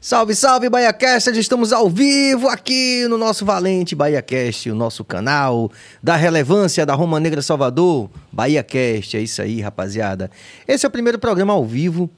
[0.00, 1.36] Salve, salve, BahiaCast!
[1.36, 7.18] Estamos ao vivo aqui no nosso valente BahiaCast, o nosso canal da relevância da Roma
[7.18, 8.08] Negra Salvador.
[8.30, 10.30] BahiaCast, é isso aí, rapaziada.
[10.68, 12.08] Esse é o primeiro programa ao vivo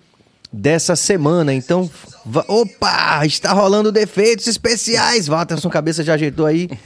[0.53, 1.91] dessa semana, então...
[2.47, 3.25] Opa!
[3.25, 5.27] Está rolando defeitos especiais!
[5.27, 6.69] Walterson Cabeça já ajeitou aí.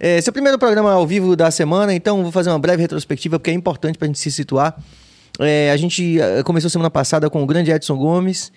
[0.00, 2.80] É, Esse é o primeiro programa ao vivo da semana, então vou fazer uma breve
[2.80, 4.80] retrospectiva, porque é importante pra gente se situar.
[5.40, 8.52] É, a gente eh, começou semana passada com o grande Edson Gomes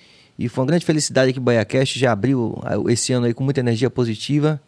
[0.46, 3.44] e foi uma grande felicidade que o BaiaCast já abriu ah, esse ano aí com
[3.44, 4.59] muita energia positiva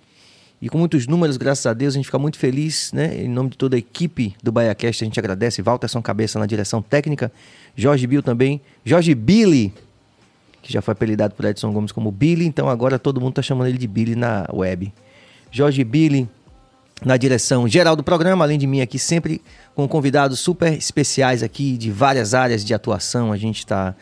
[0.61, 1.95] e com muitos números, graças a Deus.
[1.95, 3.23] A gente fica muito feliz, né?
[3.23, 5.63] Em nome de toda a equipe do BaiaCast, a gente agradece.
[5.63, 7.31] Walterson Cabeça na direção técnica,
[7.75, 9.73] Jorge Bill também, Jorge Billy,
[10.61, 13.67] que já foi apelidado por Edson Gomes como Billy, então agora todo mundo tá chamando
[13.67, 14.93] ele de Billy na web.
[15.51, 16.29] Jorge Billy
[17.03, 19.41] na direção geral do programa, além de mim aqui sempre
[19.73, 23.31] com convidados super especiais aqui de várias áreas de atuação.
[23.31, 23.95] A gente está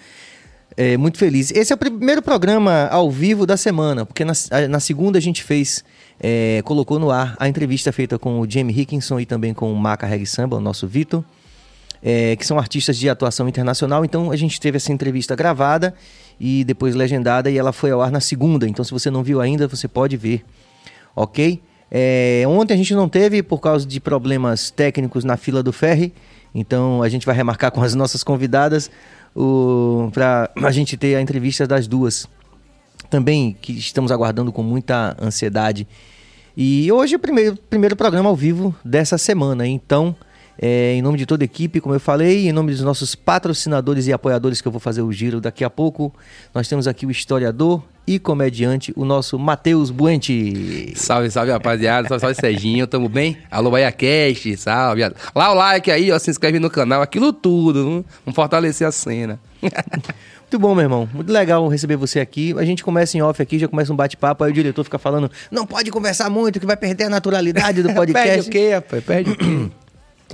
[0.77, 1.51] é, muito feliz.
[1.51, 4.33] Esse é o primeiro programa ao vivo da semana, porque na,
[4.69, 5.83] na segunda a gente fez,
[6.19, 9.75] é, colocou no ar a entrevista feita com o Jamie Hickinson e também com o
[9.75, 11.23] Maca Reggae Samba, o nosso Vitor,
[12.01, 14.05] é, que são artistas de atuação internacional.
[14.05, 15.93] Então a gente teve essa entrevista gravada
[16.39, 18.67] e depois legendada e ela foi ao ar na segunda.
[18.67, 20.43] Então se você não viu ainda, você pode ver,
[21.15, 21.61] ok?
[21.93, 26.13] É, ontem a gente não teve por causa de problemas técnicos na fila do ferry,
[26.55, 28.89] então a gente vai remarcar com as nossas convidadas
[30.11, 32.27] para a gente ter a entrevista das duas.
[33.09, 35.87] Também que estamos aguardando com muita ansiedade.
[36.55, 40.15] E hoje é o primeiro, primeiro programa ao vivo dessa semana, então.
[40.63, 44.05] É, em nome de toda a equipe, como eu falei, em nome dos nossos patrocinadores
[44.05, 46.13] e apoiadores que eu vou fazer o giro daqui a pouco,
[46.53, 50.93] nós temos aqui o historiador e comediante, o nosso Matheus Buente.
[50.95, 52.07] Salve, salve, rapaziada.
[52.07, 52.85] Salve, salve, Serginho.
[52.87, 53.37] Tamo bem?
[53.49, 54.57] Alô, BaiaCast.
[54.57, 55.01] Salve.
[55.35, 56.17] Lá o like aí, ó.
[56.19, 57.01] Se inscreve no canal.
[57.01, 57.83] Aquilo tudo.
[57.83, 59.39] Vamos- Vamos fortalecer a cena.
[59.61, 61.09] Muito bom, meu irmão.
[61.13, 62.53] Muito legal receber você aqui.
[62.57, 65.31] A gente começa em off aqui, já começa um bate-papo, aí o diretor fica falando,
[65.49, 68.27] não pode conversar muito, que vai perder a naturalidade do podcast.
[68.29, 69.03] Perde o quê, rapaz?
[69.05, 69.69] Perde o quê?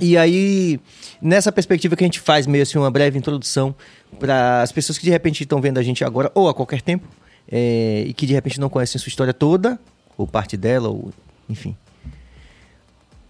[0.00, 0.78] E aí,
[1.20, 3.74] nessa perspectiva que a gente faz meio assim uma breve introdução
[4.20, 7.04] para as pessoas que de repente estão vendo a gente agora ou a qualquer tempo
[7.50, 9.78] é, e que de repente não conhecem a sua história toda,
[10.16, 11.12] ou parte dela, ou
[11.48, 11.76] enfim.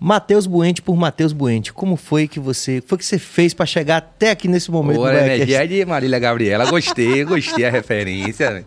[0.01, 3.97] Matheus Buente por Matheus Buente, como foi que você, foi que você fez para chegar
[3.97, 4.99] até aqui nesse momento?
[4.99, 5.35] Boa, Biacast?
[5.35, 6.71] energia é de Marília Gabriela.
[6.71, 8.51] Gostei, gostei a referência.
[8.51, 8.65] né?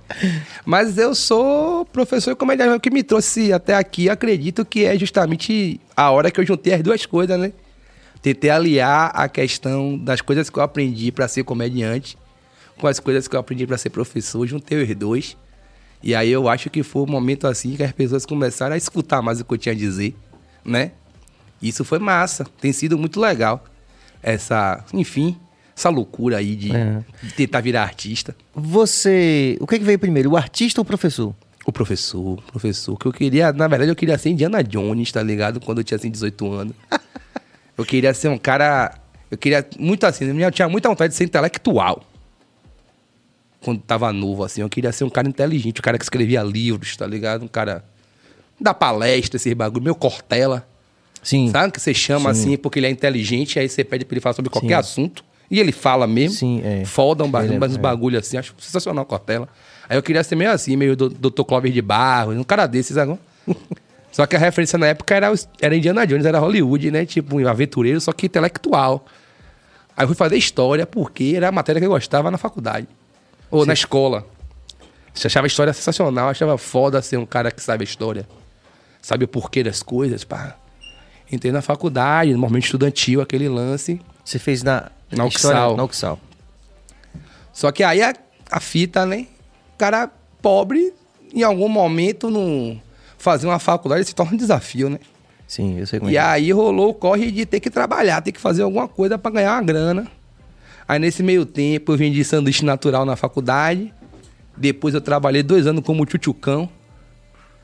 [0.66, 2.76] Mas eu sou professor comediante.
[2.76, 6.74] O que me trouxe até aqui, acredito que é justamente a hora que eu juntei
[6.74, 7.54] as duas coisas, né?
[8.22, 12.18] Tentei aliar a questão das coisas que eu aprendi para ser comediante
[12.82, 14.46] com as coisas que eu aprendi para ser professor.
[14.46, 15.38] Juntei os dois.
[16.04, 19.22] E aí eu acho que foi um momento assim que as pessoas começaram a escutar
[19.22, 20.16] mais o que eu tinha a dizer,
[20.66, 20.92] né?
[21.62, 22.44] Isso foi massa.
[22.60, 23.64] Tem sido muito legal.
[24.24, 25.38] Essa, enfim,
[25.78, 27.04] essa loucura aí de, É.
[27.22, 28.36] de tentar virar artista.
[28.54, 31.36] Você, o que, que veio primeiro, o artista ou o professor?
[31.66, 35.22] O professor, o professor, que eu queria, na verdade, eu queria ser Indiana Jones, tá
[35.22, 35.60] ligado?
[35.60, 36.76] Quando eu tinha assim 18 anos.
[37.78, 38.96] eu queria ser um cara.
[39.30, 42.04] Eu queria muito assim, eu tinha muita vontade de ser intelectual.
[43.64, 46.98] Quando tava novo, assim, eu queria ser um cara inteligente, um cara que escrevia livros,
[46.98, 47.44] tá ligado?
[47.44, 47.84] Um cara
[48.60, 50.68] da palestra, esses bagulho, meu Cortella.
[51.22, 51.50] Sim.
[51.52, 52.42] Sabe que você chama Sim.
[52.42, 54.74] assim porque ele é inteligente, aí você pede pra ele falar sobre qualquer Sim.
[54.74, 55.24] assunto.
[55.50, 56.38] E ele fala mesmo.
[56.38, 56.86] Sim, é.
[56.86, 57.78] Foda um bagulho, é- uns é.
[57.78, 59.48] bagulho assim, acho sensacional Cortella.
[59.88, 61.44] Aí eu queria ser meio assim, meio Dr.
[61.44, 63.20] Clóvis de Barros, um cara desses agora.
[64.12, 67.06] só que a referência na época era, era Indiana Jones, era Hollywood, né?
[67.06, 69.06] Tipo, um aventureiro, só que intelectual.
[69.96, 72.88] Aí eu fui fazer história porque era a matéria que eu gostava na faculdade.
[73.52, 74.26] Ou na escola.
[75.14, 78.28] Você achava a história sensacional, achava foda ser um cara que sabe a história.
[79.02, 80.56] Sabe o porquê das coisas, pá.
[81.32, 84.00] Entrei na faculdade, no momento estudantil, aquele lance.
[84.24, 85.78] Você fez na Na história- Uxal.
[85.78, 86.20] Na Uxal.
[87.54, 88.14] Só que aí a,
[88.50, 89.28] a fita, né?
[89.74, 90.10] O cara
[90.42, 90.94] pobre,
[91.34, 92.82] em algum momento, não
[93.18, 95.00] fazer uma faculdade se torna um desafio, né?
[95.48, 96.20] Sim, eu sei como E é.
[96.20, 96.24] é.
[96.24, 99.54] aí rolou o corre de ter que trabalhar, ter que fazer alguma coisa pra ganhar
[99.56, 100.08] uma grana.
[100.92, 103.94] Aí nesse meio tempo eu vendi sanduíche natural na faculdade.
[104.58, 106.70] Depois eu trabalhei dois anos como tchutchucão.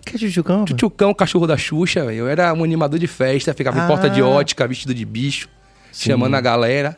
[0.06, 0.60] Que é Chuchucão?
[0.60, 0.69] rapaz?
[0.69, 2.19] Tchutchucão, cachorro da Xuxa, velho.
[2.19, 3.84] Eu era um animador de festa, ficava Ah.
[3.84, 5.50] em porta de ótica, vestido de bicho,
[5.92, 6.12] Sim.
[6.12, 6.96] chamando a galera.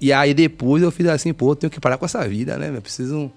[0.00, 2.70] E aí depois eu fiz assim, pô, eu tenho que parar com essa vida, né?
[2.72, 3.32] Eu preciso.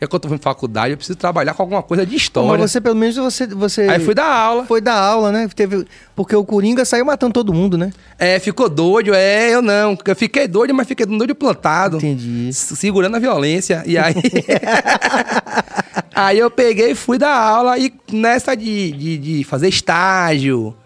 [0.00, 2.60] É que eu tô em faculdade, eu preciso trabalhar com alguma coisa de história.
[2.60, 3.48] Mas você, pelo menos, você.
[3.48, 4.64] você Aí fui dar aula.
[4.64, 5.48] Foi dar aula, né?
[5.52, 5.84] Teve...
[6.14, 7.92] Porque o Coringa saiu matando todo mundo, né?
[8.16, 9.98] É, ficou doido, é, eu não.
[10.04, 11.96] Eu fiquei doido, mas fiquei doido plantado.
[11.96, 12.52] Entendi.
[12.52, 13.82] Segurando a violência.
[13.86, 14.14] E aí.
[16.14, 20.76] aí eu peguei e fui dar aula e nessa de, de, de fazer estágio,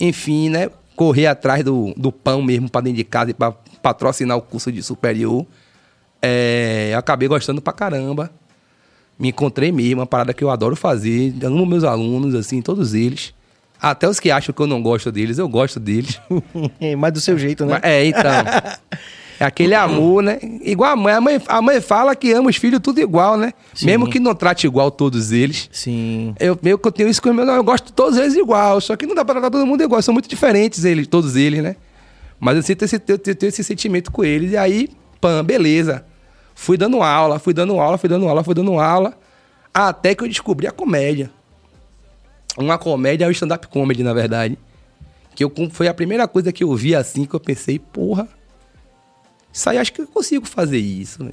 [0.00, 0.68] enfim, né?
[0.96, 4.72] Correr atrás do, do pão mesmo pra dentro de casa e pra patrocinar o curso
[4.72, 5.46] de superior.
[6.20, 8.28] É, eu acabei gostando pra caramba.
[9.18, 11.34] Me encontrei mesmo, uma parada que eu adoro fazer.
[11.42, 13.34] Amo meus alunos, assim, todos eles.
[13.80, 16.20] Até os que acham que eu não gosto deles, eu gosto deles.
[16.98, 17.78] Mas do seu jeito, né?
[17.82, 18.30] É, então.
[19.38, 20.38] É aquele amor, né?
[20.62, 21.12] Igual a mãe.
[21.12, 23.52] A mãe, a mãe fala que ama os filhos tudo igual, né?
[23.74, 23.86] Sim.
[23.86, 25.68] Mesmo que não trate igual todos eles.
[25.70, 26.34] Sim.
[26.40, 28.96] Eu, meio que eu tenho isso com meus, eu gosto de todos eles igual, só
[28.96, 31.76] que não dá pra tratar todo mundo igual, são muito diferentes eles, todos eles, né?
[32.40, 34.88] Mas eu sinto esse, eu tenho esse sentimento com eles, e aí,
[35.20, 36.04] pã, beleza.
[36.58, 39.12] Fui dando aula, fui dando aula, fui dando aula, fui dando aula,
[39.74, 41.30] até que eu descobri a comédia.
[42.56, 44.58] Uma comédia é o stand-up comedy, na verdade.
[45.34, 48.26] Que eu, foi a primeira coisa que eu vi assim, que eu pensei, porra,
[49.52, 51.32] isso aí acho que eu consigo fazer isso, né?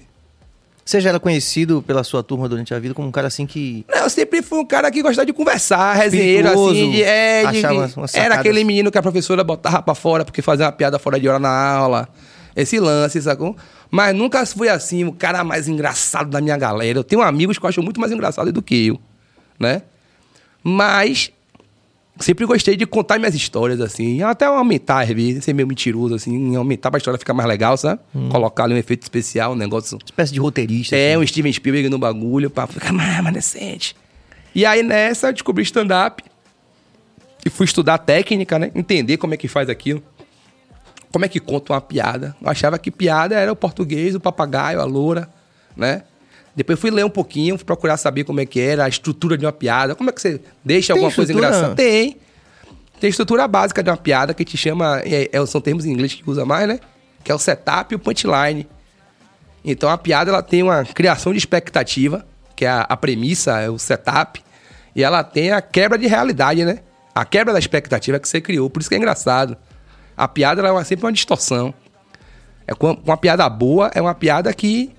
[0.85, 3.85] Você já era conhecido pela sua turma durante a vida como um cara assim que.
[3.87, 6.91] Não, eu sempre fui um cara que gostava de conversar, resenheiro, assim.
[6.91, 7.61] De, é, de-
[8.19, 11.29] era aquele menino que a professora botava pra fora porque fazia uma piada fora de
[11.29, 12.09] hora na aula.
[12.53, 13.55] Esse lance, sacou?
[13.93, 16.97] Mas nunca fui assim, o cara mais engraçado da minha galera.
[16.97, 18.99] Eu tenho amigos que eu acho muito mais engraçado do que eu,
[19.59, 19.83] né?
[20.63, 21.31] Mas
[22.19, 24.23] sempre gostei de contar minhas histórias, assim.
[24.23, 26.55] Até aumentar, às vezes, ser meio mentiroso, assim.
[26.55, 28.01] Aumentar pra história ficar mais legal, sabe?
[28.15, 28.29] Hum.
[28.29, 30.95] Colocar ali um efeito especial, um negócio Espécie de roteirista.
[30.95, 31.23] é, assim.
[31.23, 33.95] um Steven Spielberg no bagulho, pra ficar mais, mais decente.
[34.55, 36.23] E aí nessa eu descobri stand-up
[37.45, 38.71] e fui estudar técnica, né?
[38.73, 40.01] Entender como é que faz aquilo.
[41.13, 42.35] Como é que conta uma piada.
[42.41, 45.29] Eu achava que piada era o português, o papagaio, a loura,
[45.77, 46.01] né?
[46.55, 49.45] Depois fui ler um pouquinho, fui procurar saber como é que era a estrutura de
[49.45, 49.93] uma piada.
[49.95, 51.55] Como é que você deixa Tem alguma coisa estrutura?
[51.55, 51.75] engraçada?
[51.75, 52.17] Tem.
[52.99, 55.01] Tem a estrutura básica de uma piada que te chama.
[55.05, 56.79] é- é- são termos em inglês que usa mais, né?
[57.23, 58.67] Que é o setup e o punchline.
[59.63, 62.25] Então a piada ela tem uma criação de expectativa,
[62.55, 64.43] que é a, a premissa, é o setup,
[64.95, 66.79] e ela tem a quebra de realidade, né?
[67.15, 69.55] A quebra da expectativa que você criou, por isso que é engraçado.
[70.15, 71.73] A piada é sempre uma distorção.
[72.67, 72.73] É
[73.05, 74.91] uma piada boa, é uma piada que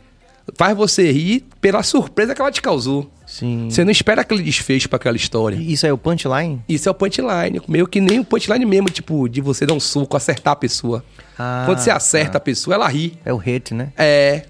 [0.57, 3.11] faz você rir pela surpresa que ela te causou.
[3.27, 3.69] Sim.
[3.71, 5.57] Você não espera aquele desfecho para aquela história.
[5.57, 6.63] Isso aí é o punchline?
[6.69, 9.81] Isso é o punchline, meio que nem o punchline mesmo, tipo, de você dar um
[9.81, 11.03] soco, acertar a pessoa.
[11.39, 13.19] Ah, Quando você acerta a pessoa, ela ri.
[13.25, 13.93] É o hit, né?
[13.97, 14.45] É,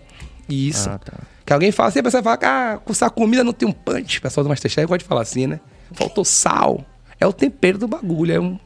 [0.49, 0.91] isso.
[0.91, 1.13] Ah, tá.
[1.47, 4.19] Que alguém fala assim, a pessoa fala, ah, com essa comida não tem um punch.
[4.19, 5.61] O pessoal do Masterchef gosta de falar assim, né?
[5.93, 6.85] Faltou sal.
[7.21, 8.59] É o tempero do bagulho, é um...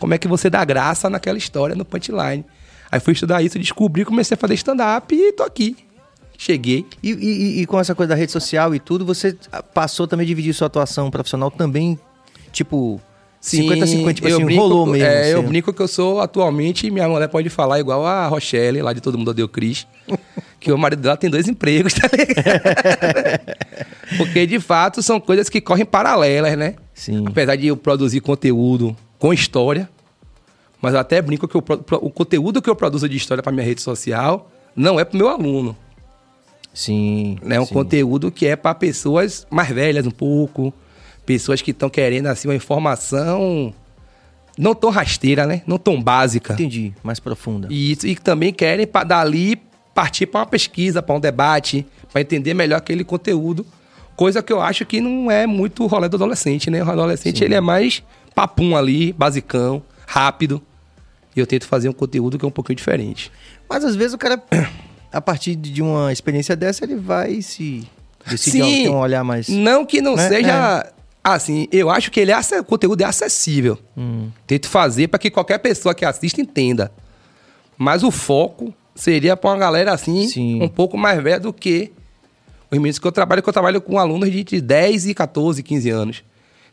[0.00, 2.44] Como é que você dá graça naquela história, no punchline.
[2.90, 5.76] Aí fui estudar isso, descobri, comecei a fazer stand-up e tô aqui.
[6.36, 6.84] Cheguei.
[7.02, 9.36] E, e- e com essa coisa da rede social e tudo, você
[9.74, 11.96] passou também a dividir sua atuação profissional também,
[12.50, 13.00] tipo,
[13.42, 15.06] 50-50, tipo eu assim, brinco- rolou mesmo.
[15.06, 15.48] É, eu assim.
[15.48, 19.16] brinco que eu sou atualmente, minha mulher pode falar igual a Rochelle, lá de Todo
[19.18, 19.86] Mundo Odeia o Cris,
[20.58, 23.46] que o marido dela tem dois empregos, tá ligado?
[24.16, 26.74] Porque, de fato, são coisas que correm paralelas, né?
[26.94, 27.24] Sim.
[27.26, 29.88] Apesar de eu produzir conteúdo com história,
[30.82, 31.62] mas eu até brinco que eu
[32.02, 35.28] o conteúdo que eu produzo de história para minha rede social não é para meu
[35.28, 35.76] aluno.
[36.72, 37.36] Sim.
[37.42, 37.58] né?
[37.60, 37.74] Um sim.
[37.74, 40.72] conteúdo que é para pessoas mais velhas um pouco,
[41.26, 43.74] pessoas que estão querendo assim uma informação
[44.58, 45.62] não tão rasteira, né?
[45.66, 46.52] Não tão básica.
[46.54, 47.66] Entendi, mais profunda.
[47.70, 49.56] E, isso- e que também querem pa- dali
[49.94, 53.66] partir para uma pesquisa, para um debate, para entender melhor aquele conteúdo.
[54.16, 56.82] Coisa que eu acho que não é muito o rolê do adolescente, né?
[56.84, 58.02] O adolescente ele é mais
[58.40, 60.62] papum ali, basicão, rápido.
[61.36, 63.30] E eu tento fazer um conteúdo que é um pouquinho diferente.
[63.68, 64.42] Mas às vezes o cara,
[65.12, 67.86] a partir de uma experiência dessa, ele vai se
[68.26, 69.48] decidir ter um olhar mais.
[69.48, 70.26] Não que não né?
[70.26, 70.90] seja.
[71.22, 73.78] Assim, eu acho que ele é, o conteúdo é acessível.
[73.94, 74.30] Hum.
[74.46, 76.90] Tento fazer para que qualquer pessoa que assista entenda.
[77.76, 80.62] Mas o foco seria para uma galera assim, Sim.
[80.62, 81.92] um pouco mais velha do que
[82.70, 85.62] os meninos que eu trabalho, que eu trabalho com alunos de, de 10 e 14,
[85.62, 86.24] 15 anos.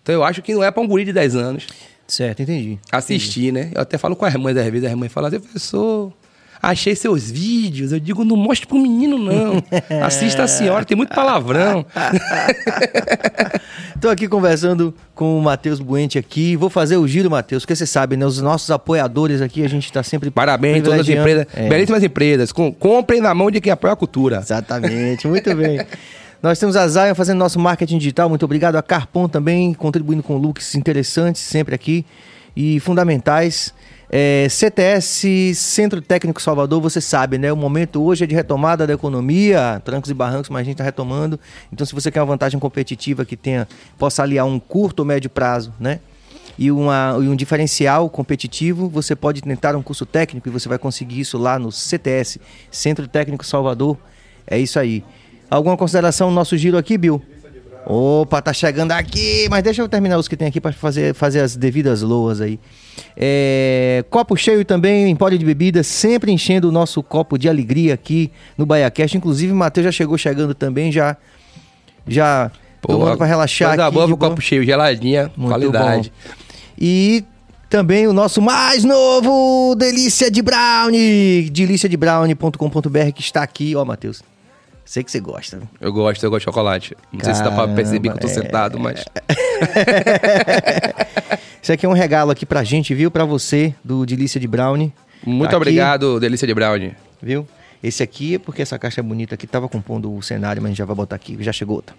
[0.07, 1.67] Então eu acho que não é para um guri de 10 anos
[2.07, 2.79] Certo, entendi.
[2.89, 3.71] assistir, né?
[3.75, 6.13] Eu até falo com as mães às vezes, as mães falam assim, professor,
[6.61, 7.91] achei seus vídeos.
[7.91, 9.61] Eu digo, não mostre pro menino, não.
[10.01, 11.85] Assista a senhora, tem muito palavrão.
[13.99, 16.55] Tô aqui conversando com o Matheus Buente aqui.
[16.55, 18.25] Vou fazer o giro, Matheus, porque você sabe, né?
[18.25, 20.31] Os nossos apoiadores aqui, a gente tá sempre.
[20.31, 21.67] Parabéns a todas as empresas, É.
[21.67, 22.53] belíssimas empresas.
[22.53, 24.37] Com, comprem na mão de quem apoia a cultura.
[24.37, 25.81] Exatamente, muito bem.
[26.41, 28.29] Nós temos a Zion fazendo nosso marketing digital.
[28.29, 28.75] Muito obrigado.
[28.75, 32.05] A Carpon também, contribuindo com looks interessantes sempre aqui
[32.55, 33.73] e fundamentais.
[34.09, 37.51] É, CTS, Centro Técnico Salvador, você sabe, né?
[37.51, 40.83] O momento hoje é de retomada da economia, trancos e barrancos, mas a gente está
[40.83, 41.39] retomando.
[41.73, 43.67] Então, se você quer uma vantagem competitiva que tenha,
[43.97, 45.99] possa aliar um curto ou médio prazo, né?
[46.57, 50.77] e, uma, e um diferencial competitivo, você pode tentar um curso técnico e você vai
[50.77, 52.39] conseguir isso lá no CTS,
[52.71, 53.97] Centro Técnico Salvador.
[54.45, 55.03] É isso aí.
[55.49, 57.21] Alguma consideração no nosso giro aqui, Bill?
[57.89, 61.39] Opa, tá chegando aqui, mas deixa eu terminar os que tem aqui para fazer, fazer
[61.39, 62.59] as devidas loas aí.
[63.15, 68.29] É, copo cheio também, empório de bebida, sempre enchendo o nosso copo de alegria aqui
[68.57, 69.15] no BaiaCast.
[69.15, 71.15] Inclusive, o Matheus já chegou chegando também, já
[72.05, 72.51] Já
[72.81, 73.93] tomando pra relaxar Coisa aqui.
[73.95, 76.11] boa copo cheio, geladinha, Muito qualidade.
[76.27, 76.33] bom.
[76.77, 77.23] E
[77.69, 84.21] também o nosso mais novo Delícia de Brownie, deliciadebrownie.com.br que está aqui, ó, Matheus.
[84.87, 85.61] Sei que você gosta.
[85.81, 86.95] Eu gosto, eu gosto de chocolate.
[87.11, 88.29] Não sei se dá pra Caramba, perceber que eu tô é.
[88.29, 89.03] sentado, mas...
[91.61, 93.11] Isso aqui é um regalo aqui pra gente, viu?
[93.11, 94.93] Pra você, do Delícia de Brownie.
[95.25, 96.95] Muito Tá aqui, obrigado, Delícia de Brownie.
[97.21, 97.45] Viu?
[97.83, 100.71] Esse aqui é porque essa caixa é bonita aqui, tava compondo o cenário, mas a
[100.71, 101.93] gente já vai botar aqui, já chegou outra.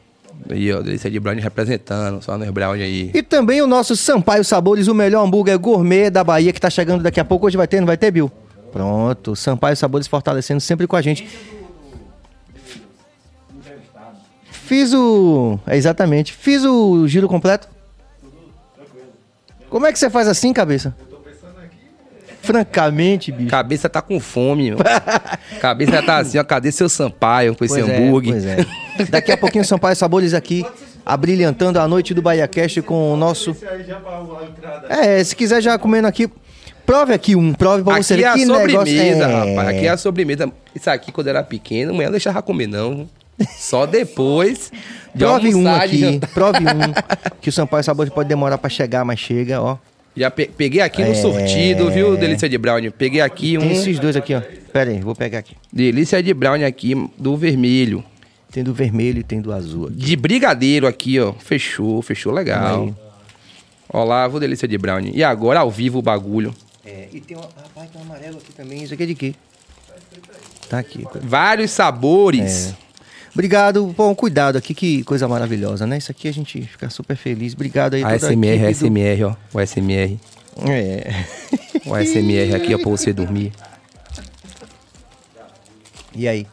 [0.48, 3.10] Aí, ó, Delícia de Brownie representando, só nos Brownie aí.
[3.12, 7.02] E também o nosso Sampaio Sabores, o melhor hambúrguer gourmet da Bahia, que tá chegando
[7.02, 7.46] daqui a pouco.
[7.46, 8.32] Hoje vai ter, não vai ter, Bill?
[8.72, 11.28] Pronto, Sampaio Sabores fortalecendo sempre com a gente.
[14.68, 15.58] Fiz o.
[15.66, 16.34] É, exatamente.
[16.34, 17.66] Fiz o giro completo.
[19.70, 20.94] Como é que você faz assim, cabeça?
[22.42, 23.48] Francamente, bicho.
[23.48, 24.78] Cabeça tá com fome, meu.
[25.58, 28.32] Cabeça tá assim, ó, cadê seu Sampaio com esse Pois é, hambúrguer?
[28.32, 28.56] pois é.
[29.08, 30.66] Daqui a pouquinho Sampaio Sabores aqui,
[31.04, 33.56] abrilhantando a noite do Bahia Cast com o nosso.
[34.90, 36.30] É, se quiser já comendo aqui.
[36.84, 39.48] Prove aqui um, prove pra você Aqui ver é a que sobremesa, negócio.
[39.48, 39.54] É.
[39.54, 39.68] rapaz.
[39.68, 40.52] Aqui é a sobremesa.
[40.74, 43.08] Isso aqui, quando eu era pequeno, amanhã eu deixava comer, não.
[43.56, 44.70] Só depois
[45.14, 47.32] de Prove um aqui, prove um.
[47.40, 49.76] que o Sampaio Sabores pode demorar pra chegar, mas chega, ó.
[50.16, 51.14] Já pe- peguei aqui no É.
[51.14, 52.90] sortido, viu, Delícia de Brownie?
[52.90, 54.40] Peguei aqui um Tem esses dois aqui, ó.
[54.72, 55.54] Pera aí, vou pegar aqui.
[55.72, 58.04] Delícia de Brownie aqui do vermelho.
[58.50, 59.94] Tem do vermelho e tem do azul aqui.
[59.96, 61.32] De brigadeiro aqui, ó.
[61.34, 62.92] Fechou, fechou legal.
[63.88, 65.12] Olá, vou Delícia de Brownie.
[65.14, 66.52] E agora ao vivo o bagulho.
[66.84, 67.40] É, e tem um.
[67.40, 68.82] Rapaz, tem um amarelo aqui também.
[68.82, 69.34] Isso aqui é de quê?
[70.68, 71.04] Tá aqui.
[71.22, 72.70] Vários sabores.
[72.84, 72.87] É.
[73.38, 73.86] Obrigado.
[73.96, 75.96] Bom, cuidado aqui, que coisa maravilhosa, né?
[75.96, 77.54] Isso aqui a gente fica super feliz.
[77.54, 78.02] Obrigado aí.
[78.02, 79.36] a ASMR, equipe do- ASMR, ó.
[79.54, 80.18] O ASMR.
[80.68, 81.24] É.
[81.86, 83.52] O ASMR aqui, ó, pra você dormir.
[86.16, 86.48] E aí?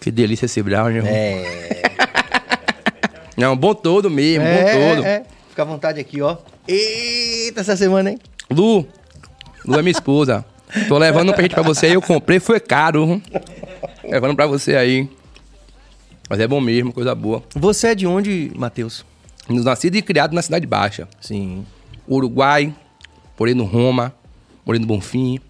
[0.00, 1.02] Que delícia esse brownie.
[1.02, 1.04] ó.
[1.04, 1.82] É.
[3.36, 5.04] Não, bom todo mesmo, bom é, todo.
[5.06, 5.22] é.
[5.50, 6.38] Fica à vontade aqui, ó.
[6.66, 8.18] Eita, essa semana, hein?
[8.50, 8.86] Lu,
[9.66, 10.46] Lu é minha esposa.
[10.88, 13.20] Tô levando um presente pra você aí, eu comprei, foi caro.
[14.02, 15.06] Levando pra você aí.
[16.28, 17.42] Mas é bom mesmo, coisa boa.
[17.54, 19.04] Você é de onde, Matheus?
[19.48, 21.08] Nascido e criado na Cidade Baixa.
[21.20, 21.64] Sim.
[22.06, 22.74] Uruguai,
[23.38, 24.14] morei no Roma,
[24.64, 25.40] morei no Bonfim.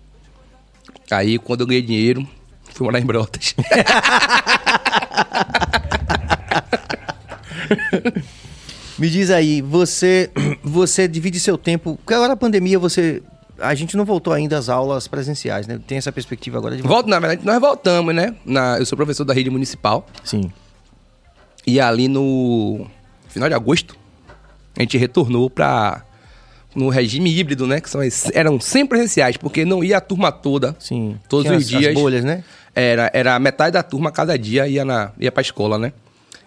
[1.10, 2.26] Aí, quando eu ganhei dinheiro,
[2.72, 3.54] fui morar em Brotas.
[8.98, 10.30] Me diz aí, você
[10.62, 11.96] você divide seu tempo.
[11.96, 13.22] Porque agora a pandemia, você.
[13.58, 15.80] A gente não voltou ainda às aulas presenciais, né?
[15.86, 16.94] Tem essa perspectiva agora de voltar.
[16.94, 18.34] Volto, na verdade, nós voltamos, né?
[18.44, 20.06] Na, eu sou professor da rede municipal.
[20.24, 20.52] Sim.
[21.68, 22.86] E ali no
[23.28, 23.94] final de agosto,
[24.76, 26.02] a gente retornou para
[26.74, 27.80] no regime híbrido, né?
[27.80, 30.74] Que são, as- eram 100 presenciais, porque não ia a turma toda.
[30.78, 31.16] Sim.
[31.28, 31.94] Todos Tinha os as- as dias.
[31.94, 32.42] bolhas, né?
[32.74, 35.92] Era, era metade da turma cada dia ia, na, ia pra escola, né?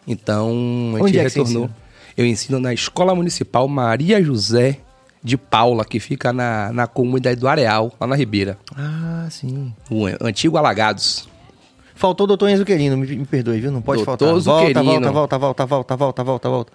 [0.07, 0.49] Então,
[0.93, 1.69] a gente Onde é retornou.
[2.17, 4.77] Eu ensino na Escola Municipal Maria José
[5.23, 8.57] de Paula, que fica na, na comunidade do Areal, lá na Ribeira.
[8.75, 9.71] Ah, sim.
[9.89, 11.29] O antigo Alagados.
[12.01, 13.71] Faltou o doutor Enzo Querino, me, me perdoe, viu?
[13.71, 14.81] Não pode Doutor faltar.
[14.81, 16.73] Volta, volta, volta, volta, volta, volta, volta, volta.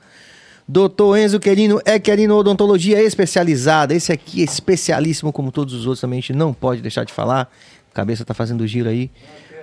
[0.69, 3.93] Doutor Enzo Querino é Querino Odontologia Especializada.
[3.93, 6.19] Esse aqui é especialíssimo, como todos os outros também.
[6.19, 7.51] A gente não pode deixar de falar.
[7.91, 9.11] A cabeça tá fazendo giro aí.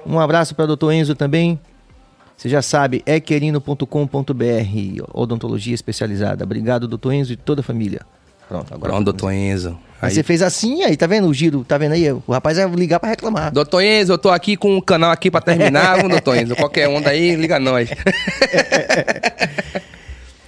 [0.06, 1.58] Um abraço para doutor Enzo também.
[2.36, 3.86] Você já sabe, é querino.com.br,
[5.14, 6.44] odontologia especializada.
[6.44, 8.02] Obrigado, doutor Enzo e toda a família.
[8.50, 8.92] Pronto, agora.
[8.92, 9.80] Pronto, doutor Enzo.
[10.04, 11.64] Aí Aí, você fez assim, aí, tá vendo o giro?
[11.64, 12.12] Tá vendo aí?
[12.12, 13.52] O rapaz vai ligar para reclamar.
[13.52, 16.56] Doutor Enzo, eu tô aqui com um canal aqui pra terminar, viu, doutor Enzo?
[16.56, 17.90] Qualquer onda aí, liga nós.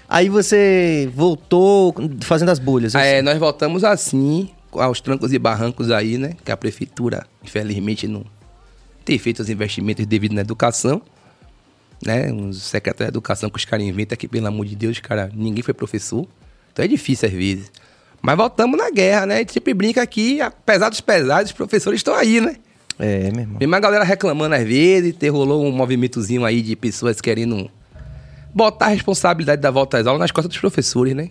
[0.07, 2.95] Aí você voltou fazendo as bolhas.
[2.95, 6.33] Ah, é, nós voltamos assim, aos trancos e barrancos aí, né?
[6.45, 8.23] Que a prefeitura, infelizmente, não
[9.03, 11.01] tem feito os investimentos devidos na educação.
[12.05, 12.31] Né?
[12.31, 15.63] Os secretários de educação que os caras inventam que, pelo amor de Deus, cara, ninguém
[15.63, 16.27] foi professor.
[16.71, 17.71] Então é difícil às vezes.
[18.25, 19.35] Mas voltamos na guerra, né?
[19.35, 22.55] A gente sempre brinca aqui, apesar dos pesados, os professores estão aí, né?
[22.97, 23.57] É, meu irmão.
[23.59, 27.69] Tem uma galera reclamando às vezes, ter rolou um movimentozinho aí de pessoas querendo
[28.51, 31.29] botar a responsabilidade da volta às aulas nas costas dos professores, né?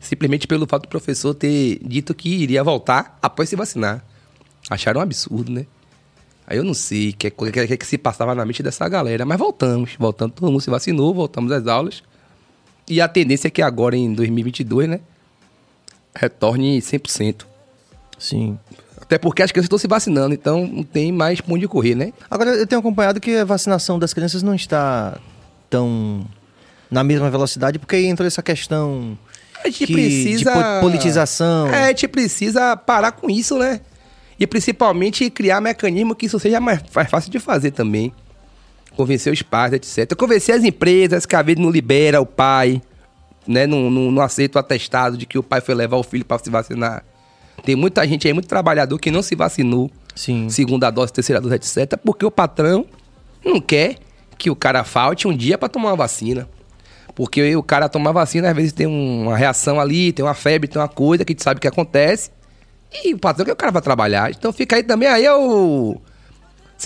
[0.00, 4.04] Simplesmente pelo fato do professor ter dito que iria voltar após se vacinar.
[4.68, 5.64] Acharam um absurdo, né?
[6.44, 9.24] Aí eu não sei o que, que, que, que se passava na mente dessa galera,
[9.24, 9.92] mas voltamos.
[9.96, 12.02] Voltando, todo mundo se vacinou, voltamos às aulas.
[12.88, 15.00] E a tendência é que agora, em 2022, né?
[16.14, 17.44] Retorne 100%.
[18.18, 18.58] Sim.
[19.00, 22.12] Até porque as crianças estão se vacinando, então não tem mais pra onde correr, né?
[22.30, 25.18] Agora, eu tenho acompanhado que a vacinação das crianças não está
[25.68, 26.24] tão
[26.90, 29.18] na mesma velocidade, porque aí entrou essa questão
[29.64, 30.38] A gente que- precisa.
[30.38, 31.68] de po- politização.
[31.68, 33.80] É, a gente precisa parar com isso, né?
[34.38, 38.12] E principalmente criar mecanismo que isso seja mais, mais fácil de fazer também.
[38.96, 40.14] Convencer os pais, etc.
[40.14, 42.82] Convencer as empresas que a vez não libera o pai,
[43.46, 43.66] né?
[43.66, 46.42] Não, não, não aceita o atestado de que o pai foi levar o filho para
[46.42, 47.04] se vacinar.
[47.64, 49.90] Tem muita gente aí, muito trabalhador que não se vacinou.
[50.14, 50.48] Sim.
[50.48, 51.98] Segunda dose, terceira dose, etc.
[52.04, 52.86] Porque o patrão
[53.44, 53.96] não quer
[54.38, 56.48] que o cara falte um dia para tomar uma vacina.
[57.14, 60.80] Porque o cara toma vacina, às vezes tem uma reação ali, tem uma febre, tem
[60.80, 62.30] uma coisa que a gente sabe que acontece.
[63.04, 64.30] E o patrão quer o cara vai trabalhar.
[64.30, 66.00] Então fica aí também aí o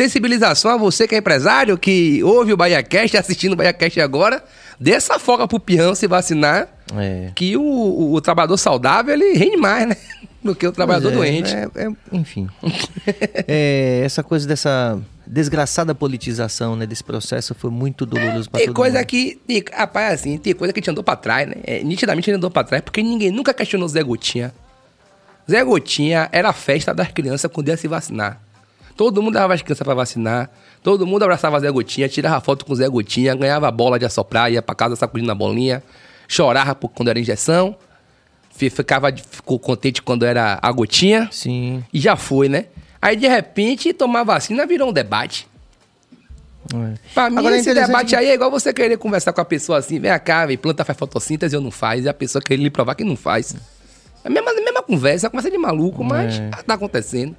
[0.00, 4.44] sensibilização a você que é empresário, que ouve o BahiaCast, assistindo o BahiaCast agora,
[4.78, 7.30] dê essa folga pro peão se vacinar, É.
[7.34, 9.96] que o, o- o trabalhador saudável, ele rende mais, né?
[10.44, 11.52] Do que o trabalhador é, doente.
[11.54, 12.46] é- é- enfim.
[13.48, 18.76] É, essa coisa dessa desgraçada politização né, desse processo foi muito doloroso para Tem todo
[18.76, 19.06] coisa mundo.
[19.06, 21.54] que, tem- rapaz, assim, tem coisa que a gente andou pra trás, né?
[21.64, 24.52] É, nitidamente a gente andou pra trás, porque ninguém nunca questionou Zé Gotinha.
[25.50, 28.40] Zé Gotinha era a festa das crianças quando ia se vacinar.
[28.96, 30.50] Todo mundo dava as crianças pra vacinar,
[30.82, 34.62] todo mundo abraçava Zé Gotinha, tirava foto com Zé Gotinha, ganhava bola de assoprar, ia
[34.62, 35.82] pra casa sacudindo a bolinha,
[36.26, 37.76] chorava quando era injeção,
[38.50, 41.84] fi- ficava, ficou contente quando era a gotinha, Sim.
[41.92, 42.66] e já foi, né?
[43.02, 45.46] Aí, de repente, tomar vacina virou um debate.
[46.74, 46.94] é.
[47.14, 49.40] Pra mim, Agora é esse interessante debate que- aí é igual você querer conversar com
[49.40, 52.40] a pessoa assim, vem cá, vem, planta faz fotossíntese ou não faz, e a pessoa
[52.42, 53.54] querer lhe provar que não faz.
[54.24, 56.48] É a mesma, a mesma conversa, é conversa de maluco, mas É.
[56.66, 57.36] tá acontecendo.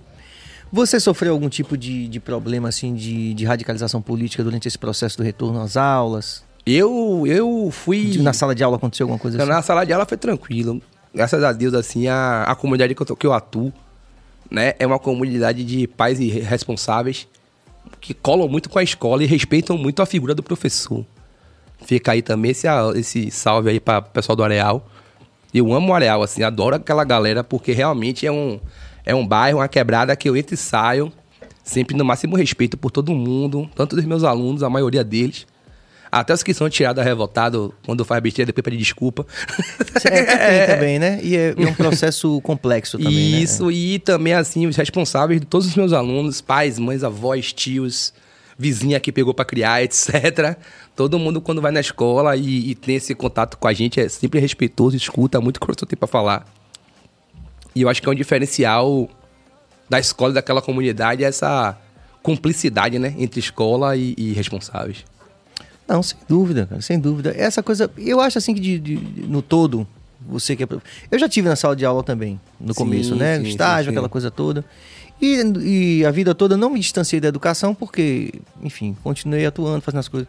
[0.72, 5.18] Você sofreu algum tipo de, de problema assim de, de radicalização política durante esse processo
[5.18, 6.44] do retorno às aulas?
[6.66, 8.18] Eu, eu fui.
[8.18, 9.50] Na sala de aula aconteceu alguma coisa assim?
[9.50, 10.82] Na sala de aula foi tranquilo.
[11.14, 13.72] Graças a Deus, assim, a, a comunidade que eu, que eu atuo,
[14.52, 17.28] né, é uma comunidade de pais e responsáveis
[18.02, 21.06] que colam muito com a escola e respeitam muito a figura do professor.
[21.86, 24.86] Fica aí também esse, esse salve aí para o pessoal do Areal.
[25.54, 28.60] Eu amo o Areal, assim, adoro aquela galera, porque realmente é um,
[29.08, 31.12] é um bairro, uma quebrada que eu entro e saio,
[31.64, 35.48] sempre no máximo respeito por todo mundo, tanto dos meus alunos, a maioria deles.
[36.12, 39.26] Até os que são tirados revoltados quando faz besteira, depois pede desculpa.
[40.04, 41.20] É, tem também, né?
[41.24, 43.40] E é, é um processo complexo também, né?
[43.40, 48.14] Isso, e também, assim, os responsáveis de todos os meus alunos, pais, mães, avós, tios,
[48.60, 50.58] vizinha que pegou pra criar, etc.
[50.98, 54.10] Todo mundo, quando vai na escola e, e tem esse contato com a gente, é
[54.10, 56.57] sempre respeitoso, escuta muito o que eu tenho pra falar.
[57.78, 59.08] E eu acho que é um diferencial
[59.90, 61.78] da escola e daquela comunidade essa
[62.24, 65.06] cumplicidade, né, entre escola e, e responsáveis.
[65.88, 67.34] Não, sem dúvida, cara, sem dúvida.
[67.38, 68.96] Essa coisa, eu acho assim que de, de-
[69.28, 69.88] no todo,
[70.28, 70.68] você que é.
[71.12, 73.38] Eu já tive na sala de aula também, no Sim, começo, né?
[73.40, 73.96] sim, Estágio, sim.
[73.96, 74.66] aquela coisa toda.
[75.22, 75.42] E,
[76.02, 80.08] e a vida toda não me distanciei da educação, porque, enfim, continuei atuando, fazendo as
[80.08, 80.28] coisas.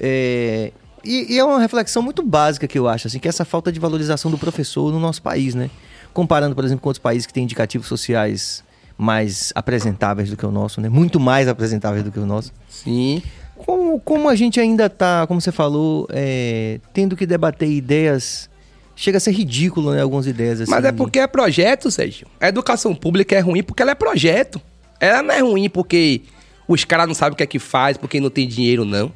[0.00, 0.72] É,
[1.04, 3.70] e, e é uma reflexão muito básica que eu acho, assim, que é essa falta
[3.70, 5.70] de valorização do professor no nosso país, né?
[6.14, 8.64] Comparando, por exemplo, com outros países que têm indicativos sociais
[8.96, 10.88] mais apresentáveis do que o nosso, né?
[10.88, 12.52] Muito mais apresentáveis do que o nosso.
[12.68, 13.22] Sim.
[13.56, 18.48] Como, como a gente ainda tá, como você falou, é, tendo que debater ideias,
[18.94, 20.00] chega a ser ridículo, né?
[20.00, 20.70] Algumas ideias assim.
[20.70, 22.26] Mas é porque é projeto, Sérgio.
[22.40, 24.60] A educação pública é ruim porque ela é projeto.
[25.00, 26.22] Ela não é ruim porque
[26.68, 29.12] os caras não sabem o que é que faz, porque não tem dinheiro, não.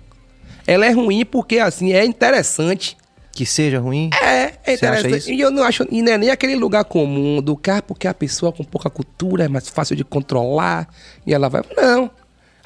[0.67, 2.97] Ela é ruim porque, assim, é interessante.
[3.39, 4.11] Que seja ruim.
[4.21, 5.17] É, é acha interessante.
[5.19, 5.31] isso?
[5.31, 8.13] E eu não acho, e não é nem aquele lugar comum do cara, porque a
[8.13, 10.89] pessoa com pouca cultura é mais fácil de controlar
[11.25, 11.63] e ela vai.
[11.77, 12.11] Não.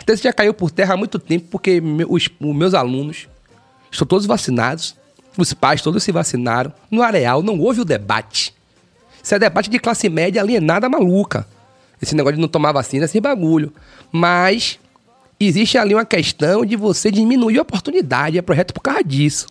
[0.00, 3.28] Até isso já caiu por terra há muito tempo, porque os, os meus alunos
[3.90, 4.96] estão todos vacinados,
[5.36, 6.72] os pais todos se vacinaram.
[6.90, 8.54] No areal não houve o debate.
[9.22, 11.46] Isso é debate de classe média alienada maluca.
[12.00, 13.74] Esse negócio de não tomar vacina, esse bagulho.
[14.10, 14.78] Mas
[15.38, 19.46] existe ali uma questão de você diminuir a oportunidade, é projeto por causa disso.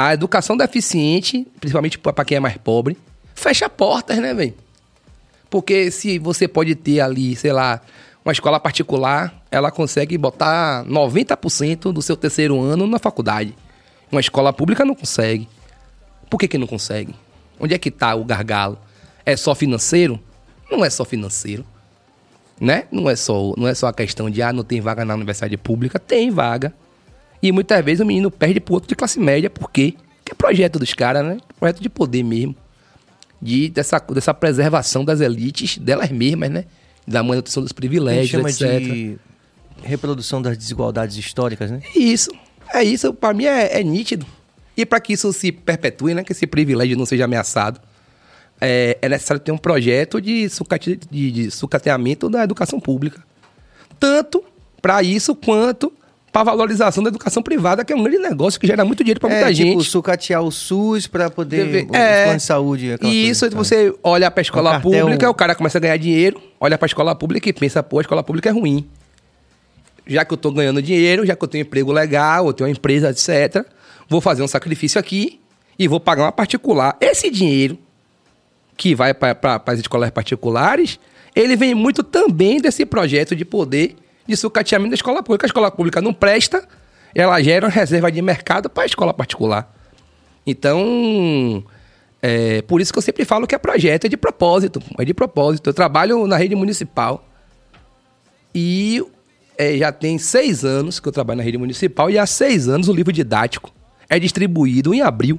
[0.00, 2.96] A educação deficiente, principalmente para quem é mais pobre,
[3.34, 4.54] fecha portas, né, velho?
[5.50, 7.80] Porque se você pode ter ali, sei lá,
[8.24, 13.56] uma escola particular, ela consegue botar 90% do seu terceiro ano na faculdade.
[14.12, 15.48] Uma escola pública não consegue.
[16.30, 17.12] Por que, que não consegue?
[17.58, 18.78] Onde é que tá o gargalo?
[19.26, 20.20] É só financeiro?
[20.70, 21.66] Não é só financeiro.
[22.60, 22.84] Né?
[22.92, 25.56] Não é só, não é só a questão de ah, não tem vaga na universidade
[25.56, 26.72] pública, tem vaga.
[27.42, 29.94] E muitas vezes o menino perde pro outro de classe média, por quê?
[30.18, 31.38] Porque é projeto dos caras, né?
[31.58, 32.54] Projeto de poder mesmo.
[33.40, 36.64] De, dessa, dessa preservação das elites, delas mesmas, né?
[37.06, 38.80] Da manutenção dos privilégios, chama etc.
[38.80, 39.18] de
[39.82, 41.80] reprodução das desigualdades históricas, né?
[41.94, 42.30] Isso.
[42.74, 44.26] É isso, pra mim é, é nítido.
[44.76, 46.24] E para que isso se perpetue, né?
[46.24, 47.80] Que esse privilégio não seja ameaçado,
[48.60, 53.22] é, é necessário ter um projeto de, sucate, de, de sucateamento da educação pública.
[53.98, 54.44] Tanto
[54.82, 55.92] para isso quanto
[56.32, 59.30] para valorização da educação privada, que é um grande negócio que gera muito dinheiro para
[59.30, 59.70] muita é, gente.
[59.70, 61.64] tipo, sucatear o SUS para poder...
[61.64, 62.24] Deve- o é.
[62.24, 62.94] plano de saúde.
[63.02, 63.56] E isso, tá?
[63.56, 67.14] você olha pra escola cartel- pública, o cara começa a ganhar dinheiro, olha pra escola
[67.14, 68.86] pública e pensa, pô, a escola pública é ruim.
[70.06, 72.72] já que eu tô ganhando dinheiro, já que eu tenho emprego legal, eu tenho uma
[72.72, 73.64] empresa, etc.,
[74.08, 75.40] vou fazer um sacrifício aqui
[75.78, 76.96] e vou pagar uma particular.
[77.00, 77.78] Esse dinheiro
[78.76, 80.98] que vai para as escolas particulares,
[81.34, 83.96] ele vem muito também desse projeto de poder
[84.28, 85.46] de sucateamento da escola pública.
[85.46, 86.68] A escola pública não presta,
[87.14, 89.74] ela gera uma reserva de mercado para a escola particular.
[90.46, 91.64] Então,
[92.20, 94.82] é por isso que eu sempre falo que é projeto, é de propósito.
[94.98, 95.70] É de propósito.
[95.70, 97.24] Eu trabalho na rede municipal
[98.54, 99.02] e
[99.56, 102.88] é, já tem seis anos que eu trabalho na rede municipal e há seis anos
[102.88, 103.72] o livro didático
[104.08, 105.38] é distribuído em abril.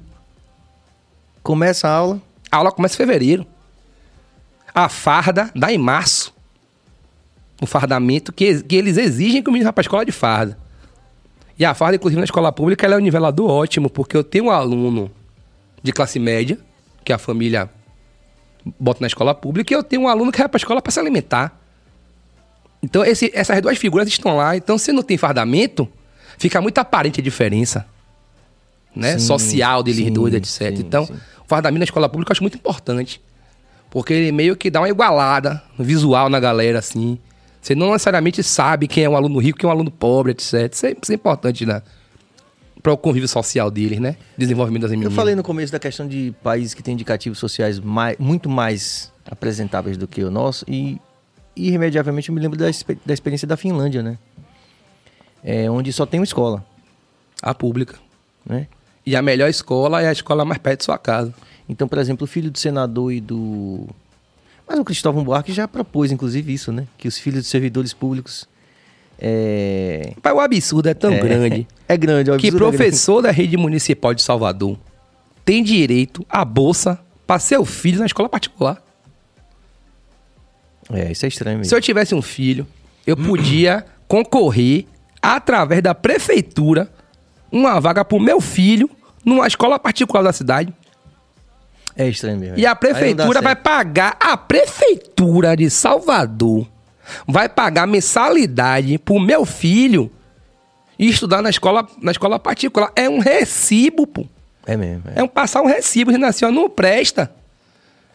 [1.41, 2.21] Começa a aula.
[2.51, 3.45] A aula começa em fevereiro.
[4.73, 6.33] A farda dá em março.
[7.61, 10.57] O fardamento que, que eles exigem que o menino vá para a escola de farda.
[11.57, 14.45] E a farda, inclusive, na escola pública, ela é um nivelador ótimo, porque eu tenho
[14.45, 15.11] um aluno
[15.83, 16.57] de classe média,
[17.03, 17.69] que a família
[18.79, 20.91] bota na escola pública, e eu tenho um aluno que vai para a escola para
[20.91, 21.59] se alimentar.
[22.81, 24.55] Então, esse, essas duas figuras estão lá.
[24.55, 25.87] Então, se não tem fardamento,
[26.37, 27.85] fica muito aparente a diferença
[28.95, 29.17] né?
[29.17, 30.75] Sim, social deles sim, dois, etc.
[30.75, 33.21] sim, então, o fardamento na escola pública eu acho muito importante.
[33.89, 37.17] Porque ele meio que dá uma igualada visual na galera, assim.
[37.61, 40.71] Você não necessariamente sabe quem é um aluno rico, quem é um aluno pobre, etc.
[40.73, 41.81] Isso é, isso é importante, né?
[42.81, 44.15] Para o convívio social deles, né?
[44.37, 45.13] Desenvolvimento das Eu meninas.
[45.15, 49.97] falei no começo da questão de países que têm indicativos sociais mai- muito mais apresentáveis
[49.97, 50.97] do que o nosso e
[51.55, 52.67] irremediavelmente eu me lembro da,
[53.05, 54.17] da experiência da Finlândia, né?
[55.43, 56.65] É, onde só tem uma escola,
[57.41, 57.97] A pública.
[58.45, 58.67] né?
[59.05, 61.33] E a melhor escola é a escola mais perto de sua casa.
[61.67, 63.87] Então, por exemplo, o filho do senador e do...
[64.69, 66.85] Mas o Cristóvão Buarque já propôs, inclusive, isso, né?
[66.97, 68.47] Que os filhos dos servidores públicos...
[69.21, 71.19] É, Pai, o absurdo é tão É.
[71.19, 72.31] grande é grande.
[72.31, 74.77] o que absurdo é professor da rede municipal de Salvador
[75.43, 78.81] tem direito à bolsa para seu filho na escola particular.
[80.91, 81.69] É, isso é estranho mesmo.
[81.69, 82.65] Se eu tivesse um filho,
[83.05, 84.85] eu podia concorrer
[85.21, 86.89] através da prefeitura
[87.51, 88.89] uma vaga pro meu filho
[89.25, 90.73] numa escola particular da cidade.
[91.99, 92.57] É estranho mesmo.
[92.57, 96.65] E a dá prefeitura vai pagar, a prefeitura de Salvador
[97.27, 100.09] vai pagar mensalidade pro meu filho
[100.97, 102.89] estudar na escola, na escola particular.
[102.95, 104.25] É um recibo, pô.
[104.65, 105.03] É mesmo.
[105.13, 105.19] é.
[105.19, 107.29] É um passar um recibo, dizendo assim, ó, não presta.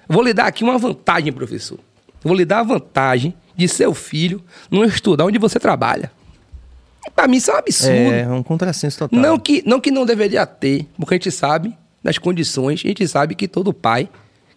[0.09, 1.79] Vou lhe dar aqui uma vantagem, professor.
[2.23, 6.11] Vou lhe dar a vantagem de seu filho não estudar onde você trabalha.
[7.15, 7.93] Pra mim isso é um absurdo.
[7.93, 9.21] É, um contrassenso total.
[9.21, 13.09] Não que, não que não deveria ter, porque a gente sabe das condições, a gente
[13.09, 14.09] sabe que todo pai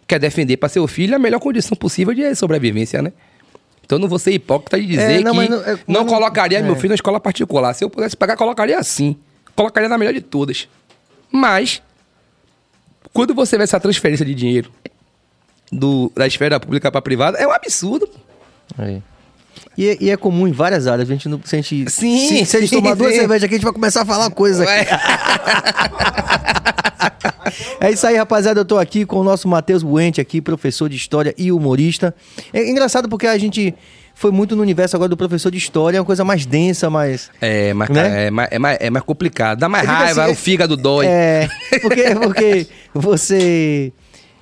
[0.06, 3.12] quer defender para seu filho a melhor condição possível de sobrevivência, né?
[3.84, 5.82] Então eu não vou ser hipócrita de dizer É, não, que mas não, é, mas
[5.86, 6.76] não- colocaria meu é.
[6.76, 7.72] filho na escola particular.
[7.72, 9.16] Se eu pudesse pagar, colocaria assim.
[9.56, 10.68] Colocaria na melhor de todas.
[11.32, 11.82] Mas,
[13.12, 14.70] quando você vê essa transferência de dinheiro
[15.72, 18.08] do, da esfera pública para privada, é um absurdo.
[18.78, 19.00] É.
[19.78, 21.08] E, é- e é comum em várias áreas.
[21.08, 21.40] A gente não.
[21.44, 23.20] Se a gente, Sim, se, se a gente sim, tomar duas sim.
[23.20, 24.88] cervejas aqui, a gente vai começar a falar coisas aqui.
[27.80, 28.60] É isso aí, rapaziada.
[28.60, 32.14] Eu tô aqui com o nosso Matheus Buente aqui, professor de história e humorista.
[32.52, 33.74] É engraçado porque a gente
[34.14, 37.30] foi muito no universo agora do professor de história, é uma coisa mais densa, mais.
[37.40, 38.26] É, mas, Né?
[38.26, 39.60] é, mais, é, mais, é mais complicado.
[39.60, 41.06] Dá mais Eu digo raiva, assim, o fígado dói.
[41.06, 41.48] É,
[41.80, 43.92] porque, porque você.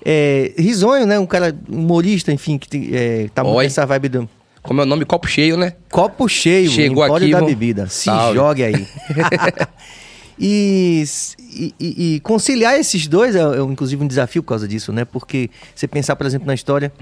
[0.05, 1.19] É, risonho, né?
[1.19, 3.65] Um cara humorista, enfim, que é, tá muito Oi.
[3.65, 4.29] nessa vibe do.
[4.67, 5.05] Como é o nome?
[5.05, 5.75] Copo cheio, né?
[5.91, 7.87] Copo cheio, Chegou aqui, da vamos- bebida.
[7.89, 8.35] Se Salve.
[8.37, 8.87] jogue aí.
[10.39, 11.05] e,
[11.51, 11.75] e-
[12.17, 15.05] e- conciliar esses dois é, é, inclusive, um desafio por causa disso, né?
[15.05, 16.93] Porque você pensar, por exemplo, na história.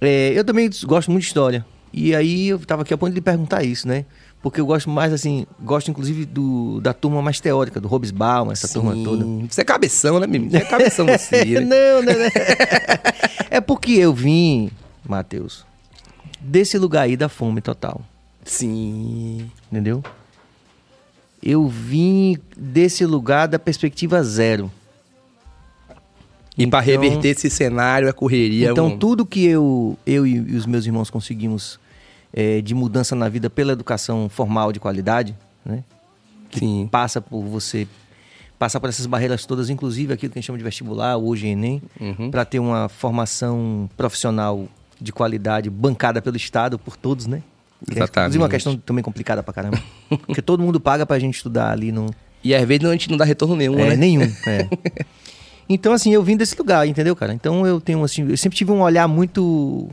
[0.00, 1.64] é, eu também gosto muito de história.
[1.92, 4.04] E aí eu tava aqui a ponto de perguntar isso, né?
[4.40, 8.68] Porque eu gosto mais, assim, gosto inclusive do, da turma mais teórica, do Hobsbawm, essa
[8.68, 9.24] turma toda.
[9.48, 10.50] Você é cabeção, né, menino?
[10.52, 11.44] Você é cabeção você.
[11.60, 11.60] né?
[11.60, 12.30] não, não, não.
[13.50, 14.70] é porque eu vim,
[15.06, 15.66] Matheus,
[16.40, 18.00] desse lugar aí da fome total.
[18.44, 19.50] Sim.
[19.70, 20.02] Entendeu?
[21.42, 24.70] Eu vim desse lugar da perspectiva zero.
[26.58, 28.70] E Então- reverter esse cenário, a correria.
[28.70, 31.78] Então, um- tudo que eu, eu e os meus irmãos conseguimos
[32.32, 35.82] eh, de mudança na vida pela educação formal de qualidade, né?
[36.52, 36.88] Sim.
[36.90, 37.88] Passa por você
[38.56, 41.82] passar por essas barreiras todas, inclusive aquilo que a gente chama de vestibular, hoje Enem,
[42.00, 42.30] Uhum.
[42.30, 44.68] para ter uma formação profissional
[45.00, 47.42] de qualidade bancada pelo Estado, por todos, né?
[47.88, 48.10] É, Exatamente.
[48.18, 49.82] Inclusive uma questão também complicada pra caramba.
[50.26, 52.06] Porque todo mundo paga pra gente estudar ali no,
[52.44, 53.96] E às vezes a gente não dá retorno nenhum, é, né?
[53.96, 54.32] nenhum.
[54.46, 54.68] é.
[55.72, 57.32] Então, assim, eu vim desse lugar, entendeu, cara?
[57.32, 59.88] Então eu tenho, assim, eu sempre tive um olhar muito.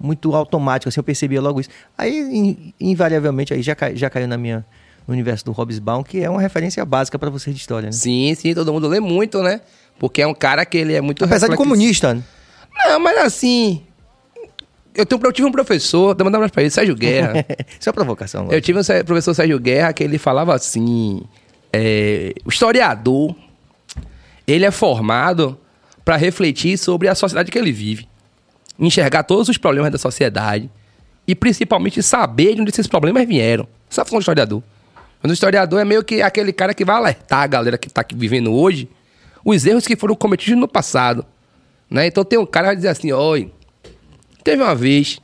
[0.00, 1.68] Muito automático, assim, eu percebia logo isso.
[1.96, 4.64] Aí, in- invariavelmente, aí já, cai- já caiu na minha,
[5.08, 7.92] no universo do Hobsbawm, que é uma referência básica pra você de história, né?
[7.92, 9.60] Sim, sim, todo mundo lê muito, né?
[9.98, 11.68] Porque é um cara que ele é muito Apesar de reflexivo.
[11.70, 12.14] comunista.
[12.14, 12.22] né?
[12.86, 13.82] Não, mas assim.
[14.98, 17.44] Eu, tenho, eu tive um professor, tô mandando pra ele, Sérgio Guerra.
[17.78, 18.42] Isso é provocação.
[18.42, 18.64] eu lógico.
[18.64, 21.22] tive um professor Sérgio Guerra que ele falava assim:
[21.72, 23.34] é, o historiador,
[24.46, 25.58] ele é formado
[26.04, 28.08] para refletir sobre a sociedade que ele vive,
[28.78, 30.70] enxergar todos os problemas da sociedade
[31.26, 33.68] e principalmente saber de onde esses problemas vieram.
[33.90, 34.62] Essa é a função do historiador.
[35.22, 38.04] Mas o historiador é meio que aquele cara que vai alertar a galera que está
[38.14, 38.88] vivendo hoje
[39.44, 41.24] os erros que foram cometidos no passado.
[41.90, 42.06] Né?
[42.06, 43.50] Então tem um cara que vai dizer assim: oi,
[44.42, 45.20] teve uma vez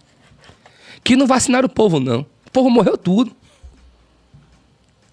[1.02, 2.20] que não vacinaram o povo, não.
[2.46, 3.32] O povo morreu tudo.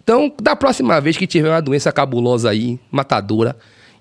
[0.03, 3.55] Então, da próxima vez que tiver uma doença cabulosa aí, matadora,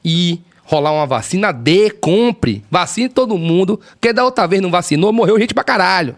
[0.04, 2.64] e rolar uma vacina, dê, compre.
[2.70, 3.80] Vacine todo mundo.
[3.90, 6.16] Porque da outra vez não vacinou, morreu gente pra caralho.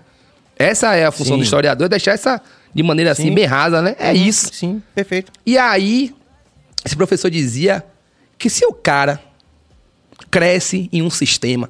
[0.56, 1.38] Essa é a função Sim.
[1.38, 2.40] do historiador, é deixar essa
[2.74, 3.34] de maneira assim, Sim.
[3.34, 3.96] bem rasa, né?
[3.98, 4.50] É isso.
[4.52, 5.32] Sim, perfeito.
[5.44, 6.14] E aí,
[6.84, 7.84] esse professor dizia
[8.38, 9.20] que se o cara
[10.30, 11.68] cresce em um sistema,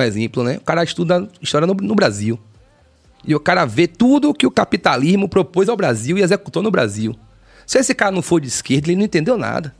[0.00, 0.56] um exemplo, né?
[0.56, 2.38] O cara estuda história no, no Brasil.
[3.26, 7.14] E o cara vê tudo que o capitalismo propôs ao Brasil e executou no Brasil.
[7.66, 9.74] Se esse cara não for de esquerda, ele não entendeu nada.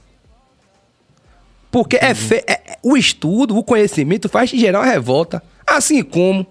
[1.70, 5.42] Porque é, fe- é- é- o estudo, o conhecimento faz gerar uma revolta.
[5.66, 6.46] Assim como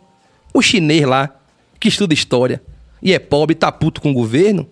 [0.53, 1.35] o chinês lá,
[1.79, 2.61] que estuda história
[3.01, 4.67] e é pobre e tá puto com o governo.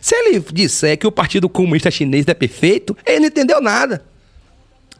[0.00, 4.04] Se ele disser que o Partido Comunista Chinês é perfeito, ele não entendeu nada.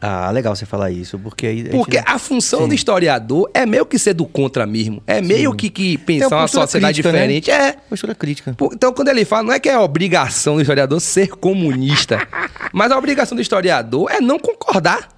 [0.01, 1.59] Ah, legal você falar isso, porque aí.
[1.59, 2.67] a gente- Porque a função Sim.
[2.69, 5.03] do historiador é meio que ser do contra mesmo.
[5.05, 7.19] É meio que, que pensar uma sociedade crítica, né?
[7.27, 7.51] diferente.
[7.51, 7.73] É.
[7.89, 8.55] Postura crítica.
[8.73, 12.25] Então, quando ele fala, não é que é obrigação do historiador ser comunista,
[12.71, 15.09] mas a obrigação do historiador é não concordar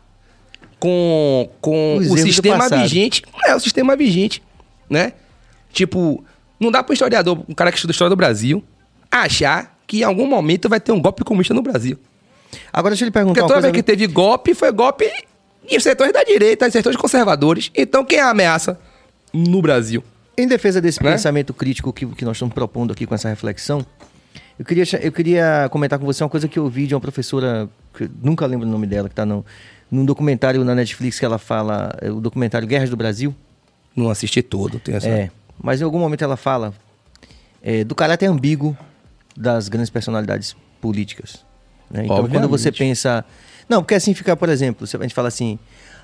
[0.80, 3.22] com, com Os o sistema vigente.
[3.46, 4.42] É, o sistema vigente,
[4.90, 5.14] né?
[5.72, 6.24] Tipo,
[6.60, 8.64] não dá pro historiador, um cara que estuda história do Brasil,
[9.12, 12.00] achar que em algum momento vai ter um golpe comunista no Brasil.
[12.72, 13.72] Agora deixa eu lhe perguntar Porque toda coisa.
[13.72, 15.10] vez que teve golpe, foi golpe
[15.70, 17.72] em setores da direita, em setores conservadores.
[17.76, 18.80] Então, quem é a ameaça
[19.34, 20.04] no Brasil?
[20.38, 21.12] Em defesa desse Né?
[21.12, 23.86] pensamento crítico que, que nós estamos propondo aqui com essa reflexão,
[24.58, 27.70] eu queria, eu queria comentar com você uma coisa que eu vi de uma professora,
[27.94, 29.44] que nunca lembro o nome dela, que está num,
[29.90, 33.36] num documentário na Netflix que ela fala, é o documentário Guerras do Brasil.
[33.96, 35.08] Não assisti todo, tem essa.
[35.08, 35.30] É,
[35.62, 36.74] mas em algum momento ela fala
[37.62, 38.78] é, do caráter ambíguo
[39.36, 41.44] das grandes personalidades políticas.
[41.92, 42.04] Né?
[42.06, 43.24] Então, quando você pensa.
[43.70, 45.58] Não, porque assim fica, por exemplo, se a gente fala assim.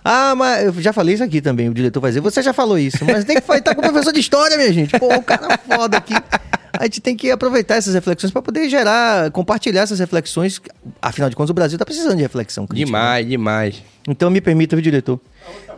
[0.06, 2.78] Ah, mas eu já falei isso aqui também, o diretor vai dizer, você já falou
[2.80, 4.98] isso, mas tem que estar com o professor de história, minha gente.
[4.98, 6.14] Pô, o cara foda aqui.
[6.80, 10.62] A gente tem que aproveitar essas reflexões para poder gerar, compartilhar essas reflexões.
[11.02, 12.86] Afinal de contas, o Brasil está precisando de reflexão crítica.
[12.86, 12.98] né?
[12.98, 13.84] Demais, demais.
[14.08, 15.20] Então me permita, viu, diretor.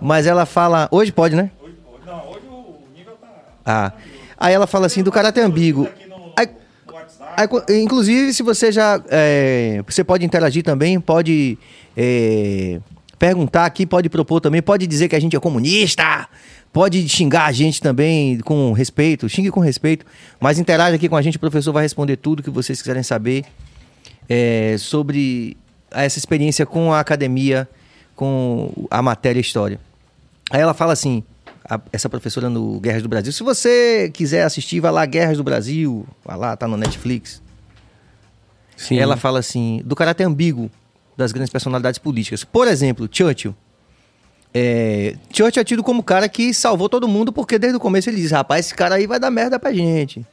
[0.01, 0.87] Mas ela fala.
[0.91, 1.49] Hoje pode, né?
[2.05, 3.27] Não, hoje o nível tá
[3.65, 3.93] Ah.
[4.37, 5.87] Aí ela fala assim do caráter ambíguo.
[5.97, 6.41] Aí, no WhatsApp.
[6.41, 6.47] aí,
[6.85, 6.93] co-
[7.69, 9.01] inclusive, se você já.
[9.09, 11.57] é, você pode interagir também, pode
[11.95, 12.79] é,
[13.17, 16.27] perguntar aqui, pode propor também, pode dizer que a gente é comunista,
[16.71, 20.05] pode xingar a gente também com respeito, xingue com respeito,
[20.39, 23.45] mas interaja aqui com a gente, o professor vai responder tudo que vocês quiserem saber
[24.27, 25.57] é, sobre
[25.91, 27.67] essa experiência com a academia,
[28.15, 29.79] com a matéria história.
[30.51, 31.23] Aí ela fala assim,
[31.69, 35.43] a- essa professora no Guerras do Brasil, se você quiser assistir, vai lá, Guerras do
[35.43, 37.41] Brasil, vai lá, tá no Netflix.
[38.75, 38.97] Sim.
[38.97, 40.71] Ela fala assim, do caráter ambíguo
[41.17, 42.43] das grandes personalidades políticas.
[42.43, 43.53] Por exemplo, Churchill.
[44.53, 48.09] É, Churchill é tido como o cara que salvou todo mundo, porque desde o começo
[48.09, 50.25] ele diz, rapaz, esse cara aí vai dar merda pra gente.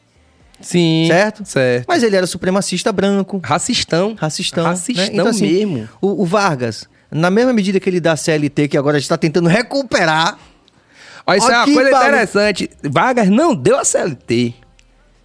[0.61, 1.05] Sim.
[1.09, 1.45] Certo?
[1.45, 1.85] Certo.
[1.87, 4.15] Mas ele era supremacista branco, Racistão.
[4.19, 4.65] racistão.
[4.65, 4.71] né?
[4.71, 5.89] Racistão Então, assim, mesmo.
[6.01, 10.39] O, o Vargas, na mesma medida que ele dá CLT, que agora está tentando recuperar,
[11.27, 12.07] Olha, isso é uma Aqui, coisa Paulo.
[12.09, 12.71] interessante.
[12.85, 14.55] Vargas não deu a CLT.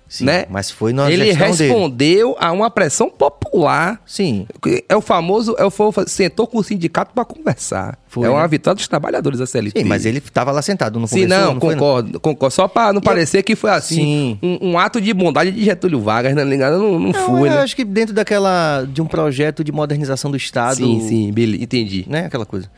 [0.10, 0.46] Sim, né?
[0.50, 1.64] mas foi na Ele gestão dele.
[1.70, 4.02] respondeu a uma pressão popular.
[4.06, 4.46] Sim.
[4.90, 7.98] É o famoso, é o fo- sentou com o sindicato para conversar.
[8.10, 8.48] Foi, é uma né?
[8.50, 9.80] vitória dos trabalhadores da CLT.
[9.80, 11.54] Sim, mas ele estava lá sentado, não Sim, conversou?
[11.54, 12.54] não, foi, concordo, concordo.
[12.54, 14.40] Só para não parecer que foi assim, Sim.
[14.62, 16.44] um, um ato de bondade de Getúlio Vargas, né?
[16.44, 17.60] Não, não, Não, foi, eu né?
[17.62, 22.06] acho que dentro daquela de um projeto de modernização do Estado, Sim, sim, entendi.
[22.10, 22.70] né, aquela coisa.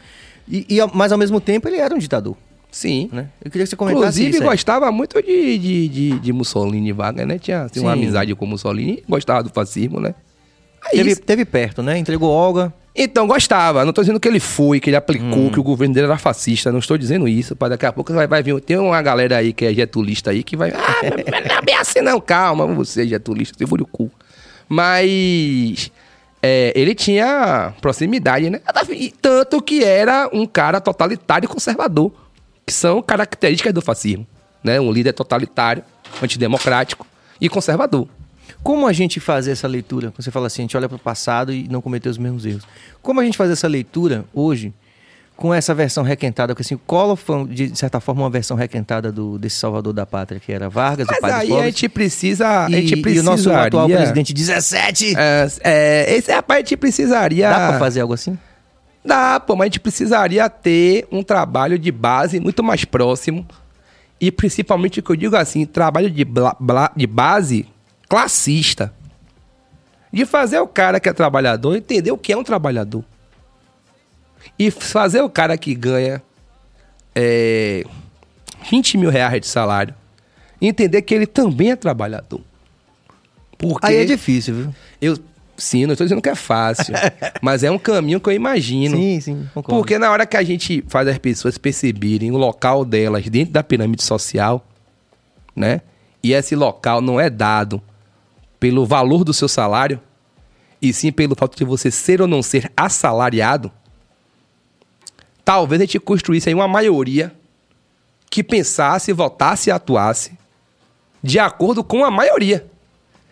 [0.47, 2.38] E, e mas ao mesmo tempo ele era um ditador,
[2.73, 3.07] Sim.
[3.13, 3.27] né?
[3.45, 4.41] Eu queria que você comentasse Inclusive, isso.
[4.41, 4.49] aí.
[4.49, 7.38] gostava muito de, de, de, de Mussolini e né?
[7.38, 10.15] Tinha assim, uma amizade com Mussolini, gostava do fascismo, né?
[10.91, 11.97] É Teve, teve perto, né?
[11.99, 12.73] Entregou Olga.
[12.95, 13.83] Então, gostava.
[13.83, 15.49] Não estou dizendo que ele foi, que ele aplicou, Hum.
[15.51, 16.71] que o governo dele era fascista.
[16.71, 17.55] Não estou dizendo isso.
[17.55, 18.59] Para daqui a pouco vai, vai vir.
[18.62, 20.71] Tem uma galera aí que é getulista aí que vai.
[20.71, 22.19] Ah, não é bem assim, não.
[22.19, 24.12] Calma, você é getulista, você foi o cu.
[24.67, 25.91] Mas.
[26.41, 28.59] é, ele tinha proximidade, né?
[28.89, 32.12] E tanto que era um cara totalitário e conservador.
[32.65, 34.26] Que são características do fascismo.
[34.63, 34.80] Né?
[34.80, 35.84] Um líder totalitário,
[36.21, 37.06] antidemocrático
[37.39, 38.08] e conservador.
[38.62, 40.13] Como a gente faz essa leitura?
[40.17, 42.63] Você fala assim, a gente olha para o passado e não cometeu os mesmos erros.
[43.02, 44.73] Como a gente faz essa leitura hoje
[45.36, 49.12] com essa versão requentada, porque assim, o Collor foi, de certa forma, uma versão requentada
[49.12, 51.65] do, desse Salvador da Pátria, que era Vargas, o Mas pai dos aí a pobres.
[51.65, 52.45] gente precisa.
[52.69, 55.15] E, a gente e o nosso atual presidente 17.
[55.17, 57.49] É, é, esse rapaz a gente precisaria.
[57.49, 58.38] Dá pra fazer algo assim?
[59.06, 63.46] Dá, pô, mas a gente precisaria ter um trabalho de base muito mais próximo.
[64.20, 67.66] E principalmente o que eu digo assim, trabalho de, bla- bla- de base
[68.08, 68.94] classista.
[70.12, 73.04] De fazer o cara que é trabalhador entender o que é um trabalhador.
[74.58, 76.22] E fazer o cara que ganha
[77.16, 77.84] é,
[78.70, 79.94] 20 mil reais de salário
[80.62, 82.39] entender que ele também é trabalhador.
[83.58, 84.76] Porque Aí é difícil, viu?
[85.02, 85.18] eu,
[85.56, 86.94] sim, não estou dizendo que é fácil,
[87.42, 88.98] mas é um caminho que eu imagino.
[88.98, 89.80] Sim, sim, concordo.
[89.80, 93.63] Porque na hora que a gente faz as pessoas perceberem o local delas dentro da
[93.63, 94.66] pirâmide social,
[95.56, 95.82] né?
[96.22, 97.82] E esse local não é dado
[98.60, 100.00] pelo valor do seu salário,
[100.82, 103.72] e sim pelo fato de você ser ou não ser assalariado,
[105.44, 107.34] talvez a gente construísse aí uma maioria
[108.30, 110.38] que pensasse, votasse e atuasse
[111.22, 112.66] de acordo com a maioria.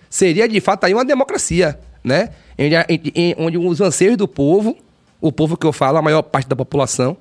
[0.10, 2.30] Seria de fato aí uma democracia, né?
[2.58, 2.72] Em-
[3.16, 4.78] em- onde os anseios do povo,
[5.20, 7.16] o povo que eu falo, a maior parte da população,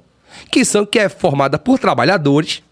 [0.51, 2.63] que são que é formada por trabalhadores,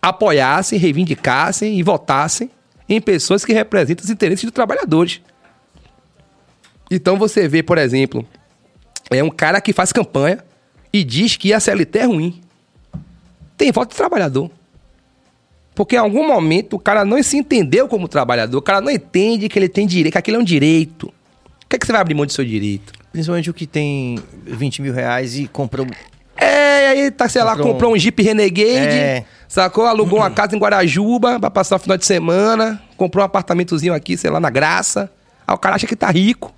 [0.00, 2.50] apoiassem, reivindicassem e votassem
[2.88, 5.20] em pessoas que representam os interesses dos trabalhadores.
[6.90, 8.26] Então você vê, por exemplo,
[9.10, 10.44] é um cara que faz campanha
[10.92, 12.40] e diz que a CLT é ruim.
[13.56, 14.50] Tem voto de trabalhador.
[15.74, 19.48] Porque em algum momento o cara não se entendeu como trabalhador, o cara não entende
[19.48, 21.12] que ele tem direito, que aquilo é um direito.
[21.64, 22.92] Por que, é que você vai abrir mão do seu direito?
[23.12, 25.86] Principalmente o que tem 20 mil reais e comprou.
[26.36, 29.24] É, aí tá, sei lá, Comprou um- comprou um Jeep Renegade, É.
[29.48, 29.86] sacou?
[29.86, 34.16] Alugou uma casa em Guarajuba pra passar o final de semana, comprou um apartamentozinho aqui,
[34.16, 35.10] sei lá, na Graça.
[35.46, 36.52] Aí o cara acha que tá rico.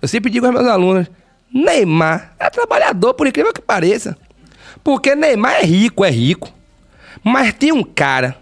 [0.00, 1.06] Eu sempre digo aos meus alunos,
[1.52, 4.16] Neymar é trabalhador, por incrível que pareça.
[4.84, 6.52] Porque Neymar é rico, é rico.
[7.24, 8.36] Mas tem um cara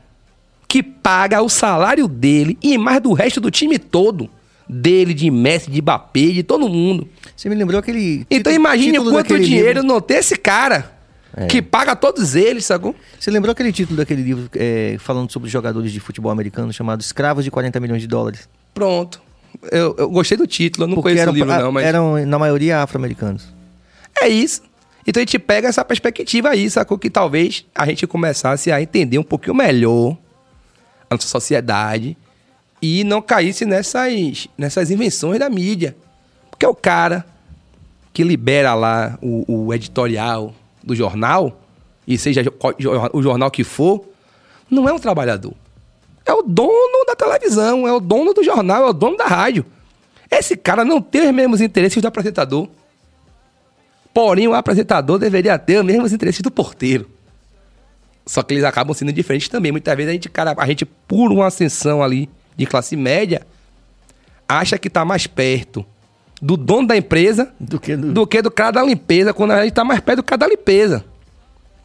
[0.69, 4.29] que paga o salário dele e mais do resto do time todo.
[4.69, 7.09] Dele, de Messi, de Mbappé, de todo mundo.
[7.37, 8.27] Você me lembrou aquele.
[8.31, 10.93] Então imagine quanto dinheiro livro- não tem esse cara
[11.37, 11.47] É.
[11.47, 12.95] que paga todos eles, sacou?
[13.19, 17.45] Você lembrou aquele título daquele livro é, falando sobre jogadores de futebol americano chamado Escravos
[17.45, 18.49] de 40 milhões de dólares?
[18.75, 19.23] Pronto.
[19.71, 22.39] Eu, eu gostei do título, eu não conheço eram, o livro não, mas eram, na
[22.39, 23.47] maioria, afro-americanos.
[24.21, 24.63] é isso.
[25.07, 26.99] Então a gente pega essa perspectiva aí, sacou?
[26.99, 30.17] Que talvez a gente começasse a entender um pouquinho melhor
[31.09, 32.17] a nossa sociedade
[32.81, 35.97] e não caísse nessas, nessas invenções da mídia.
[36.51, 37.25] Porque o cara
[38.12, 41.61] que libera lá o, o editorial do jornal,
[42.07, 42.43] e seja
[43.12, 44.05] o jornal que for,
[44.71, 45.53] não é um trabalhador.
[46.25, 49.67] É o dono da televisão, é o dono do jornal, é o dono da rádio.
[50.31, 52.69] Esse cara não tem os mesmos interesses do apresentador.
[54.12, 57.09] Porém, o apresentador deveria ter os mesmos interesses do porteiro.
[58.25, 59.71] Só que eles acabam sendo diferentes também.
[59.71, 63.47] Muitas vezes a gente, cara, a gente, por uma ascensão ali de classe média,
[64.49, 65.85] acha que tá mais perto
[66.40, 69.62] do dono da empresa Do que do- do que do cara da limpeza, quando a
[69.64, 71.05] gente tá mais perto do cara da limpeza.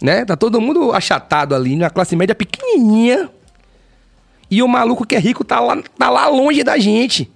[0.01, 0.25] Né?
[0.25, 3.29] Tá todo mundo achatado ali, na classe média pequenininha.
[4.49, 7.31] E o maluco que é rico tá lá, tá lá longe da gente.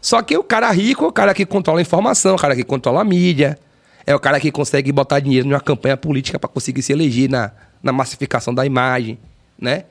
[0.00, 2.64] Só que o cara rico é o cara que controla a informação, o cara que
[2.64, 3.58] controla a mídia,
[4.06, 7.50] é o cara que consegue botar dinheiro numa campanha política para conseguir se eleger na,
[7.82, 9.18] na massificação da imagem,
[9.60, 9.84] né?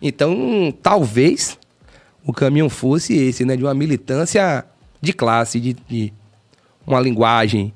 [0.00, 1.58] Então, talvez
[2.30, 3.56] o caminho fosse esse, né?
[3.56, 4.64] De uma militância
[5.00, 6.12] de classe, de, de
[6.86, 7.72] uma linguagem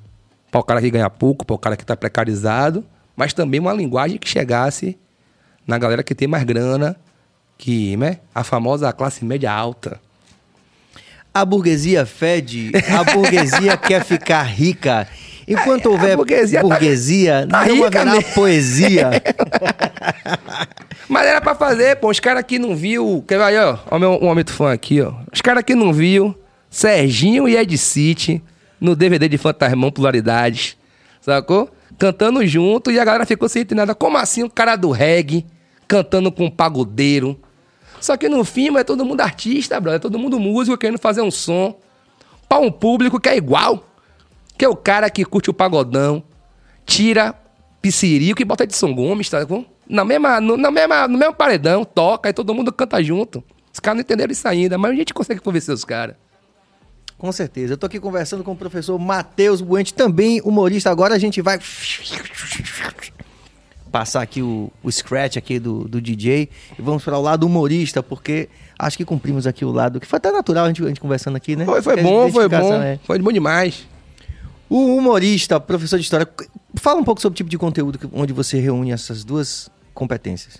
[0.50, 2.84] para o cara que ganha pouco, para o cara que está precarizado,
[3.16, 4.96] mas também uma linguagem que chegasse
[5.66, 6.96] na galera que tem mais grana,
[7.58, 8.20] que, né?
[8.34, 10.00] A famosa classe média alta.
[11.32, 15.08] A burguesia fede, a burguesia quer ficar rica.
[15.46, 18.32] Enquanto houver burguesia burguesia, tá- tá não rica haverá mesmo.
[18.34, 19.10] poesia.
[21.08, 22.08] Mas era pra fazer, pô.
[22.10, 23.24] Os caras que não viu.
[23.28, 23.78] Quer ver aí, ó?
[23.90, 25.12] Ó, meu, um homem fã aqui, ó.
[25.32, 26.34] Os caras que não viu.
[26.70, 28.42] Serginho e Ed City
[28.80, 30.76] no DVD de Fantasmão Polaridades.
[31.20, 31.70] Sacou?
[31.98, 33.94] Cantando junto e a galera ficou sem entender nada.
[33.94, 35.46] Como assim o cara do reggae
[35.86, 37.38] cantando com um pagodeiro?
[38.00, 39.96] Só que no filme é todo mundo artista, brother.
[39.96, 41.78] É todo mundo músico querendo fazer um som
[42.48, 43.84] pra um público que é igual.
[44.56, 46.22] Que é o cara que curte o pagodão,
[46.86, 47.34] tira
[47.82, 49.64] piscirico e bota Edson Gomes, tá bom?
[49.88, 53.42] Na mesma, no, na mesma, no mesmo paredão, toca e todo mundo canta junto.
[53.72, 56.14] Os caras não entenderam isso ainda, mas a gente consegue convencer os caras.
[57.18, 57.74] Com certeza.
[57.74, 60.90] Eu tô aqui conversando com o professor Matheus Buente, também humorista.
[60.90, 61.58] Agora a gente vai
[63.90, 66.48] passar aqui o, o scratch aqui do, do DJ
[66.78, 68.48] e vamos para o lado humorista, porque
[68.78, 71.36] acho que cumprimos aqui o lado que foi até natural a gente, a gente conversando
[71.36, 71.64] aqui, né?
[71.64, 72.74] Foi, foi bom, foi bom.
[72.82, 73.86] é- Foi bom demais.
[74.68, 76.28] O humorista, professor de história,
[76.80, 80.58] Fala um pouco sobre o tipo de conteúdo que- onde você reúne essas duas competências.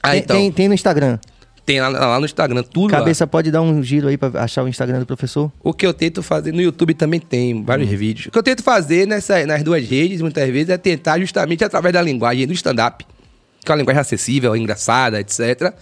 [0.00, 0.36] Ah, tem, então.
[0.36, 1.18] tem, tem no Instagram.
[1.64, 3.00] Tem lá, lá no Instagram, tudo lá.
[3.00, 5.50] Cabeça pode dar um giro aí pra achar o Instagram do professor?
[5.64, 8.26] O que eu tento fazer no YouTube também tem vários vídeos.
[8.26, 11.92] O que eu tento fazer nessa, nas duas redes, muitas vezes, é tentar justamente através
[11.92, 13.04] da linguagem do stand-up,
[13.64, 15.74] que é uma linguagem acessível, engraçada, etc.,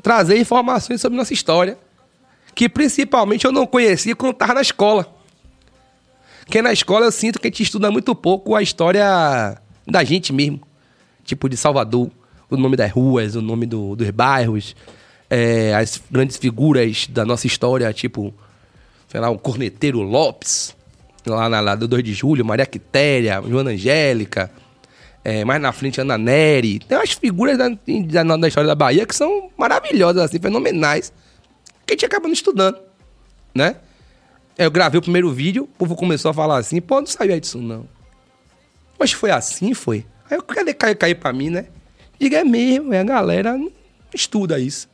[0.00, 1.76] trazer informações sobre nossa história,
[2.54, 5.12] que principalmente eu não conhecia quando estava na escola.
[6.52, 9.56] Porque na escola eu sinto que a gente estuda muito pouco a história
[9.88, 10.60] da gente mesmo.
[11.24, 12.10] Tipo, de Salvador,
[12.50, 14.76] o nome das ruas, o nome do- dos bairros,
[15.30, 18.34] é, as grandes figuras da nossa história, tipo,
[19.08, 20.76] sei lá, o Corneteiro Lopes,
[21.24, 24.50] lá na lá do 2 de julho, Maria Quitéria, Joana Angélica,
[25.24, 26.80] é, mais na frente Ana Neri.
[26.80, 31.14] Tem umas figuras da, da, da história da Bahia que são maravilhosas, assim, fenomenais,
[31.86, 32.76] que a gente acaba não estudando,
[33.54, 33.76] né?
[34.56, 37.58] Eu gravei o primeiro vídeo, o povo começou a falar assim, pô, não sabia disso
[37.58, 37.86] não.
[38.98, 40.06] Mas foi assim, foi.
[40.30, 41.66] Aí eu cadê cair, cair pra mim, né?
[42.18, 43.58] Diga, é mesmo, é a galera
[44.14, 44.88] estuda isso.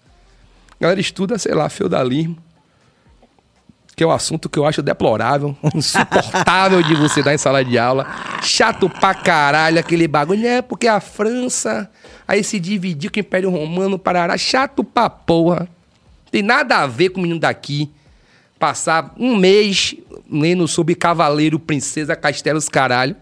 [0.81, 2.39] A galera estuda, sei lá, feudalismo.
[3.95, 7.77] Que é um assunto que eu acho deplorável, insuportável de você dar em sala de
[7.77, 8.07] aula.
[8.43, 10.63] Chato pra caralho aquele bagulho, né?
[10.63, 11.91] Porque a França
[12.27, 14.39] aí se dividiu com o Império Romano, parará.
[14.39, 15.69] Chato pra porra.
[16.31, 17.91] Tem nada a ver com o menino daqui.
[18.59, 19.95] Passar um mês
[20.31, 23.15] lendo sobre Cavaleiro, Princesa, Castelos, caralho.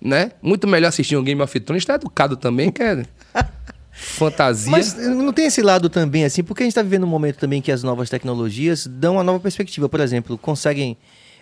[0.00, 0.32] Né?
[0.42, 1.84] Muito melhor assistir um Game of Thrones.
[1.84, 3.04] Tá educado também, que é
[3.92, 4.70] fantasia.
[4.70, 7.60] Mas não tem esse lado também, assim, porque a gente está vivendo um momento também
[7.62, 9.88] que as novas tecnologias dão uma nova perspectiva.
[9.88, 10.96] Por exemplo, conseguem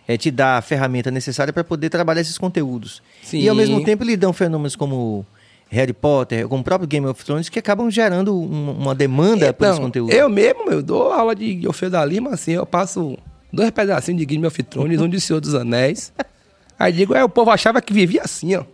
[0.06, 3.02] eh, te dar a ferramenta necessária para poder trabalhar esses conteúdos.
[3.22, 3.40] Sim.
[3.40, 5.24] E ao mesmo tempo lidam fenômenos como
[5.70, 9.64] Harry Potter, como o próprio Game of Thrones, que acabam gerando um- uma demanda por
[9.64, 10.12] esse Então, conteúdo.
[10.12, 13.16] Eu mesmo, eu dou aula de feudalismo, assim, eu passo
[13.52, 16.12] dois pedacinhos de Game of Thrones, um de Senhor dos Anéis.
[16.78, 18.64] Aí digo, é, o povo achava que vivia assim, ó.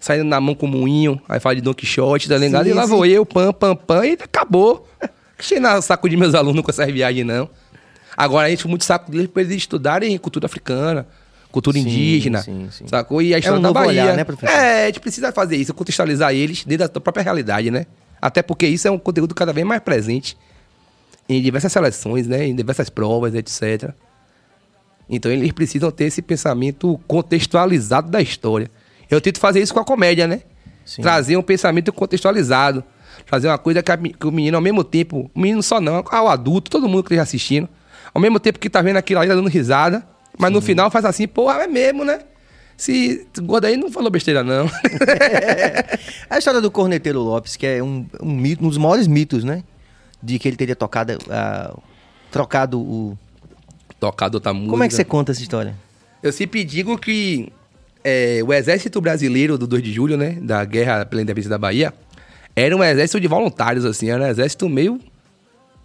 [0.00, 2.64] Saindo na mão com o moinho, aí fala de Don Quixote, tá ligado?
[2.64, 2.88] Sim, e lá sim.
[2.88, 4.86] vou eu, pam, pam, pam, e acabou.
[5.38, 7.48] Cheio na saco de meus alunos com essas viagens, não.
[8.16, 11.06] Agora a gente muito saco deles pra eles estudarem cultura africana,
[11.50, 12.86] cultura Sim, indígena, sim, sim.
[12.86, 13.22] sacou?
[13.22, 13.88] E a história um da Bahia.
[13.88, 14.52] olhar, né, professor?
[14.52, 17.86] É, a gente precisa fazer isso, contextualizar eles dentro da própria realidade, né?
[18.20, 20.36] Até porque isso é um conteúdo cada vez mais presente
[21.28, 22.46] em diversas seleções, né?
[22.46, 23.92] Em diversas provas, etc.
[25.08, 28.70] Então eles precisam ter esse pensamento contextualizado da história.
[29.10, 30.42] Eu tento fazer isso com a comédia, né?
[30.84, 31.02] Sim.
[31.02, 32.84] Trazer um pensamento contextualizado.
[33.26, 36.04] Trazer uma coisa que, a que o menino, ao mesmo tempo, o menino só não,
[36.10, 37.68] ao adulto, todo mundo que esteja assistindo,
[38.12, 40.06] ao mesmo tempo que tá vendo aquilo ali, tá dando risada,
[40.36, 42.20] mas no final faz assim, porra, é mesmo, né?
[42.76, 44.68] Se o gordo aí não falou besteira, não.
[46.28, 49.62] A história do Corneteiro Lopes, que é um, um mito, um dos maiores mitos, né?
[50.24, 51.76] De que ele teria tocado, ah,
[52.30, 53.18] trocado o...
[54.00, 54.70] Tocado outra música.
[54.70, 55.76] Como é que você conta essa história?
[56.22, 57.52] Eu sempre digo que
[58.02, 60.38] é, o exército brasileiro do 2 de julho, né?
[60.40, 61.92] Da guerra pela independência da Bahia,
[62.56, 64.08] era um exército de voluntários, assim.
[64.08, 64.98] Era um exército meio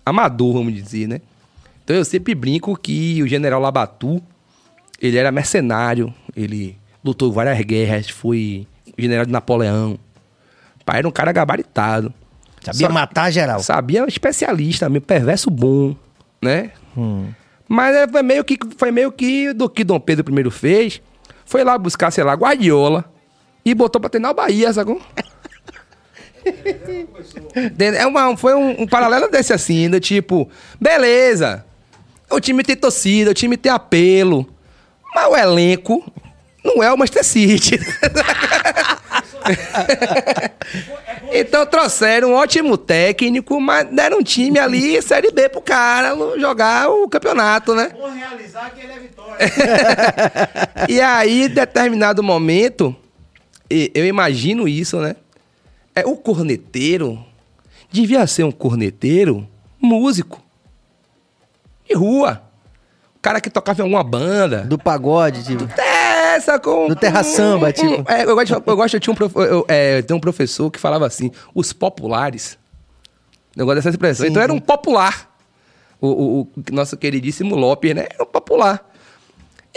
[0.05, 1.21] amador, vamos dizer, né?
[1.83, 4.21] Então eu sempre brinco que o general Labatu,
[5.01, 8.67] ele era mercenário, ele lutou várias guerras, foi
[8.97, 9.97] general de Napoleão.
[10.85, 12.13] Pai era um cara gabaritado.
[12.63, 13.59] Sabia Só- matar geral.
[13.61, 15.95] Sabia, especialista, meio perverso bom,
[16.41, 16.71] né?
[16.97, 17.27] Hum.
[17.67, 21.01] Mas é, foi meio que foi meio que do que Dom Pedro I fez.
[21.45, 23.05] Foi lá buscar, sei lá, Guardiola
[23.65, 25.01] e botou pra treinar o Bahia, sacou?
[27.77, 30.49] É uma, foi um, um paralelo desse assim, do tipo,
[30.79, 31.65] beleza,
[32.29, 34.47] o time tem torcida, o time tem apelo,
[35.13, 36.11] mas o elenco
[36.63, 37.79] não é o Manchester City.
[41.31, 46.89] então trouxeram um ótimo técnico, mas deram um time ali, Série B pro cara jogar
[46.89, 47.91] o campeonato, né?
[47.97, 49.37] Vou realizar que ele é vitória.
[50.87, 52.95] E aí, em determinado momento,
[53.69, 55.15] eu imagino isso, né?
[55.95, 57.23] É, o corneteiro
[57.91, 59.47] devia ser um corneteiro
[59.79, 60.41] músico.
[61.87, 62.43] De rua.
[63.15, 64.63] O cara que tocava em alguma banda.
[64.63, 65.67] Do pagode, tipo...
[65.79, 65.88] É,
[66.39, 66.87] sacou?
[66.87, 68.03] Do terra samba, tipo.
[68.11, 71.05] é, eu gosto, eu gosto, eu tinha um, prof, eu, é, um professor que falava
[71.05, 72.57] assim, os populares.
[73.55, 74.25] Eu gosto dessa expressão.
[74.25, 75.29] Sim, então era um popular.
[76.01, 78.07] O, o- o nosso queridíssimo Lopes, né?
[78.13, 78.87] Era um popular.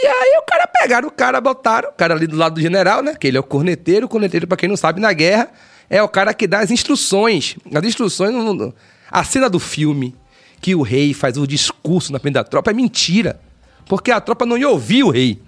[0.01, 3.01] E aí o cara pegaram o cara, botaram, o cara ali do lado do general,
[3.03, 3.13] né?
[3.15, 4.05] Que ele é o corneteiro.
[4.05, 5.49] O corneteiro, pra quem não sabe, na guerra,
[5.89, 7.57] é o cara que dá as instruções.
[7.73, 8.73] As instruções, no- no-
[9.11, 10.15] a cena do filme,
[10.61, 13.39] que o rei faz o discurso na frente da tropa, é mentira.
[13.85, 15.41] Porque a tropa não ia ouvir o rei.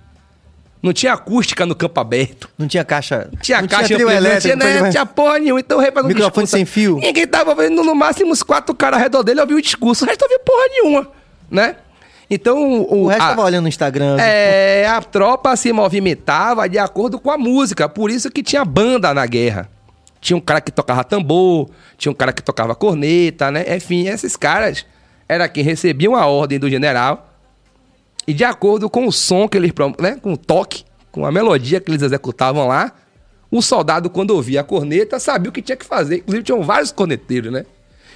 [0.86, 2.47] Não tinha acústica no campo aberto.
[2.55, 3.27] Não tinha caixa...
[3.41, 4.57] Tinha não caixa, tinha não trio tinha, elétrico.
[4.57, 4.81] né?
[4.81, 5.59] não tinha porra nenhuma.
[5.59, 6.99] Então o um Microfone sem fio.
[6.99, 10.05] Ninguém tava vendo, no máximo, uns quatro caras ao redor dele ouviu o discurso.
[10.05, 11.07] O resto ouviu porra nenhuma,
[11.49, 11.77] né?
[12.29, 14.17] Então, o, O resto a, tava olhando no Instagram.
[14.19, 17.89] é, a tropa se movimentava de acordo com a música.
[17.89, 19.67] Por isso que tinha banda na guerra.
[20.21, 21.67] Tinha um cara que tocava tambor,
[21.97, 23.75] tinha um cara que tocava corneta, né?
[23.75, 24.86] Enfim, esses caras
[25.27, 27.31] era quem recebiam a ordem do general.
[28.28, 30.17] E de acordo com o som que eles, né?
[30.21, 32.91] Com o toque, com a melodia que eles executavam lá,
[33.51, 36.17] o soldado, quando ouvia a corneta, sabia o que tinha que fazer.
[36.17, 37.65] Inclusive, tinham vários corneteiros, né?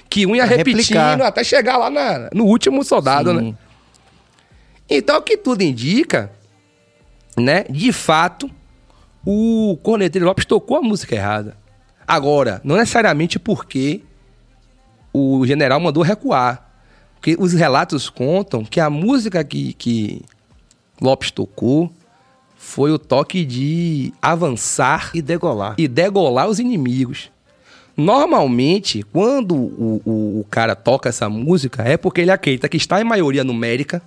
[0.08, 3.50] Que um ia repetindo até chegar lá na- no último soldado, Sim.
[3.52, 3.54] né?
[4.88, 6.32] Então, o que tudo indica,
[7.38, 7.64] né?
[7.70, 8.50] De fato,
[9.24, 11.56] o Corneteiro Lopes tocou a música errada.
[12.06, 14.02] Agora, não necessariamente porque
[15.12, 16.69] o general mandou recuar.
[17.20, 20.22] Porque os relatos contam que a música que, que
[21.00, 21.92] Lopes tocou
[22.56, 25.74] foi o toque de avançar E degolar.
[25.76, 27.30] e degolar os inimigos.
[27.94, 32.98] Normalmente, quando o, o, o cara toca essa música, é porque ele acredita que está
[33.00, 34.00] em maioria numérica.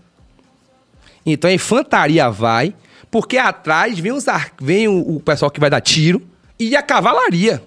[1.24, 2.74] Então a infantaria vai,
[3.12, 6.20] porque atrás vem, os ar- vem o, o pessoal que vai dar tiro
[6.60, 7.62] e a cavalaria.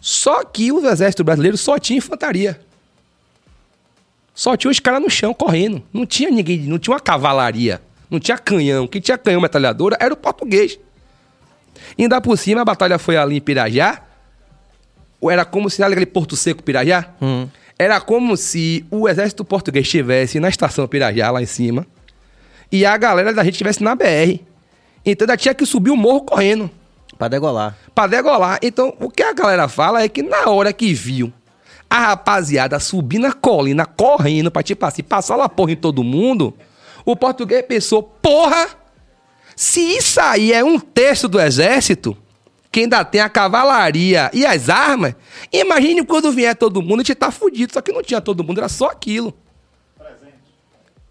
[0.00, 2.60] Só que o exército brasileiro só tinha infantaria.
[4.36, 5.82] Só tinha os caras no chão correndo.
[5.92, 7.80] Não tinha ninguém, não tinha uma cavalaria.
[8.08, 8.86] Não tinha canhão.
[8.86, 10.78] Quem tinha canhão metralhadora era o português.
[11.98, 14.02] Ainda por cima, a batalha foi ali em Pirajá.
[15.22, 17.08] Era como se, sabe aquele Porto Seco Pirajá?
[17.78, 21.86] Era como se o exército português estivesse na estação Pirajá, lá em cima,
[22.70, 24.38] e a galera da gente estivesse na BR.
[25.04, 26.70] Então ainda tinha que subir o morro correndo
[27.18, 27.76] Pra degolar.
[27.94, 28.58] pra degolar.
[28.62, 31.32] Então, o que a galera fala é que na hora que viu
[31.88, 36.54] a rapaziada subir na colina, correndo pra, tipo assim, passar lá porra em todo mundo,
[37.04, 38.68] o português pensou, porra,
[39.54, 42.16] se isso aí é um terço do exército,
[42.70, 45.14] que ainda tem a cavalaria e as armas,
[45.50, 47.72] imagine quando vier todo mundo, a gente tá fudido.
[47.72, 49.32] Só que não tinha todo mundo, era só aquilo.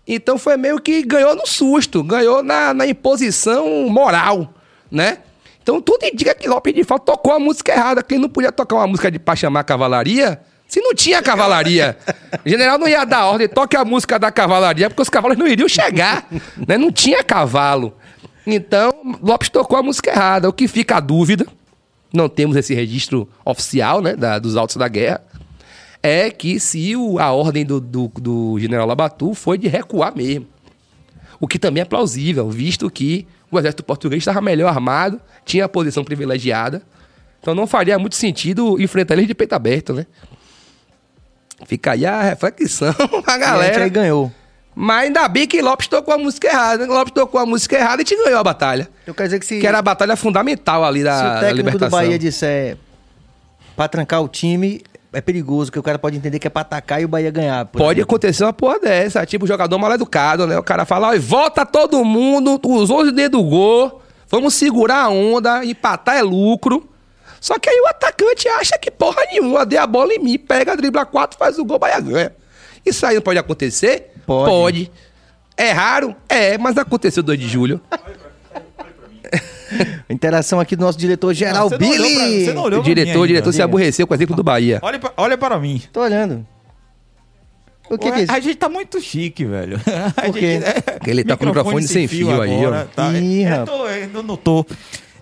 [0.07, 4.53] Então foi meio que ganhou no susto, ganhou na, na imposição moral,
[4.91, 5.19] né?
[5.63, 8.51] Então tudo indica que Lopes de fato tocou a música errada, que ele não podia
[8.51, 10.39] tocar uma música de pra chamar cavalaria,
[10.76, 11.97] se não tinha cavalaria.
[12.45, 15.47] O general não ia dar ordem, toque a música da cavalaria, porque os cavalos não
[15.47, 16.28] iriam chegar,
[16.67, 16.78] né?
[16.78, 17.95] Não tinha cavalo.
[18.45, 18.91] Então,
[19.23, 21.47] Lopes tocou a música errada, o que fica a dúvida,
[22.13, 25.21] não temos esse registro oficial, né, da- dos autos da guerra,
[26.03, 30.45] é que se o- a ordem do, do, do general Labatu foi de recuar mesmo.
[31.39, 35.69] O que também é plausível, visto que o exército português estava melhor armado, tinha a
[35.69, 36.82] posição privilegiada.
[37.39, 40.05] Então não faria muito sentido enfrentar eles de peito aberto, né?
[41.66, 43.89] Fica aí a reflexão pra E a gente galera.
[43.89, 44.32] ganhou.
[44.76, 46.86] Mas ainda bem que Lopes tocou a música errada.
[46.86, 48.89] Lopes tocou a música errada e a gente ganhou a batalha.
[49.03, 51.39] Então quer dizer que se, Que era a batalha fundamental ali se da, o da
[51.39, 51.99] técnico do libertação.
[51.99, 52.78] Bahia disser
[53.74, 54.82] pra trancar o time,
[55.14, 57.66] é perigoso, porque o cara pode entender que é pra atacar e o Bahia ganhar.
[57.68, 58.03] Pode exemplo.
[58.03, 59.26] acontecer uma porra dessa.
[59.26, 60.58] Tipo, jogador mal educado, né?
[60.58, 65.10] O cara fala, ó, volta todo mundo, os 11 dedos do gol, vamos segurar a
[65.10, 66.89] onda, empatar é lucro.
[67.46, 70.76] Só que aí o atacante acha que porra nenhuma, dê a bola em mim, pega,
[70.76, 72.32] dribla quatro, faz o gol, Bahia ganha.
[72.84, 74.12] Isso aí não pode acontecer?
[74.26, 74.91] Pode.
[75.56, 76.16] É raro?
[76.28, 77.80] É, mas aconteceu 2 de julho.
[80.10, 82.46] Interação aqui do nosso diretor-geral, olhou pra- Billy.
[82.46, 83.28] você não olhou O pra mim diretor, ainda.
[83.28, 84.80] diretor se aborreceu com o exemplo do Bahia.
[84.82, 85.80] Olha, pra- olha para mim.
[85.93, 86.46] Tô olhando.
[87.89, 88.32] O que, Ué, que é isso?
[88.34, 89.80] A gente tá muito chique, velho.
[90.26, 90.60] Por quê?
[90.62, 92.86] gente- Porque ele tá com o microfone sem fio aí, ó.
[92.86, 93.12] Tá?
[93.14, 94.66] Ih, eu, tô, eu não tô.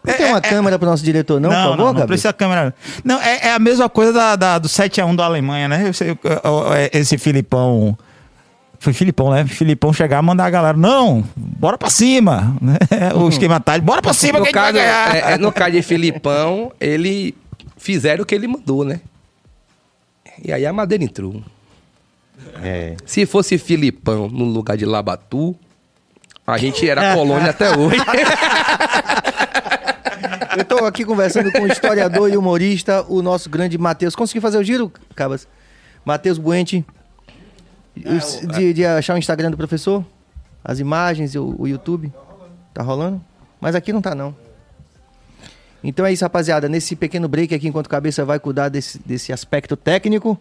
[0.06, 2.08] Não tem uma câmera pro nosso diretor, não, não, por favor, não, não Gabriel?
[2.08, 2.76] precisa câmera.
[3.04, 5.88] Não, é, é a mesma coisa da, da- do 7x1 da Alemanha, né?
[5.88, 7.98] Eu sei, eu- eu- é, esse Filipão.
[8.80, 9.46] Foi Filipão, né?
[9.46, 12.54] Filipão chegar e mandar a galera, não, bora pra cima.
[12.62, 12.76] né?
[13.16, 15.30] O esquema tático, bora pra cima No que a caso, gente vai ganhar.
[15.30, 17.34] é, é, no caso de Filipão, ele
[17.78, 19.00] fizeram o que ele mandou, né?
[20.44, 21.42] E aí a madeira entrou.
[22.62, 22.96] É.
[23.06, 25.56] Se fosse Filipão no lugar de Labatu,
[26.46, 27.96] a gente era colônia até hoje.
[30.58, 34.16] Eu tô aqui conversando com o historiador e humorista, o nosso grande Matheus.
[34.16, 35.48] Consegui fazer o giro, Cabas?
[36.06, 36.86] Matheus Buente.
[38.06, 40.06] Os- de, de achar o Instagram do professor?
[40.64, 42.12] As imagens e o, o YouTube?
[42.74, 43.22] Tá rolando?
[43.60, 44.36] Mas aqui não tá, não.
[45.84, 46.70] Então é isso, rapaziada.
[46.70, 50.40] Nesse pequeno break aqui, enquanto cabeça vai cuidar desse, desse aspecto técnico,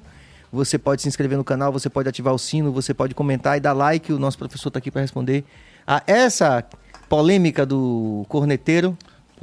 [0.52, 3.60] você pode se inscrever no canal, você pode ativar o sino, você pode comentar e
[3.60, 4.12] dar like.
[4.12, 5.44] O nosso professor tá aqui para responder
[5.86, 6.64] a essa
[7.08, 8.96] polêmica do corneteiro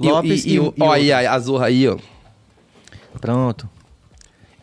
[0.07, 1.97] Lopes e, e, o- ó, aí, a zorra aí, ó.
[3.19, 3.69] Pronto.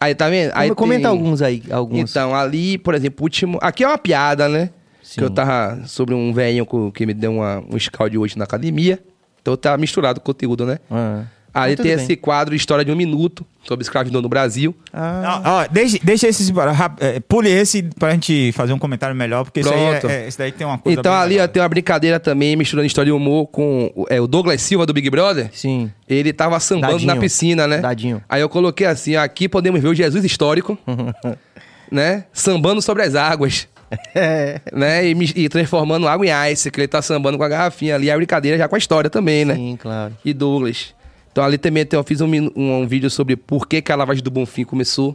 [0.00, 0.52] Aí, tá vendo?
[0.54, 2.10] Aí Comenta tem- alguns aí, alguns.
[2.10, 3.58] Então, ali, por exemplo, o último.
[3.62, 4.70] Aqui é uma piada, né?
[5.02, 5.18] Sim.
[5.20, 8.44] Que eu tava sobre um velho co- que me deu uma, um scald hoje na
[8.44, 9.02] academia.
[9.40, 10.78] Então tá misturado o conteúdo, né?
[10.90, 11.24] Ah.
[11.58, 12.04] Aí tudo tem bem.
[12.04, 14.74] esse quadro História de um Minuto, sobre escravidão no Brasil.
[14.92, 16.52] Ah, ó, deixa, deixa esse.
[17.00, 20.38] é, Pule esse pra gente fazer um comentário melhor, porque isso aí é, é- esse
[20.38, 20.98] daí tem uma coisa.
[21.00, 24.60] Então ali tem uma brincadeira também, misturando história e humor com o- é, o Douglas
[24.62, 25.48] Silva do Big Brother.
[25.52, 25.90] sim.
[26.08, 27.14] Ele tava sambando Dadinho.
[27.14, 27.78] na piscina, né?
[27.78, 28.22] Dadinho.
[28.28, 30.78] Aí eu coloquei assim, ó, aqui podemos ver o Jesus histórico,
[31.90, 32.24] né?
[32.32, 33.68] Sambando sobre as águas,
[34.14, 34.60] É.
[34.72, 35.06] né?
[35.06, 38.10] E, e transformando água em ice, que ele tá sambando com a garrafinha ali.
[38.10, 39.54] A brincadeira já com a história também, né?
[39.54, 40.16] Sim, claro.
[40.24, 40.94] E Douglas.
[41.36, 42.26] Então ali também eu fiz um,
[42.56, 45.14] um, um vídeo sobre por que, que a lavagem do Bonfim começou,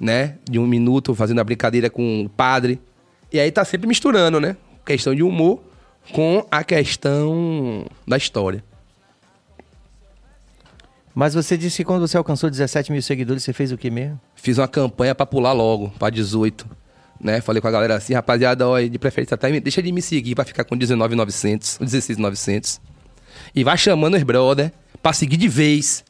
[0.00, 0.36] né?
[0.50, 2.80] De um minuto, fazendo a brincadeira com o padre.
[3.30, 4.56] E aí tá sempre misturando, né?
[4.86, 5.60] Questão de humor
[6.14, 8.64] com a questão da história.
[11.14, 14.18] Mas você disse que quando você alcançou 17 mil seguidores, você fez o que mesmo?
[14.34, 16.66] Fiz uma campanha pra pular logo, pra 18.
[17.20, 17.42] Né?
[17.42, 20.34] Falei com a galera assim, rapaziada, ó, de preferência até me- deixa de me seguir
[20.34, 22.80] pra ficar com 19,900, 16,900.
[23.54, 24.72] E vai chamando os brother
[25.08, 26.04] pra seguir de vez.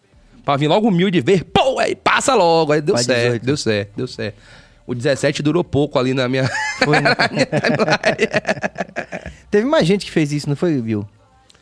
[0.45, 2.73] Pra vir logo mil de vez, pô, aí passa logo.
[2.73, 3.45] Aí deu Pra certo, 18.
[3.47, 4.37] deu certo, deu certo.
[4.87, 6.51] O 17 durou pouco ali na minha.
[6.83, 7.15] Foi, né?
[9.51, 11.07] Teve mais gente que fez isso, não foi, Bill?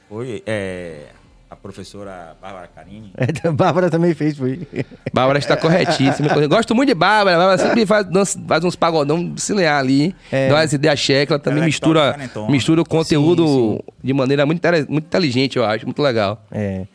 [0.09, 1.07] Foi é,
[1.51, 3.13] a professora Bárbara Carini.
[3.19, 4.67] É, a Bárbara também fez, foi.
[5.13, 6.29] Bárbara está corretíssima.
[6.47, 7.37] Gosto muito de Bárbara.
[7.37, 8.07] Bárbara sempre faz,
[8.47, 10.15] faz uns pagodão cinear ali.
[10.31, 10.49] É.
[10.49, 11.33] Dá umas ideias checas.
[11.35, 12.51] Ela também Ela é mistura, canetona.
[12.51, 15.85] mistura o conteúdo Sim, de maneira muito, muito inteligente, eu acho.
[15.85, 16.45] Muito legal.
[16.53, 16.87] É.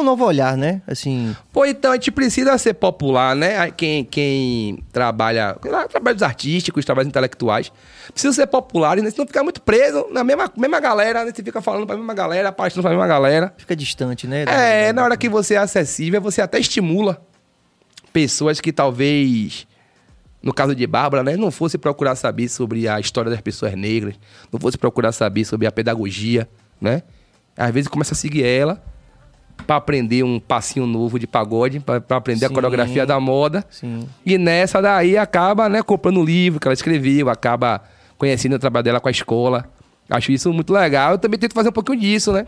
[0.00, 0.82] Um novo olhar, né?
[0.86, 3.70] Assim, Pô, então a gente precisa ser popular, né?
[3.70, 5.56] Quem, quem trabalha,
[5.90, 7.70] trabalhos artísticos, trabalhos intelectuais,
[8.12, 9.10] precisa ser popular, né?
[9.10, 11.32] Senão fica muito preso na mesma, mesma galera, né?
[11.34, 13.54] Você fica falando pra mesma galera, palestrando pra mesma galera.
[13.56, 14.42] fica distante, né?
[14.46, 17.22] É, Da- na hora que você é acessível, você até estimula
[18.12, 19.66] pessoas que talvez,
[20.42, 24.14] no caso de Bárbara, né, não fosse procurar saber sobre a história das pessoas negras,
[24.52, 26.48] não fosse procurar saber sobre a pedagogia,
[26.80, 27.02] né?
[27.56, 28.82] Às vezes começa a seguir ela
[29.66, 32.54] pra aprender um passinho novo de pagode, pra aprender a Sim.
[32.54, 33.64] coreografia da moda.
[33.70, 34.06] Sim.
[34.24, 37.82] E nessa daí acaba, né, comprando o livro que ela escreveu, acaba
[38.18, 39.64] conhecendo o trabalho dela com a escola.
[40.08, 41.12] Acho isso muito legal.
[41.12, 42.46] Eu também tento fazer um pouquinho disso, né?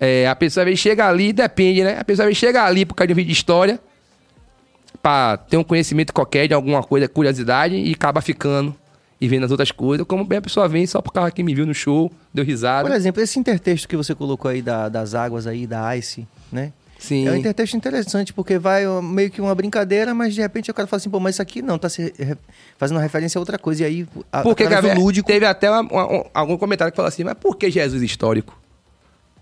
[0.00, 1.98] É, a pessoa vezes chega ali, depende, né?
[2.00, 3.78] A pessoa vezes chega ali por causa de um vídeo de história,
[5.00, 8.74] pra ter um conhecimento qualquer de alguma coisa, curiosidade, e acaba ficando
[9.22, 10.04] e vendo as outras coisas.
[10.04, 12.88] Como bem a pessoa vem só por causa que me viu no show, deu risada.
[12.88, 16.72] Por exemplo, esse intertexto que você colocou aí da- das águas aí, da ICE, né?
[16.98, 17.28] Sim.
[17.28, 20.88] É um intertexto interessante, porque vai meio que uma brincadeira, mas de repente o cara
[20.88, 22.36] fala assim, pô, mas isso aqui não, tá se re-
[22.76, 23.82] fazendo referência a outra coisa.
[23.82, 25.26] E aí, a, Porque cara, lúdico...
[25.28, 28.60] teve até uma- uma- um- algum comentário que falou assim, mas por que Jesus histórico?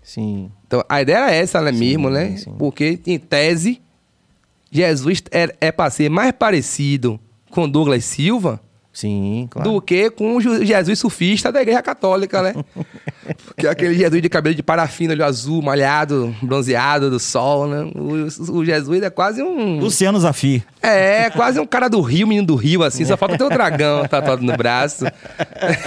[0.03, 2.35] Sim, Então, a ideia era essa, né, mesmo, né?
[2.37, 2.51] sim.
[2.57, 3.81] Porque, em tese,
[4.71, 7.19] Jesus é, é para ser mais parecido
[7.51, 8.59] com Douglas Silva
[8.93, 9.71] sim, claro.
[9.71, 12.53] do que com o Jesus surfista da Igreja Católica, né?
[13.57, 17.89] que é aquele Jesus de cabelo de parafina, olho azul, malhado, bronzeado do sol, né?
[17.95, 19.79] O, o Jesus é quase um...
[19.79, 20.63] Luciano Zafi.
[20.81, 24.05] É, quase um cara do Rio, menino do Rio, assim, só falta ter um dragão
[24.09, 25.05] tatuado no braço.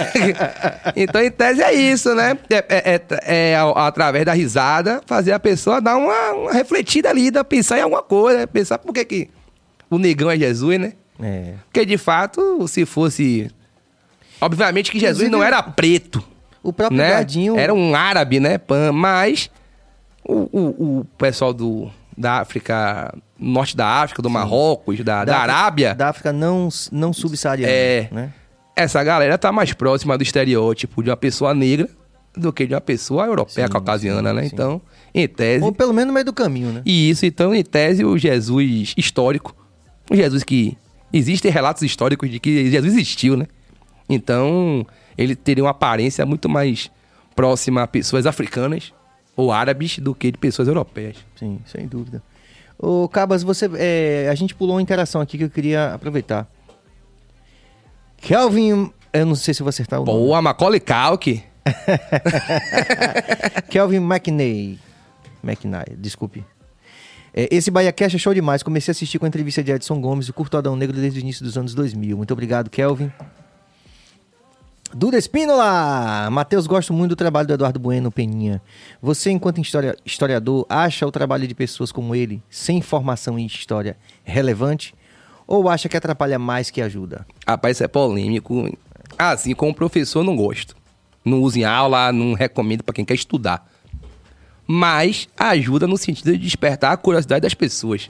[0.95, 2.37] então, em tese, é isso, né?
[2.49, 7.31] É, é- é- é através da risada, fazer a pessoa dar uma, uma refletida ali,
[7.47, 8.45] pensar em alguma coisa, né?
[8.45, 9.29] pensar por que, que
[9.89, 10.93] o negão é Jesus, né?
[11.19, 11.53] É.
[11.65, 13.49] Porque, de fato, se fosse...
[14.41, 16.23] Obviamente que Jesus Inclusive, não era preto,
[16.61, 17.09] O próprio né?
[17.09, 17.57] Gadinho...
[17.57, 18.57] Era um árabe, né?
[18.57, 19.49] Pan, mas
[20.23, 25.53] o, o, o pessoal do, da África, norte da África, do Marrocos, da, da, África-
[25.53, 28.09] Arábia, Da África não, não subsaariana, É.
[28.11, 28.33] né?
[28.75, 31.87] essa galera tá mais próxima do estereótipo de uma pessoa negra
[32.35, 34.41] do que de uma pessoa europeia, Sim, caucasiana, sim, né?
[34.43, 34.49] sim.
[34.51, 34.81] Então,
[35.13, 35.63] em tese.
[35.63, 36.81] Ou pelo menos no meio do caminho, né?
[36.85, 39.55] E isso, então, em tese, o Jesus histórico,
[40.11, 40.77] o Jesus que.
[41.13, 43.47] Existem relatos históricos de que Jesus existiu, né?
[44.09, 44.85] Então,
[45.17, 46.91] ele teria uma aparência muito mais
[47.35, 48.93] próxima a pessoas africanas
[49.35, 51.17] ou árabes do que de pessoas europeias.
[51.35, 52.21] Sim, sem dúvida.
[52.77, 56.47] Ô, Cabas, você, é, a gente pulou uma interação aqui que eu queria aproveitar.
[58.17, 60.19] Kelvin, eu não sei se vou acertar o nome.
[60.19, 61.41] Boa, Macaulay Culkin.
[63.69, 64.79] Kelvin McNay.
[65.43, 66.43] McNay, desculpe.
[67.37, 68.63] É, esse Bahia Cash é show demais.
[68.63, 71.21] Comecei a assistir com a entrevista de Edson Gomes, o curto Adão Negro, desde o
[71.21, 72.15] início dos anos 2000.
[72.15, 73.11] Muito obrigado, Kelvin.
[74.93, 76.29] Duda Espínola!
[76.31, 78.61] Matheus, gosto muito do trabalho do Eduardo Bueno Peninha.
[79.01, 83.97] Você, enquanto historia- historiador, acha o trabalho de pessoas como ele, sem formação em história,
[84.23, 84.95] relevante?
[85.45, 87.25] Ou acha que atrapalha mais que ajuda?
[87.45, 88.71] Rapaz, isso é polêmico.
[89.17, 90.75] Assim, como professor, não gosto.
[91.25, 93.69] Não uso em aula, não recomendo pra quem quer estudar.
[94.67, 98.09] Mas ajuda no sentido de despertar a curiosidade das pessoas.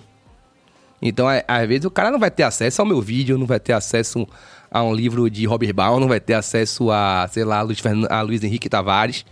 [1.01, 3.59] Então, é- às vezes, o cara não vai ter acesso ao meu vídeo, não vai
[3.59, 4.25] ter acesso
[4.71, 7.79] a um livro de Robert Baum, não vai ter acesso a, sei lá, a Luiz,
[7.79, 9.25] Fern- a Luiz Henrique Tavares,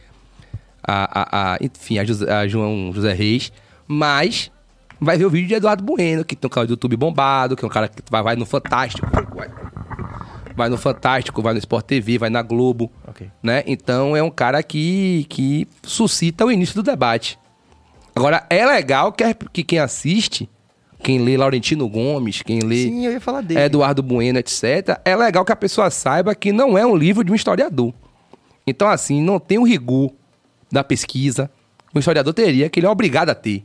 [0.86, 3.52] a, a- a- enfim, a, José- a João José Reis.
[3.88, 4.52] Mas
[5.00, 7.64] vai ver o vídeo de Eduardo Bueno, que tem um canal do YouTube bombado, que
[7.64, 9.50] é um cara que vai, vai no Fantástico, vai,
[10.56, 13.30] vai no Fantástico, vai no Sport TV, vai na Globo, Ok.
[13.42, 13.64] né?
[13.66, 17.40] Então é um cara que, que suscita o início do debate.
[18.16, 20.48] Agora, é legal que, que quem assiste,
[21.02, 23.06] quem lê Laurentino Gomes, quem lê Sim.
[23.58, 27.32] Eduardo Bueno, etc., é legal que a pessoa saiba que não é um livro de
[27.32, 27.94] um historiador.
[28.66, 30.12] Então, assim, não tem o rigor
[30.72, 31.50] da pesquisa.
[31.94, 33.64] O historiador teria, que ele é obrigado a ter.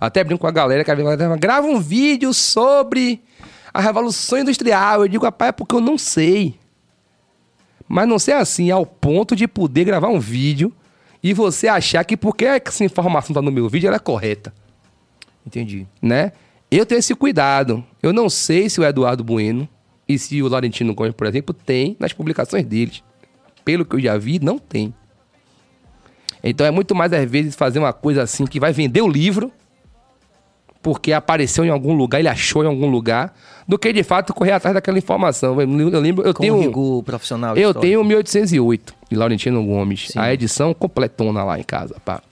[0.00, 3.22] Até brinco com a galera que a galera grava um vídeo sobre
[3.76, 5.02] a Revolução Industrial.
[5.02, 6.58] Eu digo, rapaz, é porque eu não sei.
[7.86, 10.72] Mas não sei assim, ao ponto de poder gravar um vídeo
[11.22, 14.52] e você achar que porque essa informação tá no meu vídeo, ela é correta
[15.46, 15.86] Entendi.
[16.00, 16.32] né?
[16.70, 17.84] Eu tenho esse cuidado.
[18.02, 19.68] Eu não sei se o Eduardo Bueno
[20.08, 23.04] e se o Laurentino Gomes, por exemplo, tem nas publicações deles.
[23.64, 24.92] Pelo que eu já vi, não tem.
[26.42, 29.52] Então é muito mais, às vezes, fazer uma coisa assim que vai vender o livro,
[30.86, 33.34] porque apareceu em algum lugar, ele achou em algum lugar,
[33.66, 35.60] do que de fato correr atrás daquela informação.
[35.60, 36.60] Eu lembro, eu, Com tenho.
[36.60, 37.56] rigor profissional.
[37.56, 37.80] Eu histórico.
[37.80, 40.10] tenho 1808, de Laurentino Gomes.
[40.10, 40.18] Sim.
[40.20, 42.22] A edição completona lá em casa, pá.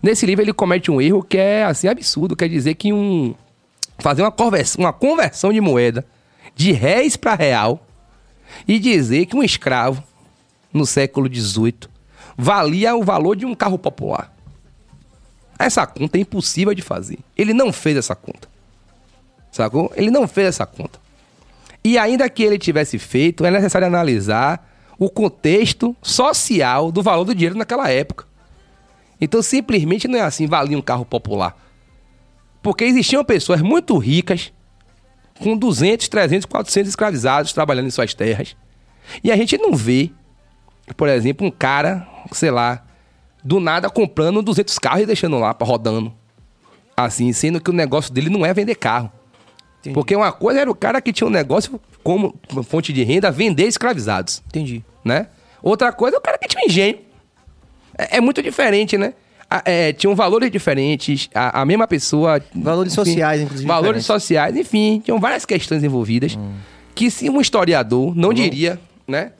[0.00, 2.36] Nesse livro ele comete um erro que é, assim, absurdo.
[2.36, 3.34] Quer dizer que um...
[3.98, 6.06] Fazer uma conversão, uma conversão de moeda
[6.54, 7.84] de réis para real
[8.68, 10.00] e dizer que um escravo,
[10.72, 11.74] no século XVIII,
[12.38, 14.32] valia o valor de um carro popular.
[15.60, 17.18] Essa conta é impossível de fazer.
[17.36, 18.48] Ele não fez essa conta.
[19.52, 19.92] Sacou?
[19.94, 20.98] Ele não fez essa conta.
[21.84, 24.66] E ainda que ele tivesse feito, é necessário analisar
[24.98, 28.24] o contexto social do valor do dinheiro naquela época.
[29.20, 31.54] Então, simplesmente não é assim, valia um carro popular.
[32.62, 34.50] Porque existiam pessoas muito ricas,
[35.38, 38.56] com 200, 300, 400 escravizados trabalhando em suas terras.
[39.22, 40.10] E a gente não vê,
[40.96, 42.82] por exemplo, um cara, sei lá,
[43.44, 46.12] do nada comprando 200 carros e deixando lá, rodando.
[46.96, 49.10] Assim, sendo que o negócio dele não é vender carro.
[49.80, 49.94] Entendi.
[49.94, 52.34] Porque uma coisa era o cara que tinha um negócio como
[52.64, 54.84] fonte de renda vender escravizados, Entendi.
[55.04, 55.28] né?
[55.62, 56.98] Outra coisa é o cara que tinha um engenho.
[57.96, 59.14] É, é muito diferente, né?
[59.64, 62.40] É, tinham valores diferentes, a, a mesma pessoa...
[62.54, 64.06] Valores sociais, inclusive, Valores diferentes.
[64.06, 66.38] sociais, enfim, tinham várias questões envolvidas
[66.94, 68.78] que se um historiador não diria,
[69.08, 69.32] né?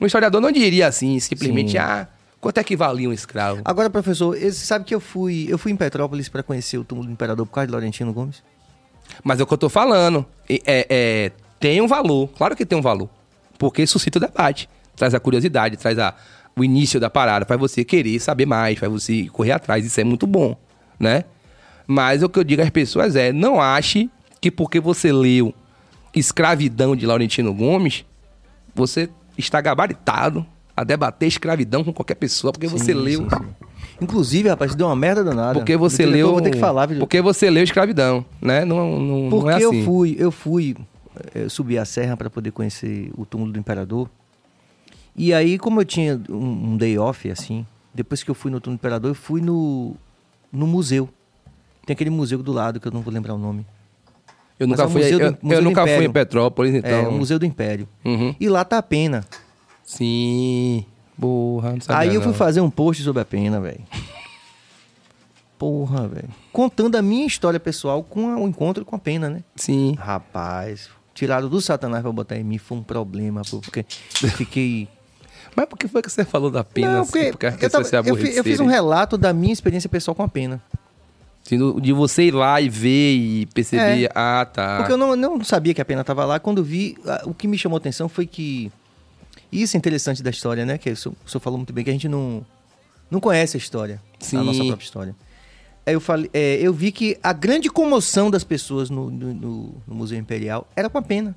[0.00, 1.78] Um historiador não diria assim, simplesmente, Sim.
[1.78, 2.06] ah,
[2.40, 3.60] quanto é que valia um escravo?
[3.64, 7.06] Agora, professor, você sabe que eu fui, eu fui em Petrópolis para conhecer o túmulo
[7.06, 8.42] do imperador por causa de Laurentino Gomes?
[9.22, 10.26] Mas é o que eu tô falando.
[10.48, 13.08] É, é, tem um valor, claro que tem um valor.
[13.58, 16.14] Porque suscita o debate, traz a curiosidade, traz a,
[16.56, 19.84] o início da parada, para você querer saber mais, para você correr atrás.
[19.84, 20.56] Isso é muito bom,
[20.98, 21.24] né?
[21.86, 24.10] Mas o que eu digo às pessoas é: não ache
[24.40, 25.54] que porque você leu
[26.14, 28.04] Escravidão de Laurentino Gomes,
[28.74, 30.46] você está gabaritado
[30.76, 33.20] a debater escravidão com qualquer pessoa, porque você Sim, leu.
[33.22, 33.48] sim, sim.
[34.00, 35.54] Inclusive, rapaz, deu uma merda danada.
[35.58, 36.32] Porque você diretor, leu.
[36.32, 36.98] Vou ter que falar, viu?
[36.98, 38.64] Porque você leu escravidão, né?
[38.64, 39.64] Não, não, Porque não é assim.
[39.78, 40.76] eu fui, eu fui
[41.34, 44.10] eh, eu subi a serra para poder conhecer o túmulo do imperador.
[45.16, 48.60] E aí, como eu tinha um, um day off, assim, depois que eu fui no
[48.60, 49.94] túmulo do imperador, eu fui no,
[50.52, 51.08] no museu.
[51.86, 53.64] Tem aquele museu do lado que eu não vou lembrar o nome.
[54.58, 56.90] Eu Mas nunca é fui, do- eu, eu nunca fui em Petrópolis, então.
[56.90, 57.88] É, o Museu do Império.
[58.04, 58.34] Uhum.
[58.40, 59.24] E lá tá a pena.
[59.86, 60.84] Sim.
[61.18, 62.36] Porra, não sabia Aí eu fui não.
[62.36, 63.80] fazer um post sobre a pena, velho.
[65.58, 66.28] Porra, velho.
[66.52, 69.42] Contando a minha história pessoal com a- o encontro com a pena, né?
[69.54, 69.94] Sim.
[69.98, 73.86] Rapaz, tiraram do satanás pra botar em mim foi um problema, pô, porque
[74.22, 74.86] eu fiquei...
[75.56, 76.92] Mas por que foi que você falou da pena?
[76.92, 77.12] Não, assim?
[77.12, 80.22] porque porque eu, tava- eu fi- eu fiz um relato da minha experiência pessoal com
[80.22, 80.60] a pena.
[81.46, 84.04] Assim, De você ir lá e ver e perceber.
[84.04, 84.10] É.
[84.14, 84.76] Ah, tá.
[84.78, 86.38] Porque eu não, não sabia que a pena estava lá.
[86.38, 88.70] Quando vi, o que me chamou a atenção foi que.
[89.50, 90.76] Isso é interessante da história, né?
[90.78, 92.44] Que o senhor, o senhor falou muito bem, que a gente não,
[93.10, 94.38] não conhece a história, Sim.
[94.38, 95.16] a nossa própria história.
[95.86, 99.74] Aí eu, falei, é, eu vi que a grande comoção das pessoas no, no- no-
[99.86, 101.34] no Museu Imperial era com a pena.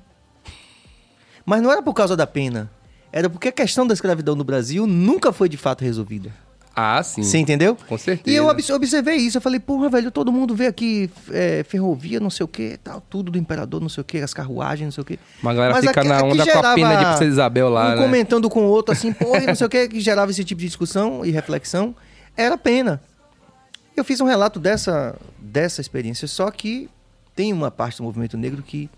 [1.46, 2.70] Mas não era por causa da pena.
[3.12, 6.32] Era porque a questão da escravidão no Brasil nunca foi de fato resolvida.
[6.74, 7.22] Ah, sim.
[7.22, 7.76] Você entendeu?
[7.88, 8.34] Com certeza.
[8.34, 9.36] E eu obs- observei isso.
[9.38, 13.00] Eu falei, porra, velho, todo mundo vê aqui é, ferrovia, não sei o que, tal,
[13.00, 15.18] tudo do imperador, não sei o que, as carruagens, não sei o que.
[15.42, 18.02] Mas a galera fica na onda com a pena de Princesa Isabel lá, um né?
[18.02, 20.60] comentando com o outro assim, porra, e não sei o que, que gerava esse tipo
[20.60, 21.94] de discussão e reflexão.
[22.36, 23.00] Era pena.
[23.96, 26.88] Eu fiz um relato dessa, dessa experiência, só que
[27.34, 28.88] tem uma parte do movimento negro que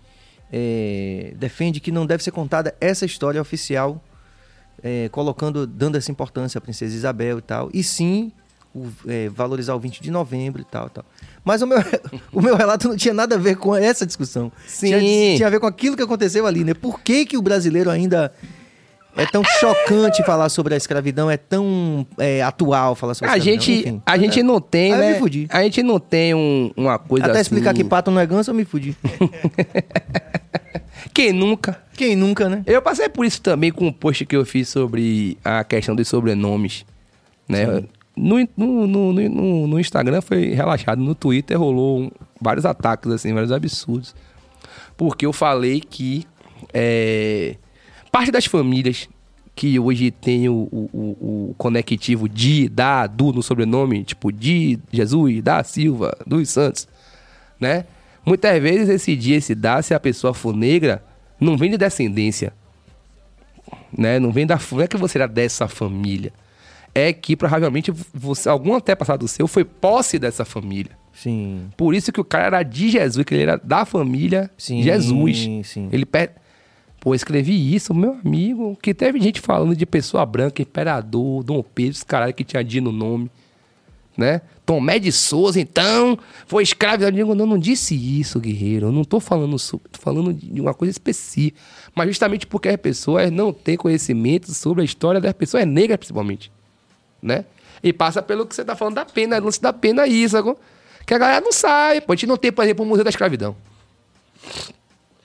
[0.51, 4.01] é, defende que não deve ser contada essa história oficial,
[4.83, 8.31] é, colocando, dando essa importância à princesa Isabel e tal, e sim
[8.75, 11.05] o, é, valorizar o 20 de novembro e tal, tal.
[11.45, 11.77] Mas o meu,
[12.33, 14.51] o meu relato não tinha nada a ver com essa discussão.
[14.67, 14.87] Sim.
[14.87, 16.73] Tinha, tinha a ver com aquilo que aconteceu ali, né?
[16.73, 18.33] Por que, que o brasileiro ainda
[19.15, 23.37] é tão chocante falar sobre a escravidão, é tão é, atual falar sobre a A
[23.37, 23.63] escravidão.
[23.63, 24.01] gente, enfim.
[24.03, 25.13] a gente não tem, Aí eu né?
[25.13, 25.45] me fudi.
[25.51, 27.41] A gente não tem um- uma coisa Até assim...
[27.41, 28.97] explicar que pato não é ganso, eu me fudi.
[31.13, 31.81] Quem nunca?
[31.95, 32.63] Quem nunca, né?
[32.65, 36.07] Eu passei por isso também com o post que eu fiz sobre a questão dos
[36.07, 36.85] sobrenomes.
[37.47, 37.65] Né?
[38.15, 43.33] No, no, no, no, no Instagram foi relaxado, no Twitter rolou um- vários ataques, assim,
[43.33, 44.15] vários absurdos.
[44.95, 46.25] Porque eu falei que
[46.73, 47.55] é,
[48.11, 49.09] parte das famílias
[49.55, 54.79] que hoje tem o, o, o- o conectivo de, da, do no sobrenome, tipo de
[54.91, 56.87] Jesus, da Silva, dos Santos,
[57.59, 57.85] né?
[58.25, 61.03] Muitas vezes esse dia, esse dá, se a pessoa for negra,
[61.39, 62.53] não vem de descendência,
[63.95, 64.19] né?
[64.19, 66.31] Não vem da, não é que você era dessa família,
[66.95, 70.91] é que provavelmente você, algum antepassado seu foi posse dessa família.
[71.13, 71.69] Sim.
[71.77, 75.67] Por isso que o cara era de Jesus, que ele era da família Sim, Jesus.
[75.67, 75.89] sim.
[75.91, 76.29] Ele pe...
[76.99, 81.91] Pô, escrevi isso, meu amigo, que teve gente falando de pessoa branca, imperador, Dom Pedro,
[81.91, 83.29] esse caralho que tinha dia no nome,
[84.17, 84.41] né?
[84.65, 87.03] Tomé de Souza, então, foi escravo.
[87.03, 88.87] Eu digo, não, não disse isso, guerreiro.
[88.87, 91.59] Eu não tô falando sobre, tô falando de uma coisa específica.
[91.93, 96.51] Mas justamente porque as pessoas não têm conhecimento sobre a história das pessoas negras, principalmente,
[97.21, 97.45] né?
[97.83, 100.57] E passa pelo que você tá falando da pena, lance da pena aí, sacou?
[101.05, 102.01] Que a galera não sabe.
[102.07, 103.55] A gente não tem, por exemplo, o Museu da Escravidão.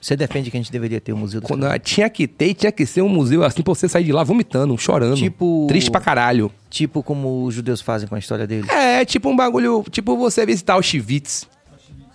[0.01, 2.71] Você defende que a gente deveria ter um museu do Quando tinha que ter, tinha
[2.71, 5.17] que ser um museu assim pra você sair de lá vomitando, chorando.
[5.17, 6.49] Tipo- Triste pra caralho.
[6.69, 8.69] Tipo como os judeus fazem com a história deles.
[8.69, 9.83] É, tipo um bagulho.
[9.91, 11.47] Tipo você visitar Auschwitz.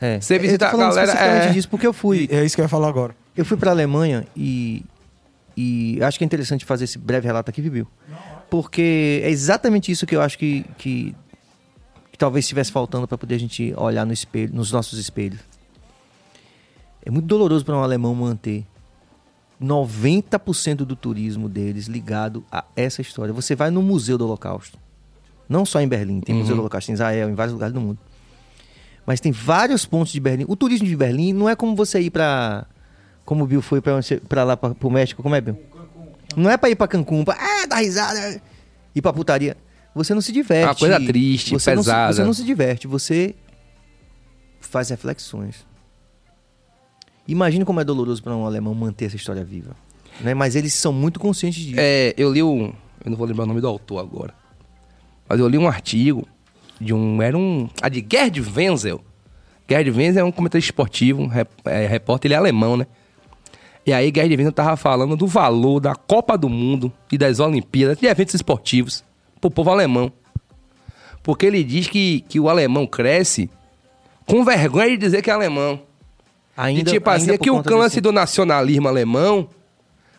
[0.01, 0.21] É.
[0.21, 1.49] Você Eu tô visita a galera, é.
[1.53, 2.27] disso porque eu fui.
[2.31, 3.15] É isso que eu ia falar agora.
[3.37, 4.83] Eu fui pra Alemanha e.
[5.57, 7.87] E acho que é interessante fazer esse breve relato aqui, Viu?
[8.51, 11.15] Porque é exatamente isso que eu acho que, que,
[12.11, 15.39] que talvez estivesse faltando para poder a gente olhar no espelho, nos nossos espelhos.
[17.05, 18.65] É muito doloroso para um alemão manter
[19.63, 23.33] 90% do turismo deles ligado a essa história.
[23.33, 24.79] Você vai no Museu do Holocausto.
[25.49, 27.99] Não só em Berlim, tem Museu do Holocausto em Israel, em vários lugares do mundo.
[29.07, 30.47] Mas tem vários pontos de Berlim.
[30.49, 32.67] O turismo de Berlim não é como você ir pra.
[33.25, 35.23] Como o Bill foi pra lá, pra, pro México.
[35.23, 35.59] Como é, Bill?
[36.37, 38.41] Não é pra ir pra Cancún, pra ah, dar risada,
[38.95, 39.57] ir pra putaria.
[39.95, 40.65] Você não se diverte.
[40.65, 42.13] É uma coisa triste, você Não pesada.
[42.13, 43.35] se, você não se diverte, você
[44.61, 45.65] faz reflexões.
[47.27, 49.75] Imagina como é doloroso pra um alemão manter essa história viva.
[50.21, 50.35] Né?
[50.35, 51.77] Mas eles são muito conscientes disso.
[51.79, 52.73] É, eu li um.
[53.05, 54.35] Eu não vou lembrar o nome do autor agora.
[55.29, 56.27] Mas eu li um artigo
[56.81, 57.21] de um.
[57.23, 57.69] Era um.
[57.83, 59.01] A de Gerd Wenzel.
[59.69, 62.87] Gerd Wenzel é um comentarista esportivo, um rep- é, repórter, ele é alemão, né?
[63.87, 67.97] E aí Gerd Wenzel tava falando do valor da Copa do Mundo e das Olimpíadas,
[67.99, 69.03] de eventos esportivos,
[69.41, 70.13] pro povo alemão.
[71.23, 73.49] Porque ele diz que, que o alemão cresce
[74.27, 75.81] com vergonha de dizer que é alemão.
[76.57, 79.49] Ainda, e tipo assim, é que o lance do nacionalismo alemão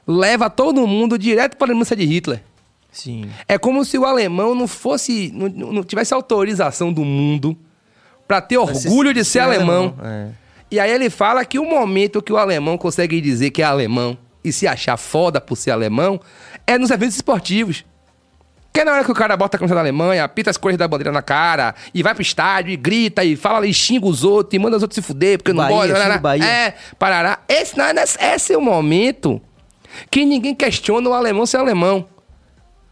[0.07, 2.43] leva todo mundo direto para a lembrança de Hitler.
[2.91, 3.29] Sim.
[3.47, 7.57] É como se o alemão não fosse, não, não tivesse autorização do mundo
[8.27, 9.95] para ter orgulho de ser alemão.
[10.03, 10.27] É.
[10.71, 14.17] E aí ele fala que o momento que o alemão consegue dizer que é alemão
[14.43, 16.19] e se achar foda por ser alemão
[16.65, 17.85] é nos eventos esportivos.
[18.75, 20.77] Que é na hora que o cara bota a camisa da Alemanha, pita as cores
[20.77, 24.25] da bandeira na cara, e vai pro estádio, e grita, e fala, e xinga os
[24.25, 25.87] outros, e manda os outros se fuder, porque não Bahia, gosta.
[25.87, 26.17] xinga parará.
[26.19, 26.43] Bahia.
[26.45, 27.39] É, parará.
[27.47, 29.41] Esse, não, esse esse é o momento
[30.11, 32.05] que ninguém questiona o alemão ser alemão.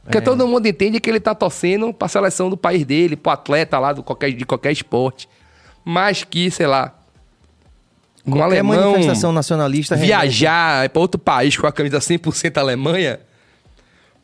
[0.05, 0.21] Porque É.
[0.21, 3.91] todo mundo entende que ele tá torcendo pra seleção do país dele, pro atleta lá
[3.91, 5.27] do qualquer, de qualquer esporte.
[5.83, 6.93] Mas que, sei lá,
[8.25, 13.19] um Qualquer alemão manifestação nacionalista viajar pra outro país com a camisa 100% Alemanha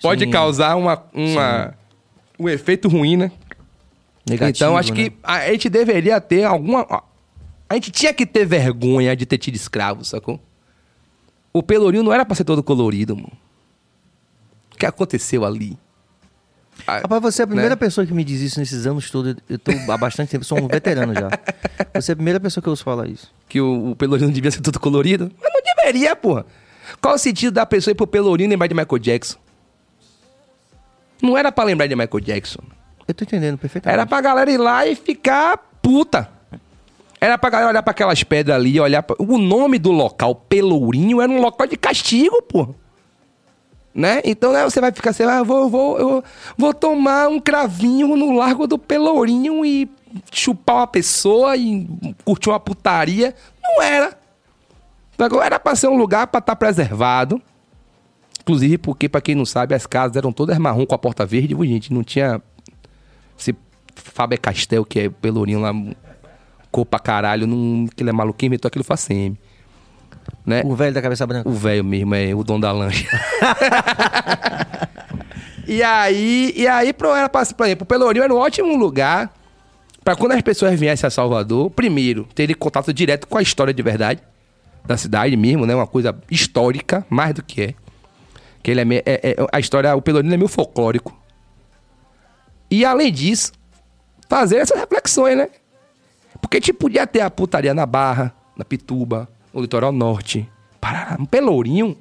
[0.02, 0.32] pode Sim.
[0.32, 1.74] causar uma, uma,
[2.40, 3.32] um efeito ruim, né?
[4.30, 5.10] negativo, então, acho né?
[5.10, 6.86] que a gente deveria ter alguma.
[7.68, 10.40] A gente tinha que ter vergonha de ter tido escravo, sacou?
[11.52, 13.32] O Pelourinho não era pra ser todo colorido, mano.
[14.74, 15.78] O que aconteceu ali?
[16.88, 17.76] Ah, Rapaz, você é a primeira né?
[17.76, 19.36] pessoa que me diz isso nesses anos todos.
[19.50, 21.30] Eu tô há bastante tempo, sou um veterano já.
[21.94, 23.32] Você é a primeira pessoa que eu ouço falar isso.
[23.50, 25.32] Que o, o Pelourinho não devia ser todo colorido?
[25.42, 26.46] Mas não deveria, porra.
[27.02, 29.38] Qual o sentido da pessoa ir pro Pelourinho e lembrar de Michael Jackson?
[31.22, 32.62] Não era pra lembrar de Michael Jackson.
[33.08, 33.94] Eu tô entendendo perfeitamente.
[33.94, 36.30] Era pra galera ir lá e ficar puta.
[37.20, 39.16] Era pra galera olhar pra aquelas pedras ali olhar pra...
[39.20, 42.74] O nome do local, Pelourinho, era um local de castigo, pô.
[43.94, 44.22] Né?
[44.24, 46.24] Então, né, você vai ficar assim, ah, eu vou, vou, eu
[46.58, 49.90] vou tomar um cravinho no Largo do Pelourinho e
[50.32, 51.88] chupar uma pessoa e
[52.24, 53.36] curtir uma putaria.
[53.62, 54.18] Não era.
[55.44, 57.42] Era pra ser um lugar pra estar preservado.
[58.50, 61.54] Inclusive porque, pra quem não sabe, as casas eram todas marrom com a porta verde,
[61.54, 61.94] viu, gente?
[61.94, 62.42] Não tinha
[63.38, 63.56] esse
[63.94, 65.72] Faber Castell, que é Pelourinho lá,
[66.72, 69.40] cor pra caralho, não, que ele é maluquinho, inventou aquilo faceme.
[70.44, 70.64] Né?
[70.66, 71.48] O velho da cabeça branca.
[71.48, 73.08] O velho mesmo, é o dono da lancha.
[75.68, 79.32] e aí, e aí pro, era pra, por exemplo, o Pelourinho era um ótimo lugar
[80.04, 83.84] pra quando as pessoas viessem a Salvador, primeiro, terem contato direto com a história de
[83.84, 84.24] verdade
[84.84, 85.76] da cidade mesmo, né?
[85.76, 87.89] Uma coisa histórica, mais do que é.
[88.62, 91.18] Que ele é, é- é- a história, o Pelourinho é meio folclórico.
[92.70, 93.52] E além disso,
[94.28, 95.50] fazer essas reflexões, né?
[96.42, 100.50] Porque gente podia ter a putaria na Barra, na Pituba, no Litoral Norte,
[100.80, 101.98] Parará, um Pelourinho.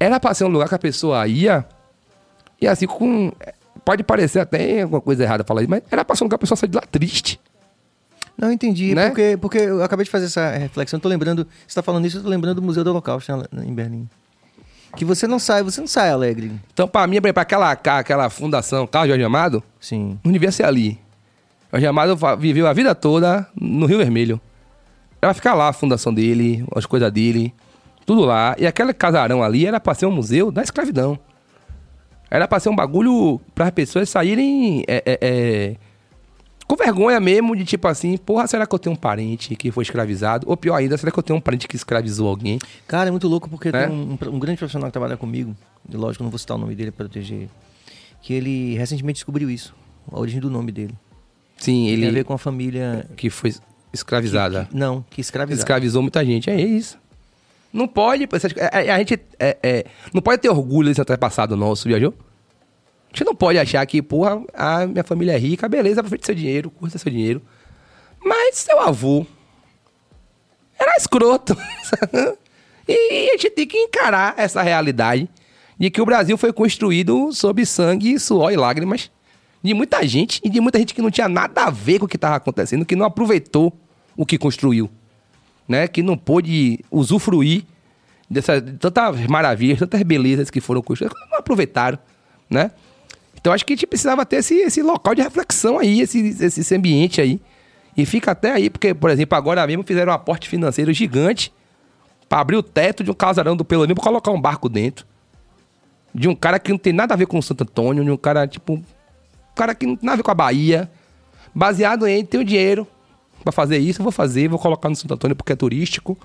[0.00, 1.66] Era pra ser um lugar que a pessoa ia
[2.60, 3.32] e assim com...
[3.84, 6.42] Pode parecer até alguma coisa errada falar isso, mas era pra ser um lugar que
[6.42, 7.40] a pessoa sair de lá triste.
[8.36, 8.94] Não, entendi.
[8.94, 9.08] Né?
[9.08, 11.00] Porque, porque eu acabei de fazer essa reflexão.
[11.00, 11.46] Tô lembrando.
[11.66, 14.08] Você tá falando isso, eu tô lembrando do Museu do Holocausto né, em Berlim.
[14.98, 16.50] Que você não sai, você não sai alegre.
[16.72, 20.18] Então, pra mim, pra aquela, aquela fundação Carlos Jorge Amado, Sim.
[20.24, 20.98] não devia ser ali.
[21.70, 24.40] Jorge Amado viveu a vida toda no Rio Vermelho.
[25.22, 27.54] Ela ficar lá, a fundação dele, as coisas dele,
[28.04, 28.56] tudo lá.
[28.58, 31.16] E aquele casarão ali era pra ser um museu da escravidão.
[32.28, 35.76] Era pra ser um bagulho para as pessoas saírem é, é, é,
[36.68, 39.82] com vergonha mesmo, de tipo assim, porra, será que eu tenho um parente que foi
[39.82, 40.46] escravizado?
[40.48, 42.58] Ou pior ainda, será que eu tenho um parente que escravizou alguém?
[42.86, 43.86] Cara, é muito louco porque É?
[43.86, 45.56] tem um, um- grande profissional que trabalha comigo,
[45.90, 47.50] e lógico, eu não vou citar o nome dele para proteger ele,
[48.22, 49.74] que ele recentemente descobriu isso,
[50.12, 50.94] a origem do nome dele.
[51.56, 53.08] Sim, Tem a ver ele com a família.
[53.16, 53.52] que foi
[53.92, 54.68] escravizada.
[54.72, 55.58] Não, que escravizou.
[55.58, 56.48] escravizou muita gente.
[56.50, 56.98] É isso.
[57.72, 58.24] Não pode.
[58.24, 62.14] é- é- A, gente é, é, não pode ter orgulho desse antepassado nosso, viajou?
[63.10, 66.70] Gente não pode achar que, porra, a minha família é rica, beleza, aproveita seu dinheiro,
[66.70, 67.42] curta seu dinheiro.
[68.24, 69.26] Mas seu avô
[70.78, 71.56] era escroto.
[72.86, 75.28] e a gente tem que encarar essa realidade
[75.78, 79.10] de que o Brasil foi construído sob sangue, suor e lágrimas
[79.62, 82.08] de muita gente e de muita gente que não tinha nada a ver com o
[82.08, 83.72] que estava acontecendo, que não aproveitou
[84.16, 84.90] o que construiu
[85.68, 87.64] né, que não pôde usufruir
[88.28, 91.98] dessas de tantas maravilhas, tantas belezas que foram construídas, não aproveitaram,
[92.48, 92.70] né?
[93.48, 96.60] Então acho que a gente precisava ter esse, esse local de reflexão aí, esse, esse,
[96.60, 97.40] esse ambiente aí.
[97.96, 101.50] E fica até aí, porque, por exemplo, agora mesmo fizeram um aporte financeiro gigante
[102.28, 105.06] para abrir o teto de um casarão do Pelourinho para colocar um barco dentro.
[106.14, 108.18] De um cara que não tem nada a ver com o Santo Antônio, de um
[108.18, 108.84] cara, tipo, um
[109.56, 110.90] cara que não tem nada a ver com a Bahia.
[111.54, 112.86] Baseado em ter o dinheiro
[113.42, 116.18] para fazer isso, eu vou fazer, vou colocar no Santo Antônio porque é turístico.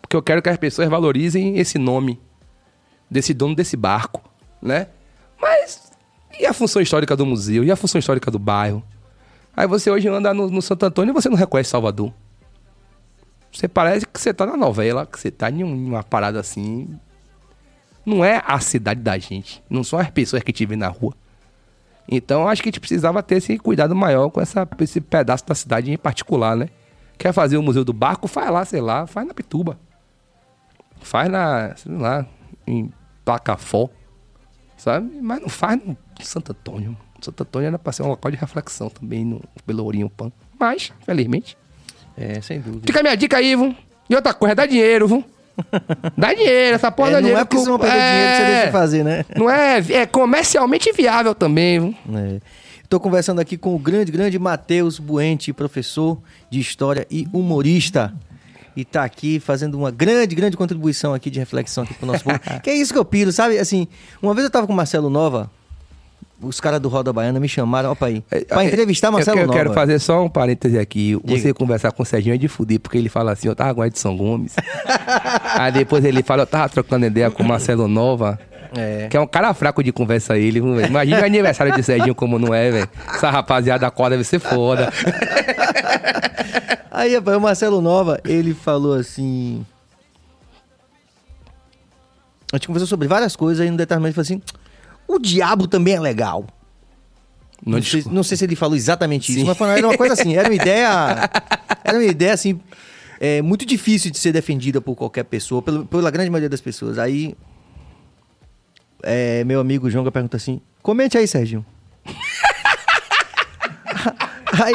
[0.00, 2.18] Porque eu quero que as pessoas valorizem esse nome
[3.10, 4.22] desse dono desse barco,
[4.62, 4.86] né?
[5.38, 5.85] Mas
[6.38, 7.64] e a função histórica do museu?
[7.64, 8.82] E a função histórica do bairro?
[9.56, 12.12] Aí você hoje anda no, no Santo Antônio e você não reconhece Salvador.
[13.52, 16.98] Você parece que você tá na novela, que você tá em um- uma parada assim.
[18.04, 19.62] Não é a cidade da gente.
[19.68, 21.14] Não são as pessoas que te na rua.
[22.08, 25.54] Então acho que a gente precisava ter esse cuidado maior com essa, esse pedaço da
[25.54, 26.68] cidade em particular, né?
[27.18, 28.28] Quer fazer o Museu do Barco?
[28.28, 29.78] Faz lá, sei lá, faz na Pituba.
[31.00, 32.26] Faz na, sei lá,
[32.66, 32.92] em
[33.24, 33.88] Placafó.
[34.86, 35.18] Sabe?
[35.20, 36.96] Mas não faz no Santo Antônio.
[37.20, 40.30] Santo Antônio era pra ser um local de reflexão também no Pelourinho Pan.
[40.56, 41.58] Mas, felizmente.
[42.16, 42.86] É, sem dúvida.
[42.86, 43.74] Fica a minha dica aí, viu?
[44.08, 45.24] E outra coisa, dá dinheiro, viu?
[46.16, 47.40] Dá dinheiro, essa porra É, dá não dinheiro.
[47.40, 49.24] é porque você não vai perder dinheiro que você deixa de fazer, né?
[49.36, 51.94] Não é, é comercialmente viável também, viu?
[52.14, 52.40] É.
[52.84, 56.16] Estou conversando aqui com o grande, grande Matheus Buente, professor
[56.48, 58.14] de História e humorista.
[58.76, 62.38] E tá aqui fazendo uma grande, grande contribuição aqui de reflexão aqui pro nosso povo.
[62.62, 63.58] que é isso que eu piro, sabe?
[63.58, 63.88] Assim,
[64.20, 65.50] uma vez eu tava com o Marcelo Nova,
[66.40, 69.46] os caras do Roda Baiana me chamaram, opa aí, pra entrevistar Marcelo É, eu, eu
[69.46, 69.58] Nova.
[69.58, 71.14] quero fazer só um parêntese aqui.
[71.24, 71.54] Você Diga.
[71.54, 73.84] conversar com o Serginho é de fuder, porque ele fala assim, eu tava com o
[73.84, 74.54] Edson Gomes.
[75.58, 78.38] Aí depois ele fala, eu tava trocando ideia com o Marcelo Nova.
[78.76, 79.08] É.
[79.08, 80.86] Que é um cara fraco de conversa ele, velho?
[80.86, 82.88] Imagina o aniversário de Serginho como não é, velho.
[83.14, 84.92] Essa rapaziada acorda deve ser foda.
[86.90, 89.64] Aí, rapaz, o Marcelo Nova, ele falou assim.
[92.52, 94.40] A gente conversou sobre várias coisas, aí no determinado ele falou assim:
[95.06, 96.46] o diabo também é legal.
[97.64, 99.46] Não, sei, não sei se ele falou exatamente isso, Sim.
[99.46, 100.88] mas foi- era uma coisa assim, era uma ideia.
[101.84, 102.60] Era uma ideia assim.
[103.20, 106.98] é, muito difícil de ser defendida por qualquer pessoa, pela grande maioria das pessoas.
[106.98, 107.34] Aí.
[109.02, 111.64] É, meu amigo Jonga pergunta assim: comente aí, Serginho.
[114.64, 114.74] aí,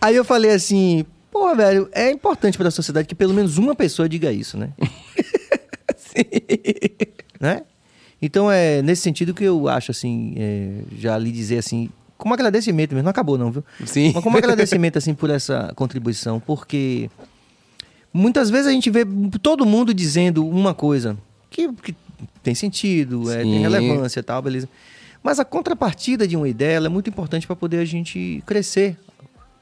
[0.00, 3.74] aí eu falei assim: pô, velho, é importante para a sociedade que pelo menos uma
[3.74, 4.70] pessoa diga isso, né?
[7.40, 7.62] né?
[8.20, 12.92] Então é nesse sentido que eu acho assim, é, já lhe dizer assim, como agradecimento
[12.92, 13.64] mesmo, não acabou não, viu?
[13.84, 14.12] Sim.
[14.14, 17.10] Mas como agradecimento assim por essa contribuição, porque
[18.12, 19.04] muitas vezes a gente vê
[19.40, 21.18] todo mundo dizendo uma coisa
[21.50, 21.96] que, que
[22.42, 24.68] tem sentido, é, tem relevância e tal, beleza.
[25.22, 28.96] Mas a contrapartida de uma ideia é muito importante para poder a gente crescer,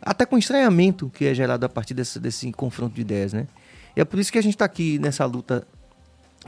[0.00, 3.46] até com o estranhamento que é gerado a partir desse, desse confronto de ideias, né?
[3.94, 5.66] E é por isso que a gente tá aqui nessa luta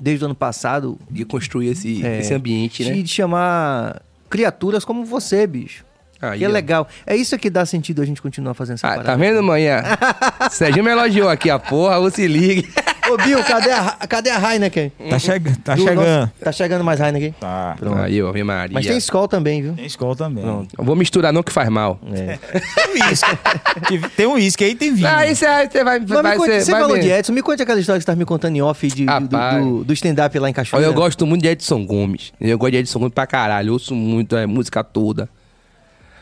[0.00, 0.98] desde o ano passado.
[1.10, 2.92] De construir esse, é, esse ambiente, né?
[2.92, 4.00] De, de chamar
[4.30, 5.84] criaturas como você, bicho.
[6.20, 6.50] Aí, que é ó.
[6.52, 6.88] legal.
[7.04, 9.08] É isso que dá sentido a gente continuar fazendo essa Ah, parada.
[9.08, 9.82] tá vendo, manhã?
[10.50, 12.72] Serginho me elogiou aqui, a porra, você ligue.
[13.12, 14.92] Ô, Bill, cadê a, cadê a Heineken?
[15.10, 16.06] Tá, chega, tá Do chegando.
[16.06, 17.32] nosso- tá chegando mais Heineken?
[17.38, 17.76] Tá.
[17.78, 17.98] Pronto.
[17.98, 18.74] Aí, ó, Ave Maria.
[18.74, 19.74] Mas tem Skol também, viu?
[19.74, 20.44] Tem escola também.
[20.78, 21.98] Vou misturar não que faz mal.
[22.12, 22.38] É.
[23.88, 25.08] Tem tem um uísque aí, tem vinho.
[25.08, 27.32] Aí você aí você vai, Mas vai me conte, ser- você vai falou de Edson,
[27.32, 29.64] me conte aquela história que você tá me contando em off de, do, Rapaz.
[29.64, 30.86] do, do stand-up lá em Olha, Cachoeira.
[30.86, 32.32] eu gosto muito de Edson Gomes.
[32.40, 33.68] Eu gosto de Edson Gomes pra caralho.
[33.68, 35.28] Eu ouço muito a música toda.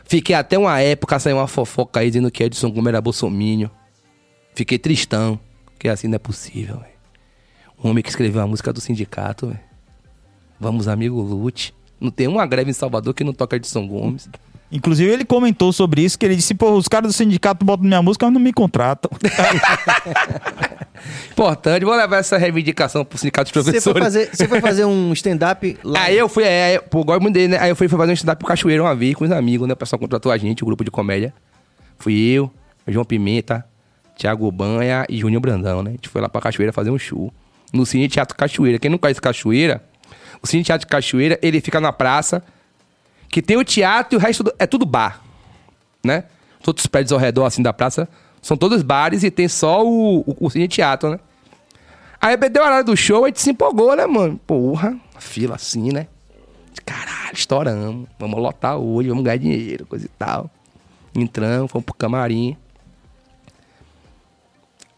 [0.05, 3.69] Fiquei até uma época, saiu uma fofoca aí dizendo que Edson Gomes era bolsomínio.
[4.55, 5.39] Fiquei tristão.
[5.81, 6.93] Porque assim não é possível, velho.
[7.83, 9.59] Um homem que escreveu a música do sindicato, velho.
[10.59, 11.73] Vamos, amigo, lute.
[11.99, 14.29] Não tem uma greve em Salvador que não toca Edson Gomes.
[14.71, 17.99] Inclusive, ele comentou sobre isso, que ele disse, pô, os caras do sindicato botam minha
[17.99, 19.09] música, mas não me contratam.
[21.31, 24.03] Importante, vou levar essa reivindicação pro sindicato dos Você foi, professores.
[24.03, 26.03] fazer, você foi fazer um stand-up lá.
[26.03, 27.57] Aí eu fui, é, eu, pô, gosto muito dele, né?
[27.59, 29.73] Aí eu fui fazer um stand-up pro Cachoeira uma vez com os amigos, né?
[29.73, 31.33] O pessoal contratou a gente, o grupo de comédia.
[31.97, 32.51] Fui eu,
[32.87, 33.65] João Pimenta,
[34.21, 35.89] Thiago Banha e Júnior Brandão, né?
[35.89, 37.33] A gente foi lá pra Cachoeira fazer um show.
[37.73, 38.77] No Cine Teatro Cachoeira.
[38.77, 39.83] Quem não conhece Cachoeira,
[40.43, 42.43] o Cine Teatro Cachoeira, ele fica na praça,
[43.29, 45.21] que tem o teatro e o resto do- é tudo bar,
[46.03, 46.25] né?
[46.61, 48.07] Os outros prédios ao redor, assim, da praça,
[48.43, 51.19] são todos bares e tem só o, o, o Cine Teatro, né?
[52.21, 54.39] Aí deu a hora do show, a gente se empolgou, né, mano?
[54.45, 56.05] Porra, fila assim, né?
[56.85, 58.07] Caralho, estouramos.
[58.19, 60.47] Vamos lotar hoje, vamos ganhar dinheiro, coisa e tal.
[61.15, 62.55] Entramos, fomos pro camarim.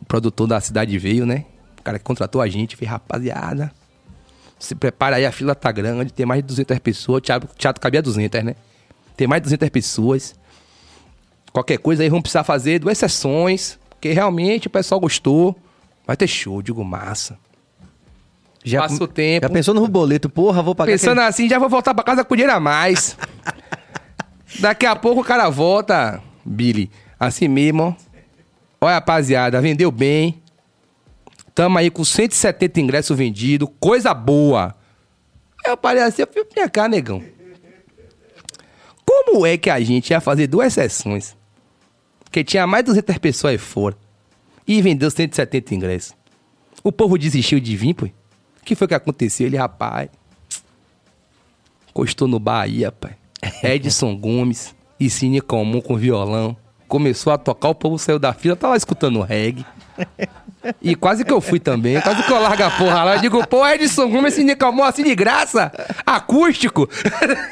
[0.04, 1.46] O produtor da cidade veio, né?
[1.80, 3.72] O cara que contratou a gente, fez, rapaziada.
[4.60, 7.18] Se prepara aí, a fila tá grande, tem mais de 200 pessoas.
[7.18, 8.56] O teatro, teatro cabia 200, né?
[9.18, 10.36] Tem mais de 200 pessoas.
[11.52, 13.80] Qualquer coisa aí, vamos precisar fazer duas sessões.
[13.90, 15.58] Porque realmente o pessoal gostou.
[16.06, 17.38] Vai ter show, digo massa.
[18.64, 19.46] já, passa o tempo.
[19.48, 20.30] Já pensou no boleto?
[20.30, 23.18] Porra, vou pagar Pensando aquele- assim, já vou voltar pra casa com dinheiro a mais.
[24.60, 26.90] Daqui a pouco o cara volta, Billy.
[27.20, 28.13] Assim mesmo, ó.
[28.84, 30.44] Olha, rapaziada, vendeu bem.
[31.56, 33.70] Tamo aí com 170 ingressos vendidos.
[33.80, 34.76] Coisa boa.
[35.66, 37.24] Aí eu parei assim, eu fui pra cá, negão.
[39.06, 41.34] Como é que a gente ia fazer duas sessões?
[42.26, 43.96] Porque tinha mais de 200 pessoas aí fora.
[44.68, 46.14] E vendeu 170 ingressos.
[46.84, 48.06] O povo desistiu de vir, pô.
[48.06, 48.12] O
[48.66, 49.48] que foi que aconteceu?
[49.48, 50.10] Ele, rapaz,
[51.90, 53.16] encostou no Bahia, pai.
[53.64, 56.58] Edson Gomes e Cine Comum com violão.
[56.94, 59.66] Começou a tocar, o povo saiu da fila, tava escutando reggae.
[60.82, 63.16] E quase que eu fui também, quase que eu largo a porra lá.
[63.16, 65.72] Eu digo, pô, Edson Gomes, Cine Comum assim de graça,
[66.06, 66.90] acústico.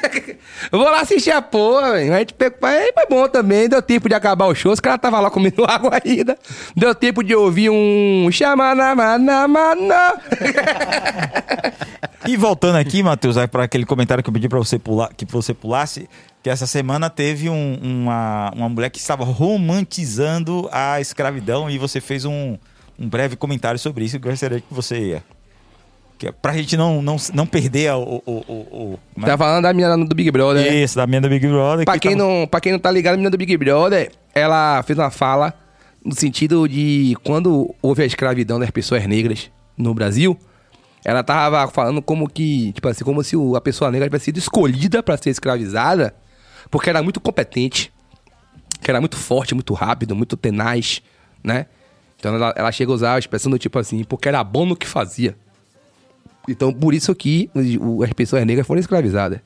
[0.72, 2.14] vou lá assistir a porra, velho.
[2.14, 5.20] A gente pegou, foi bom também, deu tempo de acabar o show, os caras tava
[5.20, 6.38] lá comendo água ainda.
[6.76, 9.96] Deu tempo de ouvir um xamanamanamana.
[12.28, 15.56] E voltando aqui, Matheus, para aquele comentário que eu pedi para você pular, que você
[15.56, 16.08] pulasse,
[16.44, 22.00] que essa semana teve um- uma, uma mulher que estava romantizando a escravidão e você
[22.00, 22.58] fez um,
[23.02, 24.16] um breve comentário sobre isso.
[24.18, 25.22] Eu gostaria que você é
[26.30, 28.22] pra gente não, não, não perder o.
[28.26, 29.26] o, o, o é?
[29.26, 30.76] Tá falando da menina do Big Brother, né?
[30.84, 31.84] Isso, da minha do Big Brother.
[31.86, 34.12] Pra que quem, tava- não, pra quem não tá ligado, a menina do Big Brother,
[34.36, 35.52] ela fez uma fala
[36.06, 40.38] no sentido de quando houve a escravidão das pessoas negras no Brasil,
[41.04, 45.02] ela tava falando como que, tipo assim, como se a pessoa negra tivesse sido escolhida
[45.02, 46.14] pra ser escravizada
[46.70, 47.92] porque era muito competente,
[48.82, 51.02] que era muito forte, muito rápido, muito tenaz,
[51.44, 51.66] né?
[52.22, 54.76] Então ela, ela chega a usar a expressão do tipo assim, porque era bom no
[54.76, 55.36] que fazia.
[56.48, 57.50] Então, por isso que
[58.04, 59.40] as pessoas negras foram escravizadas.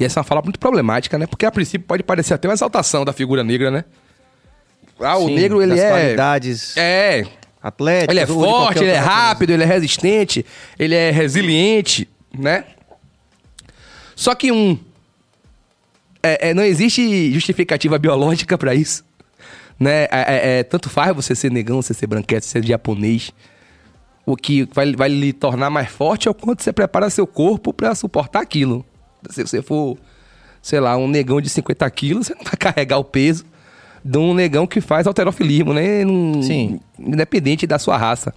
[0.00, 1.26] E essa é uma fala muito problemática, né?
[1.26, 3.84] Porque a princípio pode parecer até uma exaltação da figura negra, né?
[4.98, 5.88] Ah, o Sim, negro, ele é.
[5.90, 7.26] qualidades É.
[7.62, 8.10] atléticas.
[8.10, 10.44] Ele é forte, ele é rápido, ele é resistente,
[10.78, 12.08] ele é resiliente,
[12.38, 12.64] né?
[14.14, 14.78] Só que um.
[16.22, 19.04] é- é, não existe justificativa biológica pra isso.
[19.78, 20.04] Né?
[20.04, 23.32] É, é- é, tanto faz você ser negão, você ser branquete, você ser japonês.
[24.24, 27.72] O que vai, vai lhe tornar mais forte é o quanto você prepara seu corpo
[27.72, 28.84] pra suportar aquilo.
[29.30, 29.96] Se você for,
[30.62, 33.44] sei lá, um negão de 50 quilos, você não vai carregar o peso
[34.04, 36.04] de um negão que faz alterofilismo, né?
[36.04, 36.80] Não- Sim.
[36.98, 38.32] Independente da sua raça.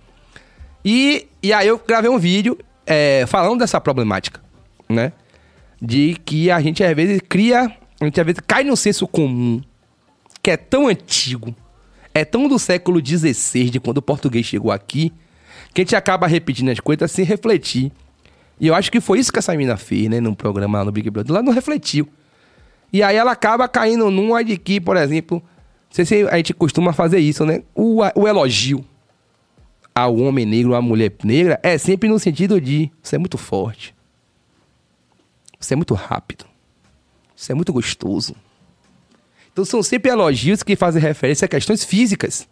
[0.84, 4.42] E, e aí eu gravei um vídeo é, falando dessa problemática,
[4.88, 5.12] né?
[5.82, 7.72] De que a gente às vezes cria,
[8.02, 9.62] a gente às vezes cai no senso comum,
[10.50, 11.56] que é tão antigo,
[12.12, 15.14] é tão do século XVI, de quando o português chegou aqui,
[15.72, 17.92] que a gente acaba repetindo as coisas sem refletir.
[18.60, 20.20] E eu acho que foi isso que essa menina fez, né?
[20.20, 21.36] No programa lá no Big Brother.
[21.36, 22.10] Ela não refletiu.
[22.92, 25.40] E aí ela acaba caindo numa de que, por exemplo,
[25.92, 27.62] sei se a gente costuma fazer isso, né?
[27.76, 28.84] O, o elogio.
[29.94, 33.94] ao homem negro à mulher negra é sempre no sentido de você é muito forte.
[35.60, 36.46] Você é muito rápido.
[37.36, 38.36] Você é muito gostoso.
[39.52, 42.48] Então são sempre elogios que fazem referência a questões físicas.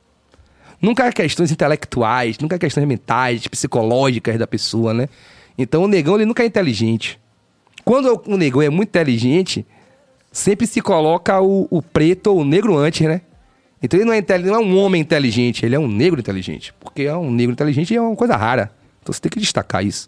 [0.82, 5.10] Nunca a questões intelectuais, nunca a questões mentais, psicológicas da pessoa, né?
[5.58, 7.20] Então o negão ele nunca é inteligente.
[7.84, 9.66] Quando o negão é muito inteligente,
[10.32, 13.22] sempre se coloca o, o preto ou o negro antes, né?
[13.82, 16.74] Então ele não é, não é um homem inteligente, ele é um negro inteligente.
[16.80, 18.72] Porque é um negro inteligente é uma coisa rara.
[19.02, 20.08] Então você tem que destacar isso.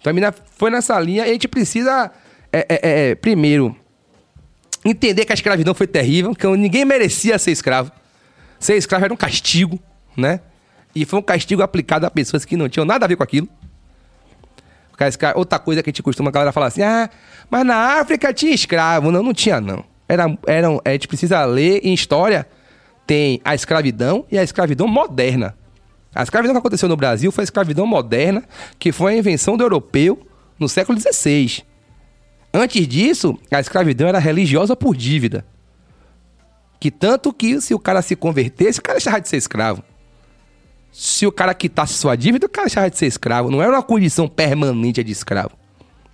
[0.00, 2.10] Então a mina foi nessa linha e a gente precisa,
[2.52, 3.74] é, é, é, primeiro,
[4.84, 7.90] entender que a escravidão foi terrível, que ninguém merecia ser escravo.
[8.58, 9.78] Ser escravo era um castigo,
[10.16, 10.40] né?
[10.94, 13.48] E foi um castigo aplicado a pessoas que não tinham nada a ver com aquilo.
[15.34, 17.10] Outra coisa que a gente costuma, a galera falar assim, ah,
[17.50, 19.10] mas na África tinha escravo.
[19.10, 19.84] Não, não tinha, não.
[20.08, 22.46] Era, era, a gente precisa ler em história,
[23.06, 25.56] tem a escravidão e a escravidão moderna.
[26.14, 28.44] A escravidão que aconteceu no Brasil foi a escravidão moderna,
[28.78, 30.24] que foi a invenção do europeu
[30.58, 31.64] no século XVI.
[32.56, 35.44] Antes disso, a escravidão era religiosa por dívida.
[36.78, 39.82] Que tanto que se o cara se convertesse, o cara deixava de ser escravo.
[40.92, 43.50] Se o cara quitasse sua dívida, o cara deixava de ser escravo.
[43.50, 45.50] Não era uma condição permanente de escravo,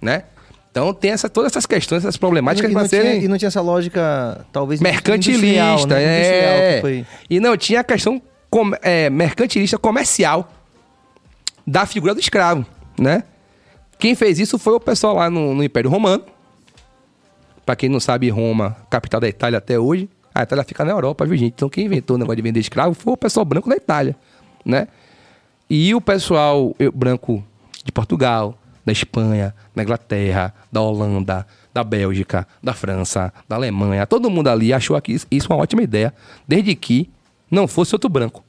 [0.00, 0.24] né?
[0.70, 3.48] Então tem essa, todas essas questões, essas problemáticas e, para não tinha, e não tinha
[3.48, 6.76] essa lógica, talvez, mercantilista, né?
[6.76, 6.80] É.
[6.80, 10.50] foi- E não tinha a questão com- é, mercantilista comercial
[11.66, 12.64] da figura do escravo,
[12.98, 13.24] né?
[14.00, 16.24] Quem fez isso foi o pessoal lá no, no Império Romano.
[17.66, 20.08] Pra quem não sabe, Roma, capital da Itália até hoje.
[20.34, 21.52] A Itália fica na Europa, viu, gente?
[21.52, 24.16] Então quem inventou o negócio de vender escravo foi o pessoal branco da Itália,
[24.64, 24.88] né?
[25.68, 27.44] E o pessoal branco
[27.84, 34.30] de Portugal, da Espanha, da Inglaterra, da Holanda, da Bélgica, da França, da Alemanha, todo
[34.30, 36.14] mundo ali achou que isso uma ótima ideia,
[36.48, 37.10] desde que
[37.50, 38.42] não fosse outro branco.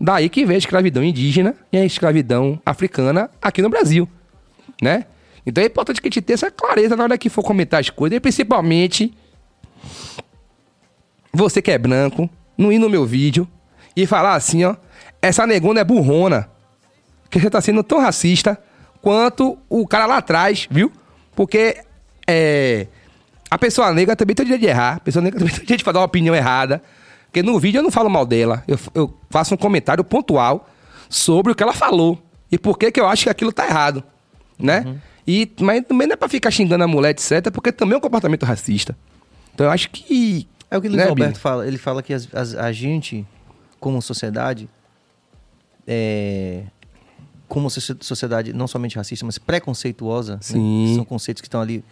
[0.00, 4.08] Daí que veio a escravidão indígena e a escravidão africana aqui no Brasil,
[4.80, 5.06] né?
[5.44, 7.90] Então é importante que a gente tenha essa clareza na hora que for comentar as
[7.90, 9.12] coisas, e principalmente
[11.32, 13.48] você que é branco, não ir no meu vídeo
[13.96, 14.76] e falar assim, ó,
[15.20, 16.48] essa negona é burrona,
[17.30, 18.58] que você tá sendo tão racista
[19.00, 20.92] quanto o cara lá atrás, viu?
[21.34, 21.78] Porque
[22.26, 22.86] é,
[23.50, 25.66] a pessoa negra também tem o direito de errar, a pessoa negra também tem o
[25.66, 26.82] direito de falar uma opinião errada,
[27.28, 30.68] porque no vídeo eu não falo mal dela, eu, eu faço um comentário pontual
[31.08, 34.02] sobre o que ela falou e por que que eu acho que aquilo tá errado,
[34.58, 34.96] né?
[35.26, 38.00] E, mas também não é pra ficar xingando a mulher, etc, porque também é um
[38.00, 38.96] comportamento racista.
[39.54, 40.48] Então eu acho que...
[40.70, 41.38] É o que o né, Alberto Bini?
[41.38, 41.66] fala.
[41.66, 43.26] Ele fala que as- as- a gente,
[43.78, 44.68] como sociedade,
[45.86, 46.62] é,
[47.46, 50.94] como socie- sociedade não somente racista, mas preconceituosa, né?
[50.94, 51.84] São conceitos que estão ali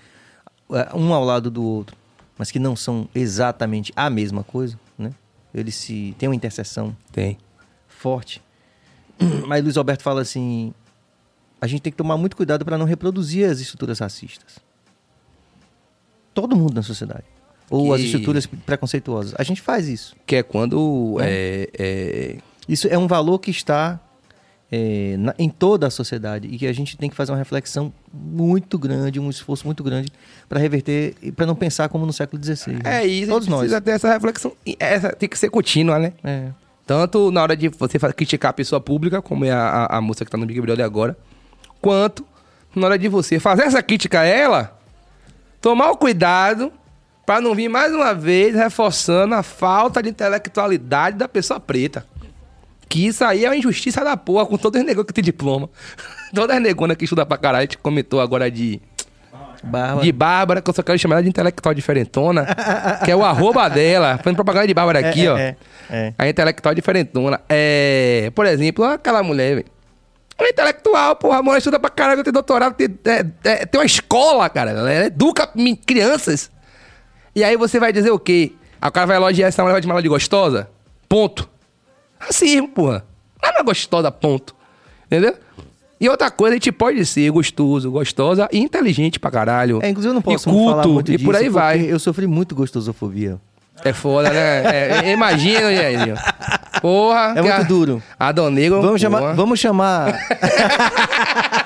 [0.73, 1.97] é, um ao lado do outro,
[2.39, 4.79] mas que não são exatamente a mesma coisa,
[5.59, 7.39] Eles se tem uma interseção Tem.
[7.89, 8.43] forte.
[9.47, 10.73] Mas Luiz Alberto fala assim:
[11.61, 14.59] a gente tem que tomar muito cuidado para não reproduzir as estruturas racistas.
[16.35, 17.25] Todo mundo na sociedade.
[17.71, 19.35] Ou as Que- estruturas preconceituosas.
[19.39, 20.15] A gente faz isso.
[20.27, 21.17] Que é quando.
[21.19, 21.25] Né?
[21.29, 22.39] É, é,
[22.69, 23.99] Isso é um valor que está
[24.71, 27.93] é, na- em toda a sociedade e que a gente tem que fazer uma reflexão
[28.13, 30.11] muito grande, um esforço muito grande
[30.49, 32.73] para reverter e para não pensar como no século XVI.
[32.75, 32.81] né?
[33.03, 33.59] é isso, Todos a gente nós.
[33.61, 34.53] precisa ter essa reflexão.
[34.79, 36.13] Essa tem que ser contínua, né?
[36.25, 36.49] É.
[36.87, 40.25] Tanto na hora de você criticar a pessoa pública, como é a, a, a moça
[40.25, 41.17] que tá no Big Brother agora,
[41.81, 42.25] quanto
[42.75, 44.79] na hora de você fazer essa crítica a ela,
[45.61, 46.73] tomar o cuidado
[47.25, 52.07] pra não vir mais uma vez reforçando a falta de intelectualidade da pessoa preta.
[52.89, 55.69] Que isso aí é uma injustiça da porra com todos os negões que tem diploma.
[56.35, 58.81] Todas as negonas que estudam pra caralho, a gente comentou agora de
[59.63, 60.05] Bárbara.
[60.05, 62.47] de Bárbara, que eu só quero chamar ela de intelectual diferentona,
[63.05, 64.19] que é o arroba dela.
[64.19, 65.37] Fazendo propaganda de Bárbara É, aqui, é, ó.
[65.37, 65.57] é,
[65.91, 66.15] é.
[66.19, 67.41] A intelectual diferentona.
[67.49, 69.67] É, por exemplo, aquela mulher, velho.
[70.39, 71.39] Ela é intelectual, porra.
[71.39, 74.71] A mulher estuda pra caralho, tem doutorado, tem, é, é, tem uma escola, cara.
[74.71, 75.51] Ela educa
[75.87, 76.51] crianças.
[77.35, 78.53] E aí você vai dizer o quê?
[78.81, 80.69] Aí o cara vai elogiar essa mulher, vai chamar ela de gostosa?
[81.09, 81.49] Ponto.
[82.19, 83.05] Racismo, porra.
[83.43, 84.55] Ela não é gostosa, ponto.
[85.07, 85.35] Entendeu?
[86.01, 89.81] E outra coisa, a gente pode ser gostoso, gostosa e inteligente pra caralho.
[89.83, 91.81] É, inclusive eu não posso e culto, falar muito e disso por aí vai.
[91.81, 93.39] Eu sofri muito gostosofobia.
[93.85, 95.07] É foda, né?
[95.09, 96.17] É, imagina, Jairzinho.
[96.81, 97.33] Porra.
[97.37, 98.03] É muito a- duro.
[98.19, 98.81] Adão Negro.
[98.83, 99.35] Vamos chamar, porra.
[99.35, 100.19] vamos chamar.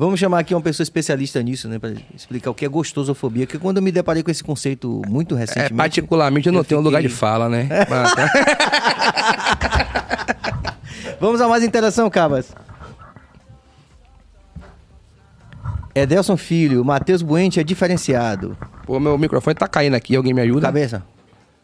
[0.00, 3.58] vamos chamar aqui uma pessoa especialista nisso, né, para explicar o que é gostosofobia, porque
[3.58, 6.80] quando eu me deparei com esse conceito muito É, recentemente, particularmente eu não eu tenho
[6.80, 7.68] lugar de fiquei- fala, né?
[11.20, 12.52] Vamos a mais interação, Cabas.
[15.94, 18.56] Edelson Filho, Matheus Buente é diferenciado.
[18.86, 20.68] Pô, meu microfone tá caindo aqui, alguém me ajuda?
[20.68, 21.02] Cabeça.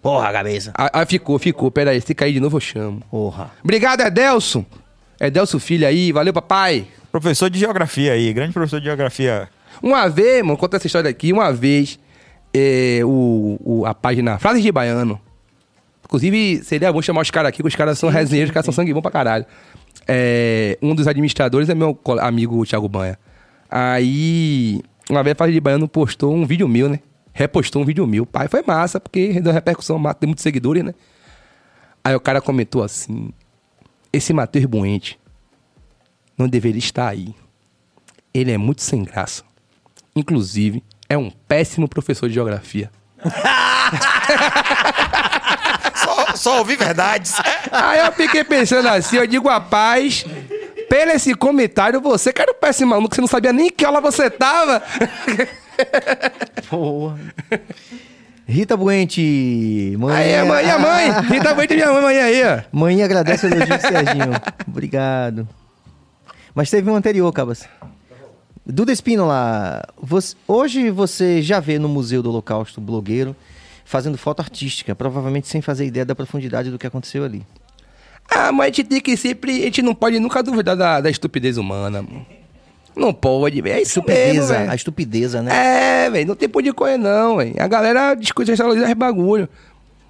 [0.02, 0.72] Porra, cabeça.
[0.76, 1.70] Ah, ah, ficou, ficou.
[1.70, 3.00] Pera aí, se cair de novo eu chamo.
[3.10, 3.50] Porra.
[3.64, 4.64] Obrigado, Edelson.
[5.20, 6.86] Edelson Filho aí, valeu, papai.
[7.10, 9.48] Professor de geografia aí, grande professor de geografia.
[9.82, 11.98] Uma vez, mano, conta essa história aqui, uma vez,
[12.52, 15.20] é, o, o- a página Frases de Baiano.
[16.04, 18.72] Inclusive, seria bom chamar os caras aqui, que os caras são resenheiros, os caras são
[18.74, 19.44] sangue bom pra caralho.
[20.06, 23.18] É, um dos administradores é meu amigo Thiago Banha.
[23.68, 24.80] Aí,
[25.10, 27.00] uma vez a Frases de Baiano postou um vídeo meu, né?
[27.32, 28.24] Repostou um vídeo meu.
[28.24, 30.94] Pai, foi massa, porque deu repercussão, tem muitos seguidores, né?
[32.04, 33.30] Aí o cara comentou assim:
[34.12, 35.18] Esse Matheus Buente
[36.36, 37.34] não deveria estar aí.
[38.32, 39.42] Ele é muito sem graça.
[40.14, 42.90] Inclusive, é um péssimo professor de geografia.
[45.94, 47.34] Só, só ouvi verdades.
[47.72, 50.24] Aí eu fiquei pensando assim, eu digo, rapaz,
[50.88, 54.00] pelo esse comentário, você que era um péssimo maluco, você não sabia nem que aula
[54.00, 54.82] você tava.
[56.68, 57.18] Porra.
[58.46, 59.96] Rita Buente.
[59.98, 60.16] Mãe.
[60.16, 61.10] Aí, a mãe, a mãe.
[61.42, 62.60] Tá muito minha mãe, mãe aí, ó.
[62.70, 64.30] Mãe agradece o elogio do Serginho.
[64.68, 65.48] Obrigado.
[66.56, 67.68] Mas teve um anterior, Cabas.
[68.64, 73.36] Duda Espínola, você- hoje você já vê no Museu do Holocausto blogueiro
[73.84, 77.46] fazendo foto artística, provavelmente sem fazer ideia da profundidade do que aconteceu ali.
[78.28, 79.60] Ah, mas a gente tem que sempre.
[79.60, 82.02] A gente não pode nunca duvidar da, da estupidez humana.
[82.02, 82.26] mano.
[82.96, 83.76] Não pode, velho.
[83.76, 84.70] É isso mesmo, Estupideza, velho.
[84.70, 86.06] a estupideza, né?
[86.06, 87.54] É, velho, não tem por de correr, não, velho.
[87.60, 89.46] A galera discute esse bagulho.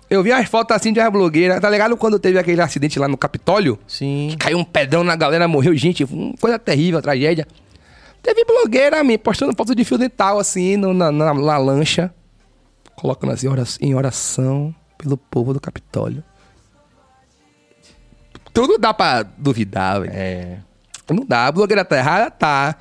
[0.09, 1.97] Eu vi umas fotos assim de uma blogueira, tá ligado?
[1.97, 3.79] Quando teve aquele acidente lá no Capitólio?
[3.89, 4.29] Sim.
[4.31, 6.07] Que caiu um pedrão na galera, morreu gente.
[6.41, 7.47] Coisa terrível, tragédia.
[8.23, 12.13] Teve blogueira, me postando foto de fio dental, assim, no- na, na, na lancha.
[12.95, 13.49] Colocando assim,
[13.81, 16.23] em oração pelo povo do Capitólio.
[18.53, 20.13] Tudo dá pra duvidar, velho.
[20.15, 20.59] É.
[21.11, 22.77] Não dá, a blogueira tá errada, tá.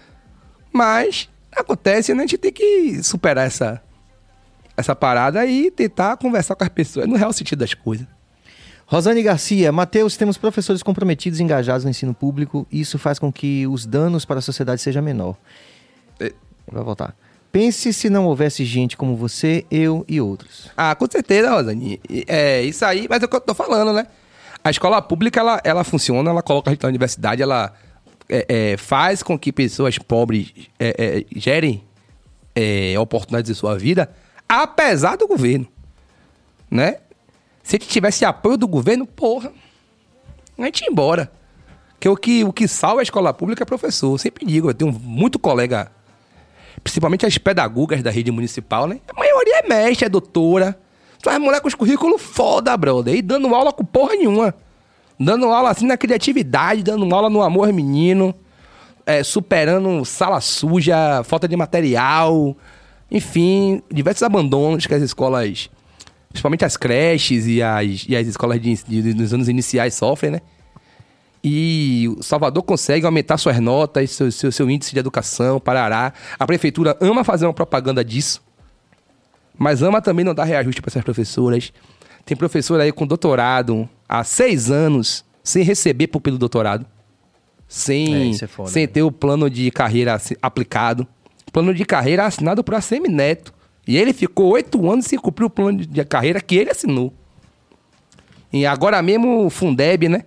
[0.71, 2.23] Mas acontece, né?
[2.23, 3.81] A gente tem que superar essa,
[4.77, 8.07] essa parada e tentar conversar com as pessoas no real sentido das coisas.
[8.87, 13.31] Rosane Garcia, Matheus, temos professores comprometidos e engajados no ensino público e isso faz com
[13.31, 15.35] que os danos para a sociedade seja menor.
[16.19, 16.31] É.
[16.71, 17.15] Vai voltar.
[17.51, 20.69] Pense se não houvesse gente como você, eu e outros.
[20.75, 21.99] Ah, com certeza, Rosane.
[22.27, 24.05] É isso aí, mas é o que eu tô falando, né?
[24.63, 27.73] A escola pública, ela, ela funciona, ela coloca a gente na universidade, ela
[28.27, 31.83] é, é, faz com que pessoas pobres é, é, gerem
[32.55, 34.09] é, oportunidades em sua vida,
[34.47, 35.67] apesar do governo,
[36.69, 36.97] né?
[37.63, 39.51] Se gente tivesse apoio do governo, porra,
[40.57, 41.31] a gente ia embora.
[41.93, 44.13] Porque o que, o que salva a escola pública é professor.
[44.13, 45.91] Eu sempre digo, eu tenho muito colega
[46.83, 48.99] principalmente as pedagogas da rede municipal, né?
[49.07, 50.77] A maioria é mestre, é doutora.
[51.19, 53.15] Tu é mulher com os currículos foda, brother.
[53.15, 54.53] E dando aula com porra nenhuma.
[55.19, 58.35] Dando aula assim na criatividade, dando aula no amor menino.
[59.05, 62.55] é, superando sala suja, falta de material.
[63.09, 65.69] Enfim, diversos abandonos que as escolas,
[66.29, 70.41] principalmente as creches e as, e as escolas de, de, nos anos iniciais sofrem, né?
[71.43, 76.11] E o Salvador consegue aumentar suas notas, seu, seu, seu índice de educação, parará.
[76.39, 78.41] A prefeitura ama fazer uma propaganda disso,
[79.55, 81.71] mas ama também não dar reajuste para essas professoras.
[82.25, 86.87] Tem professora aí com doutorado há seis anos sem receber pelo doutorado, É,
[87.67, 88.87] sem, isso é foda, sem né?
[88.87, 91.07] ter o plano de carreira aplicado.
[91.55, 93.53] Plano de carreira assinado por ACM Neto.
[93.87, 97.13] E ele ficou oito anos sem cumprir o plano de- carreira que ele assinou.
[98.51, 100.25] E agora mesmo o Fundeb, né?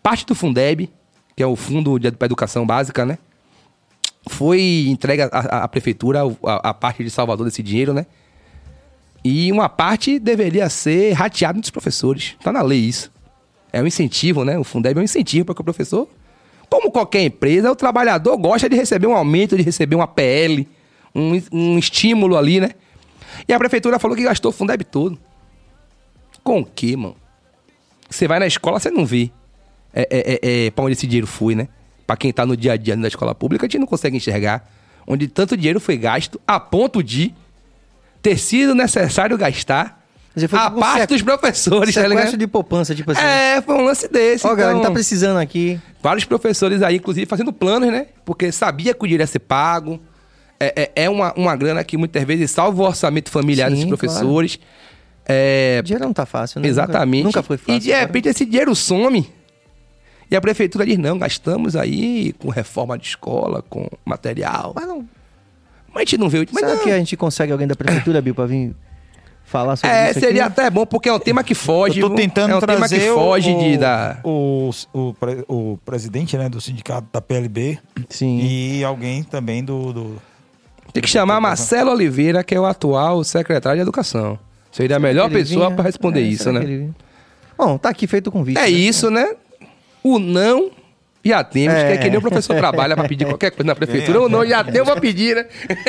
[0.00, 0.88] Parte do Fundeb,
[1.34, 3.18] que é o Fundo de para Educação Básica, né?
[4.28, 5.26] Foi entregue à-
[5.64, 8.06] à prefeitura a, a parte de Salvador desse dinheiro, né?
[9.24, 12.36] E uma parte deveria ser rateada dos professores.
[12.40, 13.10] Tá na lei isso.
[13.72, 14.56] É um incentivo, né?
[14.56, 16.08] O Fundeb é um incentivo para que o professor,
[16.70, 20.68] como qualquer empresa, o trabalhador gosta de receber um aumento, de receber uma PL,
[21.14, 22.70] um, um estímulo ali, né?
[23.46, 25.18] E a prefeitura falou que gastou o Fundeb todo.
[26.42, 27.16] Com o quê, mano?
[28.08, 29.30] Você vai na escola, você não vê
[29.92, 31.68] é, é, é, é, pra onde esse dinheiro foi, né?
[32.06, 34.70] Pra quem tá no dia a dia na escola pública, a gente não consegue enxergar
[35.06, 37.34] onde tanto dinheiro foi gasto a ponto de
[38.20, 39.97] ter sido necessário gastar
[40.38, 42.36] dizer, a parte sec- dos professores, tá ligado?
[42.36, 43.20] de poupança, tipo assim.
[43.20, 44.46] É, foi um lance desse.
[44.46, 45.80] Ó, galera, a gente tá então, precisando aqui.
[46.02, 48.06] Vários professores aí, inclusive, fazendo planos, né?
[48.24, 50.00] Porque sabia que o dinheiro ia ser pago.
[50.60, 53.88] É, é, é uma, uma grana que muitas vezes salva o orçamento familiar Sim, desses
[53.88, 54.58] professores.
[55.24, 56.66] É, Dinheiro não tá fácil, né?
[56.68, 57.24] Exatamente.
[57.24, 57.74] Nunca, nunca foi fácil.
[57.74, 59.30] E de repente esse dinheiro some.
[60.30, 64.72] E a prefeitura diz: não, gastamos aí com reforma de escola, com material.
[64.74, 65.08] Mas não.
[65.88, 66.38] Mas a gente não vê.
[66.50, 66.82] Mas será não.
[66.82, 68.74] que a gente consegue alguém da prefeitura, Bill, pra vir
[69.48, 70.60] falar sobre É, isso seria aqui?
[70.60, 72.00] até bom, porque é um tema que foge.
[72.00, 74.18] Eu tô tentando é um tema trazer que foge o, de, da.
[74.24, 75.14] o, o,
[75.48, 78.38] o presidente né, do sindicato da PLB Sim.
[78.40, 79.92] e alguém também do...
[79.92, 80.22] do-
[80.92, 84.38] Tem que chamar Marcelo Oliveira, que é o atual secretário de Educação.
[84.70, 86.88] Seria a melhor pessoa para responder É, isso, né?
[87.56, 88.58] Bom, tá aqui feito o convite.
[88.58, 88.68] É né?
[88.70, 89.34] isso, né?
[90.02, 90.70] O não
[91.24, 94.22] já temos, que é que nem o professor trabalha para pedir qualquer coisa na prefeitura.
[94.22, 95.46] O não já tem, eu vou pedir, né?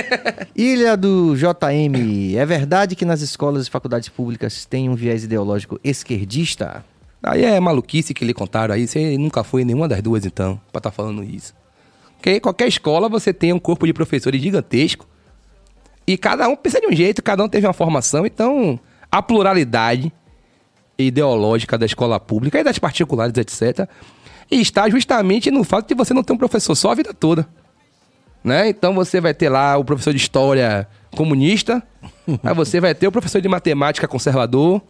[0.56, 2.36] Ilha do JM.
[2.36, 6.84] É verdade que nas escolas e faculdades públicas tem um viés ideológico esquerdista?
[7.22, 8.88] Aí é maluquice que lhe contaram aí.
[8.88, 11.54] Você nunca foi em nenhuma das duas, então, pra estar falando isso.
[12.18, 15.08] Porque qualquer escola você tem um corpo de professores gigantesco.
[16.08, 18.26] E cada um pensa de um jeito, cada um teve uma formação.
[18.26, 18.80] Então,
[19.12, 20.12] a pluralidade
[20.98, 23.88] ideológica da escola pública e das particulares, etc.,
[24.52, 27.48] está justamente no fato de você não ter um professor só a vida toda.
[28.44, 28.70] Né?
[28.70, 31.84] Então você vai ter lá o professor de história comunista,
[32.44, 34.82] aí você vai ter o professor de matemática conservador,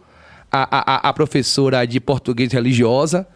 [0.50, 3.26] a, a, a professora de português religiosa,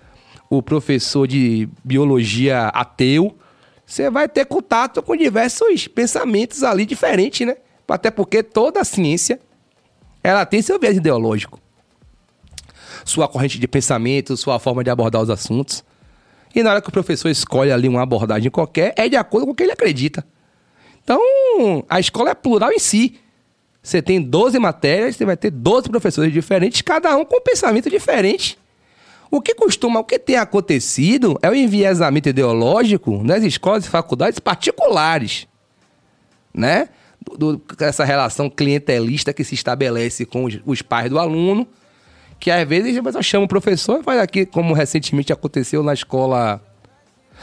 [0.50, 3.36] o professor de biologia ateu.
[3.86, 7.56] Você vai ter contato com diversos pensamentos ali diferentes, né?
[7.86, 9.38] Até porque toda a ciência
[10.22, 11.60] ela tem seu viés ideológico.
[13.04, 15.84] Sua corrente de pensamento, sua forma de abordar os assuntos.
[16.54, 19.52] E na hora que o professor escolhe ali uma abordagem qualquer, é de acordo com
[19.52, 20.24] o que ele acredita.
[21.02, 21.20] Então,
[21.88, 23.14] a escola é plural em si.
[23.82, 27.90] Você tem 12 matérias, você vai ter 12 professores diferentes, cada um com um pensamento
[27.90, 28.58] diferente.
[29.30, 34.38] O que costuma, o que tem acontecido é o enviesamento ideológico nas escolas e faculdades
[34.38, 35.46] particulares,
[36.54, 36.88] né?
[37.20, 41.66] Do, do- essa relação clientelista que se estabelece com os, os pais do aluno,
[42.44, 46.60] que às vezes a pessoa chama o professor, faz aqui, como recentemente aconteceu na escola.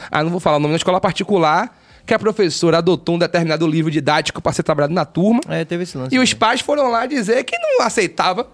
[0.08, 1.76] Ah, não vou falar o nome, na escola particular,
[2.06, 5.40] que a professora adotou um determinado livro didático para ser trabalhado na turma.
[5.48, 6.14] É, teve esse lance.
[6.14, 8.48] E os pais foram lá dizer que não aceitava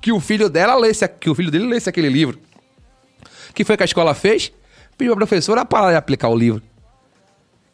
[0.00, 2.38] que o filho dela lesse, que o filho dele lesse aquele livro.
[3.50, 4.52] O que foi que a escola fez?
[4.96, 6.62] Pediu a professora para aplicar o livro.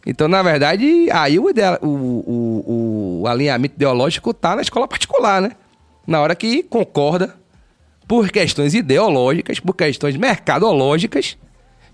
[0.07, 5.43] Então, na verdade, aí o, idea- o, o- o alinhamento ideológico tá na escola particular,
[5.43, 5.51] né?
[6.07, 7.35] Na hora que concorda
[8.07, 11.37] por questões ideológicas, por questões mercadológicas,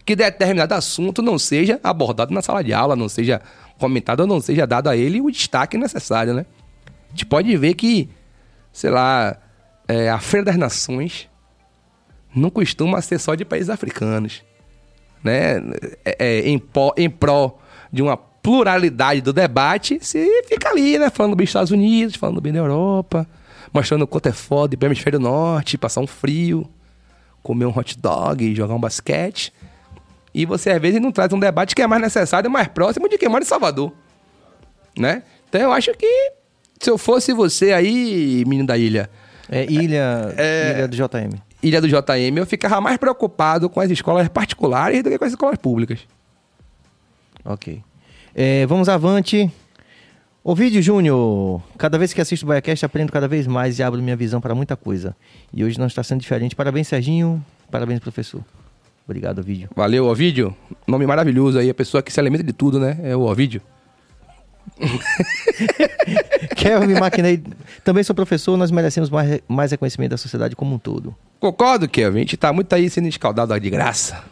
[0.05, 3.41] que determinado assunto não seja abordado na sala de aula, não seja
[3.79, 6.47] comentado não seja dado a ele o destaque necessário, né?
[7.09, 8.09] A gente pode ver que,
[8.73, 9.37] sei lá,
[9.89, 11.29] é, a Feira das Nações
[12.35, 14.43] não costuma ser só de países africanos,
[15.23, 15.57] né?
[16.05, 17.59] É, é, em, pó- em pró
[17.93, 21.11] de uma pluralidade do debate, você fica ali, né?
[21.11, 23.27] Falando bem dos Estados Unidos, falando bem da Europa,
[23.73, 26.69] mostrando o quanto é foda ir pro hemisfério norte, passar um frio,
[27.43, 29.53] comer um hot dog, jogar um basquete.
[30.35, 33.19] E você, às vezes, não traz um debate que é mais necessário, mais próximo de
[33.19, 33.93] quem mora em Salvador.
[34.99, 35.23] Né?
[35.49, 36.33] Então, eu acho que
[36.81, 39.09] se eu fosse você aí, menino da ilha,
[39.49, 40.75] É Ilha, É.
[40.77, 41.39] Ilha do JM.
[41.63, 45.33] ilha do JM, eu ficava mais preocupado com as escolas particulares do que com as
[45.33, 46.01] escolas públicas.
[47.45, 47.83] Ok.
[48.35, 49.51] É, vamos avante.
[50.45, 54.17] Ovidio Júnior, cada vez que assisto o BaiaCast aprendo cada vez mais e abro minha
[54.17, 55.15] visão para muita coisa.
[55.53, 56.57] E hoje não está sendo diferente.
[56.57, 57.45] Parabéns, Serginho.
[57.71, 58.43] Parabéns, professor.
[59.07, 59.69] Obrigado, Ovidio.
[59.77, 60.57] Valeu, Ovídio.
[60.85, 62.99] Nome maravilhoso aí, a pessoa que se alimenta de tudo, né?
[63.05, 63.63] É o Ovídio.
[66.57, 67.43] Kelvin Maquinei,
[67.85, 71.15] também sou professor, nós merecemos mais, mais reconhecimento da sociedade como um todo.
[71.39, 72.17] Concordo, Kevin.
[72.17, 74.25] A gente tá muito aí sendo escaldado de graça.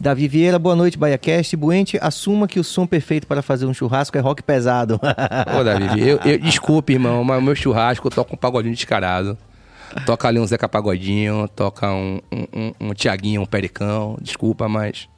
[0.00, 1.56] Davi Vieira, boa noite, BaiaCast.
[1.56, 5.00] Buente, assuma que o som perfeito para fazer um churrasco é rock pesado.
[5.58, 9.36] Ô, Davi, eu, eu, desculpe, irmão, mas o meu churrasco toca um pagodinho descarado.
[10.04, 14.18] Toca ali um Zeca Pagodinho, toca um, um, um, um Tiaguinho, um Pericão.
[14.20, 15.08] Desculpa, mas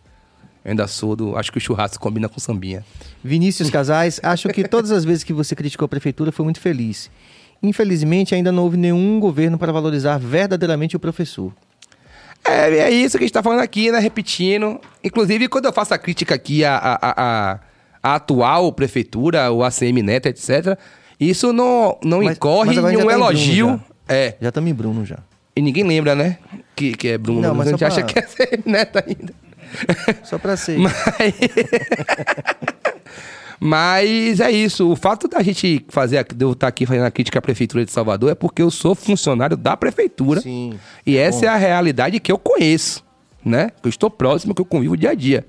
[0.64, 1.36] eu ainda sou do.
[1.36, 2.84] Acho que o churrasco combina com sambinha.
[3.24, 7.10] Vinícius Casais, acho que todas as vezes que você criticou a prefeitura foi muito feliz.
[7.62, 11.52] Infelizmente, ainda não houve nenhum governo para valorizar verdadeiramente o professor.
[12.48, 13.98] É, é isso que a gente tá falando aqui, né?
[13.98, 14.80] Repetindo.
[15.04, 17.60] Inclusive, quando eu faço a crítica aqui à, à, à-
[18.02, 20.78] à atual prefeitura, o ACM Neto, etc.,
[21.20, 23.82] isso não, não Mas- incorre mas em já um tá elogio.
[24.08, 24.34] É.
[24.40, 25.18] Já estamos em Bruno já.
[25.54, 26.38] E ninguém lembra, né?
[26.76, 27.40] Que, que é Bruno.
[27.40, 29.34] Não, mas a gente só acha pra- que é ACM Neto ainda.
[30.24, 30.78] Só para ser.
[30.80, 30.94] Mas...
[33.60, 34.90] Mas é isso.
[34.90, 37.90] O fato da gente fazer, de eu estar aqui fazendo a crítica à Prefeitura de
[37.90, 40.40] Salvador é porque eu sou funcionário da Prefeitura.
[40.40, 40.78] Sim.
[41.04, 43.04] E essa é a realidade que eu conheço,
[43.44, 43.70] né?
[43.82, 45.46] Que eu estou próximo, que eu convivo dia a dia.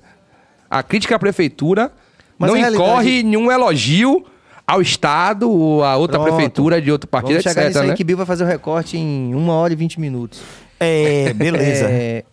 [0.68, 1.92] A crítica à Prefeitura
[2.38, 4.24] Mas não realidade- incorre em nenhum elogio
[4.66, 6.32] ao Estado ou a outra Pronto.
[6.32, 7.68] prefeitura de outro partido, Vamos chegar etc.
[7.68, 7.96] nisso aí né?
[7.96, 10.40] que Bill vai fazer o recorte em uma hora e 20 minutos.
[10.78, 11.86] É, beleza.
[11.90, 12.24] É,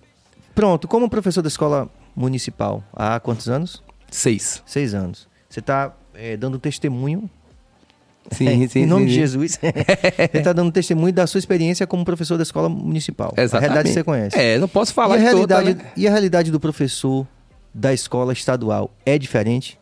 [0.54, 3.82] pronto, como professor da escola municipal, há quantos anos?
[4.12, 4.62] Seis.
[4.68, 5.28] Seis anos.
[5.50, 5.94] Você está
[6.40, 7.30] dando testemunho,
[8.32, 9.20] Sim, sim, em nome sim, de sim.
[9.20, 13.34] Jesus, você está dando testemunho da sua experiência como professor da escola municipal.
[13.38, 13.62] A Exatamente.
[13.70, 14.38] realidade que você conhece.
[14.38, 15.92] É, não posso falar e, a de realidade, toda, né?
[15.96, 17.26] e a realidade do professor
[17.74, 19.80] da escola estadual é diferente?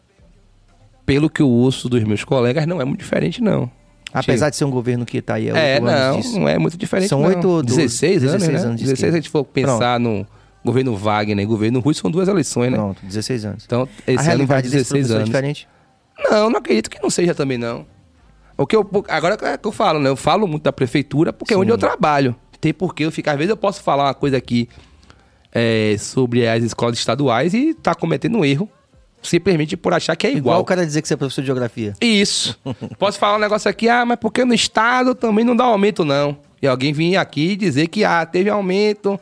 [1.05, 3.69] Pelo que eu ouço dos meus colegas, não é muito diferente, não.
[4.13, 6.39] Apesar de ser um governo que tá aí há É, oito anos não, disso.
[6.39, 7.09] não é muito diferente.
[7.09, 7.75] São oito ou doze?
[7.77, 8.67] 16 anos, 16 né?
[8.67, 10.25] anos de 16 se a gente for pensar no
[10.65, 12.77] governo Wagner e governo Rui, são duas eleições, né?
[12.77, 13.63] Pronto, 16 anos.
[13.65, 15.29] Então, a esse ano vai realidade desse 16 professor é anos.
[15.29, 15.67] diferente?
[16.31, 17.85] Não, não acredito que não seja também, não.
[18.57, 20.09] O que eu, agora é que eu falo, né?
[20.09, 22.35] Eu falo muito da prefeitura porque é onde eu trabalho.
[22.59, 23.33] Tem porquê eu ficar.
[23.33, 24.69] Às vezes eu posso falar uma coisa aqui
[25.51, 28.69] é, sobre as escolas estaduais e tá cometendo um erro.
[29.21, 30.61] Simplesmente por achar que é Igual igual.
[30.61, 31.93] o cara dizer que você é professor de geografia.
[31.99, 32.57] Isso.
[32.99, 36.37] Posso falar um negócio aqui, ah, mas porque no estado também não dá aumento, não.
[36.61, 39.19] E alguém vir aqui dizer que, ah, teve aumento,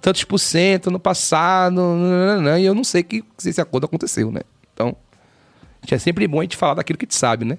[0.00, 4.30] tantos por cento no passado, nananã, e eu não sei que, se esse acordo aconteceu,
[4.32, 4.40] né?
[4.74, 4.96] Então,
[5.90, 7.58] é sempre bom a gente falar daquilo que a gente sabe, né?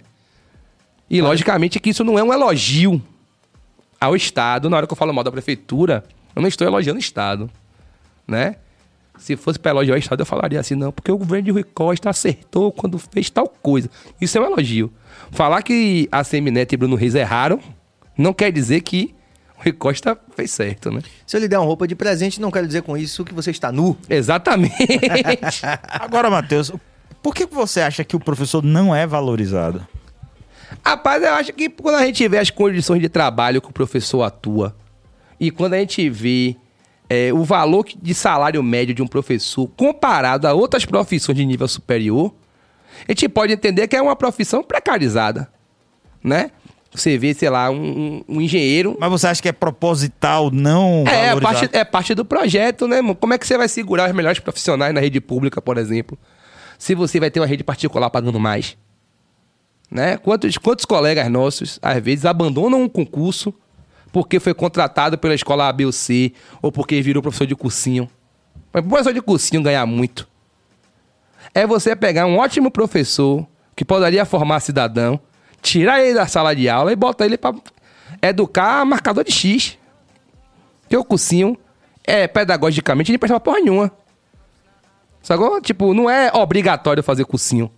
[1.10, 3.02] E, logicamente, que isso não é um elogio
[4.00, 4.70] ao Estado.
[4.70, 6.04] Na hora que eu falo mal da prefeitura,
[6.36, 7.50] eu não estou elogiando o Estado,
[8.28, 8.56] né?
[9.18, 11.64] Se fosse para elogiar o Estado, eu falaria assim, não, porque o governo de Rui
[11.64, 13.90] Costa acertou quando fez tal coisa.
[14.20, 14.92] Isso é um elogio.
[15.32, 17.60] Falar que a Semineto e Bruno Reis erraram,
[18.18, 19.14] não quer dizer que
[19.64, 21.02] Rui Costa fez certo, né?
[21.26, 23.52] Se eu lhe der uma roupa de presente, não quero dizer com isso que você
[23.52, 23.96] está nu.
[24.10, 24.74] Exatamente.
[25.88, 26.72] Agora, Matheus,
[27.22, 29.86] por que você acha que o professor não é valorizado?
[30.84, 34.24] Rapaz, eu acho que quando a gente vê as condições de trabalho que o professor
[34.24, 34.76] atua
[35.40, 36.56] e quando a gente vê
[37.10, 41.68] é, o valor de salário médio de um professor comparado a outras profissões de nível
[41.68, 42.34] superior,
[43.08, 45.52] a gente pode entender que é uma profissão precarizada,
[46.24, 46.52] né?
[46.94, 48.98] Você vê, sei lá, um, um- engenheiro...
[49.00, 53.02] Mas você acha que é proposital não É, é parte, é parte do projeto, né,
[53.02, 53.16] mano?
[53.16, 56.18] Como é que você vai segurar os melhores profissionais na rede pública, por exemplo,
[56.78, 58.76] se você vai ter uma rede particular pagando mais?
[59.90, 60.18] Né?
[60.18, 63.54] Quantos, quantos colegas nossos, às vezes, abandonam um concurso
[64.12, 68.10] porque foi contratado pela escola A, B ou C, ou porque virou professor de cursinho?
[68.74, 70.28] Mas pro professor de cursinho ganhar muito.
[71.54, 73.46] É você pegar um ótimo professor
[73.76, 75.20] que poderia formar cidadão,
[75.62, 77.56] tirar ele da sala de aula e botar ele para
[78.22, 79.78] educar marcador de X.
[80.82, 81.58] Porque o cursinho,
[82.06, 83.92] é, pedagogicamente, ele não presta pra porra nenhuma.
[85.22, 85.62] Sacou?
[85.62, 87.72] Tipo, não é obrigatório fazer cursinho.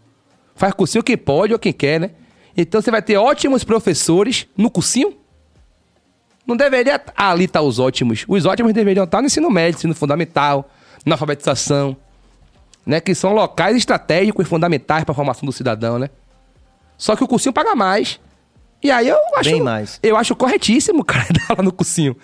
[0.56, 2.12] Faz cursinho quem pode ou quem quer, né?
[2.56, 5.14] Então você vai ter ótimos professores no cursinho.
[6.46, 8.26] Não deveria ali estar os ótimos.
[8.28, 10.70] Os ótimos deveriam estar no ensino médio, ensino fundamental,
[11.06, 11.98] na alfabetização,
[12.86, 13.00] né?
[13.00, 16.10] Que são locais estratégicos e fundamentais para a formação do cidadão, né?
[16.98, 18.20] Só que o cursinho paga mais.
[18.84, 19.49] E aí eu acho.
[19.49, 19.99] Bem mais.
[20.03, 22.15] Eu acho corretíssimo o cara dar lá no cursinho.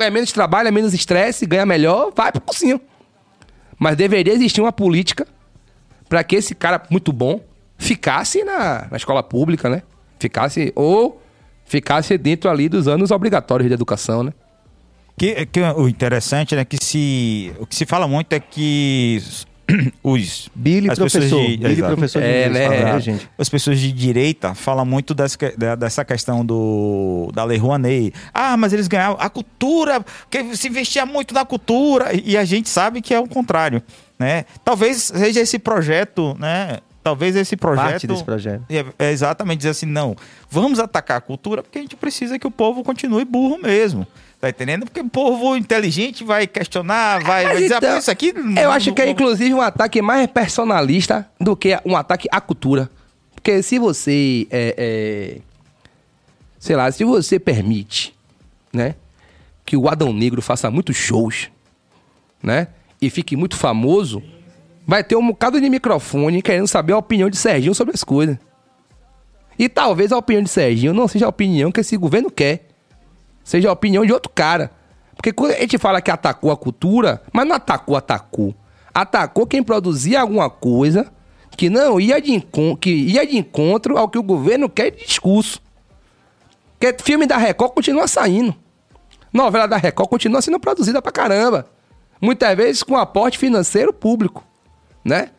[0.00, 2.80] É menos trabalho, é menos estresse, ganha melhor, vai pro cursinho.
[3.78, 5.26] Mas deveria existir uma política
[6.08, 7.40] para que esse cara muito bom
[7.76, 9.82] ficasse na, na escola pública, né?
[10.18, 10.72] Ficasse.
[10.74, 11.22] Ou
[11.64, 14.32] ficasse dentro ali dos anos obrigatórios de educação, né?
[15.16, 19.22] Que, que o interessante é que se o que se fala muito é que
[20.02, 21.40] os Billy as pessoas professor.
[21.46, 21.92] de- Billy exato.
[21.96, 22.70] professor de É, inglês.
[22.70, 22.76] né?
[22.80, 22.90] É.
[22.92, 23.30] viu, gente?
[23.38, 28.12] as pessoas de direita falam muito dessa, da- dessa questão do da Lei Rouanet.
[28.32, 32.68] Ah, mas eles ganhavam a cultura, que se investia muito na cultura e a gente
[32.68, 33.82] sabe que é o contrário,
[34.18, 34.44] né?
[34.64, 36.78] Talvez seja esse projeto, né?
[37.02, 38.62] Talvez esse projeto Parte desse projeto.
[38.68, 40.14] é, é exatamente dizer assim, não,
[40.50, 44.06] vamos atacar a cultura porque a gente precisa que o povo continue burro mesmo.
[44.40, 44.84] Tá entendendo?
[44.84, 48.32] Porque o povo inteligente vai questionar, vai, vai dizer, então, "Ah, isso aqui.
[48.60, 52.88] Eu acho que é inclusive um ataque mais personalista do que um ataque à cultura.
[53.34, 54.46] Porque se você.
[54.50, 55.40] é, é,
[56.58, 58.14] sei lá, se você permite,
[58.72, 58.94] né?
[59.66, 61.50] Que o Adão Negro faça muitos shows,
[62.40, 62.68] né?
[63.02, 64.22] E fique muito famoso,
[64.86, 68.38] vai ter um bocado de microfone querendo saber a opinião de Serginho sobre as coisas.
[69.58, 72.67] E talvez a opinião de Serginho não seja a opinião que esse governo quer
[73.48, 74.70] seja a opinião de outro cara.
[75.16, 78.54] Porque quando a gente fala que atacou a cultura, mas não atacou, atacou.
[78.94, 81.10] Atacou quem produzia alguma coisa
[81.56, 85.04] que não ia de, encon- que ia de encontro ao que o governo quer de
[85.04, 85.60] discurso.
[86.78, 88.54] Porque filme da Record continua saindo.
[89.32, 91.66] Novela da Record continua sendo produzida pra caramba.
[92.20, 94.44] Muitas vezes com aporte financeiro público,
[95.04, 95.30] né?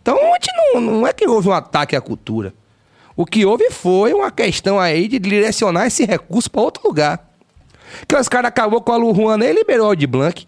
[0.00, 0.16] Então
[0.74, 2.54] não, não é que houve um ataque à cultura.
[3.16, 7.27] O que houve foi uma questão aí de direcionar esse recurso para outro lugar.
[8.06, 10.46] Que os caras acabou com a Lu Rouanet e liberou o de Blanc.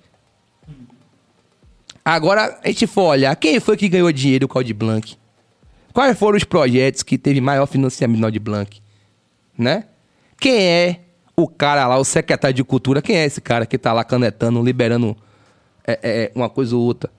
[2.04, 5.16] Agora, a gente for olhar, quem foi que ganhou dinheiro com o de Blanc?
[5.92, 8.80] Quais foram os projetos que teve maior financiamento no de Blanc?
[9.56, 9.84] Né?
[10.38, 11.00] Quem é
[11.36, 13.02] o cara lá, o secretário de cultura?
[13.02, 15.16] Quem é esse cara que tá lá canetando, liberando
[15.86, 17.10] é, é, uma coisa ou outra?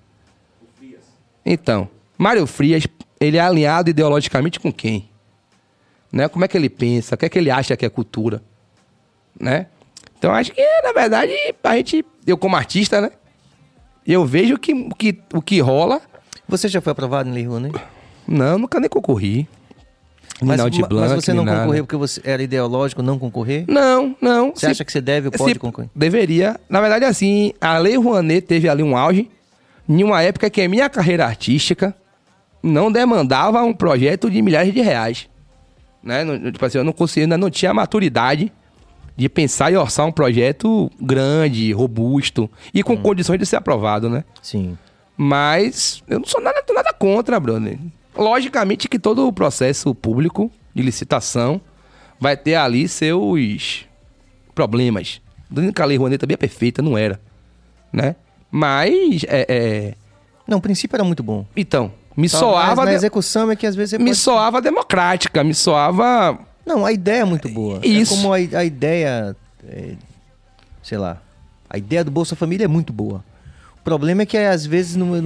[1.46, 2.88] Então, Mário Frias,
[3.20, 5.10] ele é alinhado ideologicamente com quem?
[6.12, 6.28] Né?
[6.28, 7.16] Como é que ele pensa?
[7.16, 8.42] O que é que ele acha que é cultura?
[9.40, 9.68] Né?
[10.22, 11.34] Então, acho que, na verdade,
[11.64, 13.10] a gente, eu como artista, né?
[14.06, 16.00] Eu vejo que, o que o que rola.
[16.48, 17.74] Você já foi aprovado em Lei Rouanet?
[18.28, 19.50] Não, nunca nem concorri.
[20.40, 23.66] Mas, Blanc, mas você não concorreu porque você era ideológico não concorrer?
[23.68, 24.52] Não, não.
[24.56, 25.90] Você acha que você deve ou pode concorrer?
[25.96, 26.60] Deveria.
[26.70, 29.28] Na verdade, assim, a Lei Rouanet teve ali um auge
[29.90, 31.96] em uma época que a minha carreira artística
[32.62, 35.28] não demandava um projeto de milhares de reais.
[36.04, 36.24] Né?
[36.24, 38.52] Não- Tipo assim, eu não conseguia, ainda não tinha maturidade
[39.22, 42.84] de pensar e orçar um projeto grande, robusto e Hum.
[42.84, 44.24] com condições de ser aprovado, né?
[44.42, 44.76] Sim.
[45.16, 47.78] Mas eu não sou nada, nada contra, brother.
[48.18, 51.62] Logicamente que todo o processo público de licitação
[52.20, 53.86] vai ter ali seus
[54.56, 55.22] problemas.
[55.50, 57.20] Dizendo que a Lei Rouanet também é perfeita, não era.
[57.94, 58.16] Né?
[58.50, 59.94] Mas, é, é,
[60.48, 61.46] Não, o princípio era muito bom.
[61.56, 62.76] então, me Só- soava...
[62.78, 66.40] mas na execução é que às vezes Me pode- soava democrática, me soava...
[66.76, 67.80] Não, a ideia é muito boa.
[67.84, 68.14] Isso.
[68.14, 69.36] É como a, a ideia,
[69.68, 69.94] é,
[70.82, 71.22] sei lá,
[71.70, 73.24] a ideia do Bolsa Família é muito boa.
[73.80, 75.22] O problema é que às vezes não, eu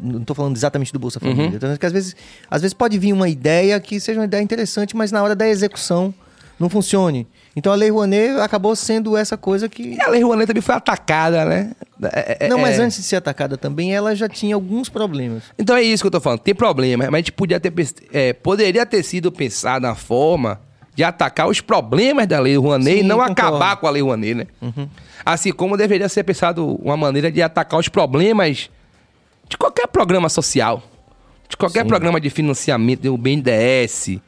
[0.00, 1.52] não, tô falando exatamente do Bolsa Família, Uhum.
[1.52, 2.14] tô falando que às vezes,
[2.48, 5.48] às vezes pode vir uma ideia que seja uma ideia interessante, mas na hora da
[5.48, 6.14] execução
[6.60, 7.26] não funcione.
[7.56, 10.74] Então a Lei Rouanet acabou sendo essa coisa que E a Lei Rouanet também foi
[10.76, 11.72] atacada, né?
[12.12, 15.42] É- é- não, mas é- antes de ser atacada também, ela já tinha alguns problemas.
[15.58, 16.38] Então é isso que eu tô falando.
[16.38, 17.72] Tem problema, mas a gente podia ter,
[18.12, 20.60] é, poderia ter sido pensado na forma
[20.98, 23.40] de atacar os problemas da Lei Rouanet Sim, e não concordo.
[23.40, 24.46] acabar com a Lei Rouanet, né?
[25.24, 28.68] Assim como deveria ser pensado uma maneira de atacar os problemas
[29.48, 30.82] de qualquer programa social,
[31.48, 31.86] de qualquer Sim.
[31.86, 34.18] programa de financiamento, o BNDES,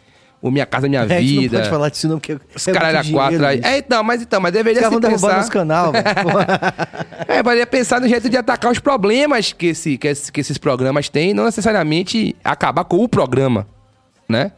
[0.41, 1.55] o Minha Casa Minha É, Vida.
[1.57, 3.61] não pode falar disso não, porque Os é caras muito era quatro aí.
[3.65, 5.41] É, então, mas então, mas deveria Os caras se vão derrubar pensar...
[5.41, 5.93] nos canal.
[7.27, 10.57] É, poderia pensar no jeito de atacar os problemas que, esse, que, esse- que esses
[10.57, 13.67] programas têm, não necessariamente acabar com o programa,
[14.29, 14.53] né?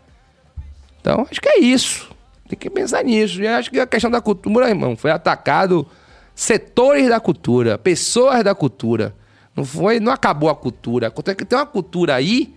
[1.03, 2.09] Então, acho que é isso.
[2.49, 3.43] Tem que pensar nisso.
[3.43, 5.87] E acho que a questão da cultura, irmão, foi atacado
[6.35, 9.15] setores da cultura, pessoas da cultura.
[9.55, 11.11] Não foi, não acabou a cultura.
[11.11, 12.55] Tem que ter uma cultura aí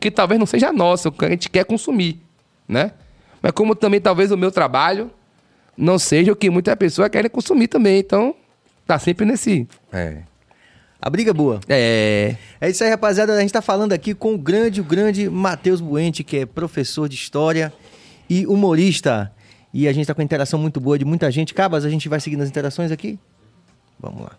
[0.00, 2.20] que talvez não seja nossa, que a gente quer consumir,
[2.68, 2.92] né?
[3.40, 5.10] Mas como também talvez o meu trabalho
[5.76, 8.00] não seja o que muita pessoa quer consumir também.
[8.00, 8.34] Então,
[8.86, 9.68] tá sempre nesse.
[9.92, 10.22] É.
[11.00, 11.60] A briga é boa.
[11.68, 12.36] É.
[12.60, 13.34] É isso aí, rapaziada.
[13.34, 17.08] A gente tá falando aqui com o grande, o grande Matheus Buente, que é professor
[17.08, 17.72] de história
[18.28, 19.32] e humorista.
[19.72, 21.52] E a gente tá com interação muito boa de muita gente.
[21.52, 23.18] Cabas, a gente vai seguindo as interações aqui?
[23.98, 24.32] Vamos lá.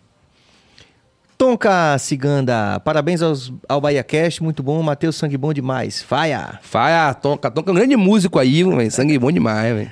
[1.37, 4.81] Tonka Ciganda, parabéns aos, ao BahiaCast, muito bom.
[4.81, 6.01] Matheus, sangue bom demais.
[6.01, 6.59] Faia!
[6.61, 7.51] Faia, Tonka.
[7.51, 8.89] Tonka é um grande músico aí, velho.
[8.89, 9.91] Sangue bom demais, velho.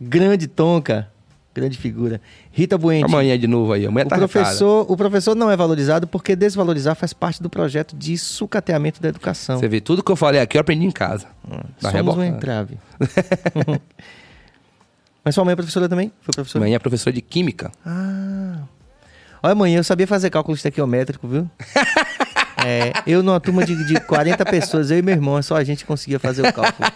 [0.00, 1.10] Grande Tonka,
[1.54, 2.20] grande figura.
[2.50, 3.04] Rita Buente.
[3.04, 3.86] Amanhã de novo aí.
[3.86, 7.96] Amanhã O tá professor, o professor não é valorizado porque desvalorizar faz parte do projeto
[7.96, 9.58] de sucateamento da educação.
[9.58, 11.26] Você vê, tudo que eu falei aqui eu aprendi em casa.
[11.80, 12.24] Tá Somos um rebocando.
[12.24, 12.78] entrave.
[15.24, 16.12] Mas sua mãe é professora também?
[16.22, 16.64] Foi professora?
[16.64, 17.70] Amanhã é professor de Química.
[17.84, 18.62] Ah.
[19.42, 21.50] Olha, mãe, eu sabia fazer cálculo estequiométrico, viu?
[22.64, 25.84] é, eu numa turma de, de 40 pessoas, eu e meu irmão, só a gente
[25.84, 26.88] conseguia fazer o cálculo.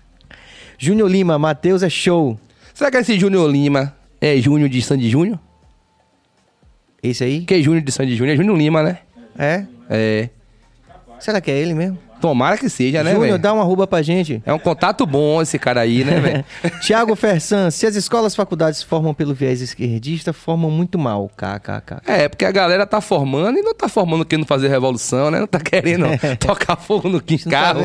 [0.78, 2.38] Júnior Lima, Matheus é show.
[2.74, 5.38] Será que esse Júnior Lima é Júnior de Sandy Júnior?
[7.02, 7.44] Esse aí?
[7.44, 8.34] Que é Júnior de Sandy Júnior?
[8.34, 8.98] É Júnior Lima, né?
[9.38, 9.66] É?
[9.90, 10.28] É.
[11.18, 11.98] Será que é ele mesmo?
[12.22, 13.38] Tomara que seja, né, Júnior, velho?
[13.42, 14.40] dá uma arroba pra gente.
[14.46, 16.44] É um contato bom esse cara aí, né, velho?
[16.80, 21.28] Tiago Fersan, se as escolas e faculdades formam pelo viés esquerdista, formam muito mal.
[21.36, 22.02] KKK.
[22.06, 25.40] É, porque a galera tá formando e não tá formando querendo fazer revolução, né?
[25.40, 26.06] Não tá querendo
[26.38, 27.80] tocar fogo no Não, tá carro.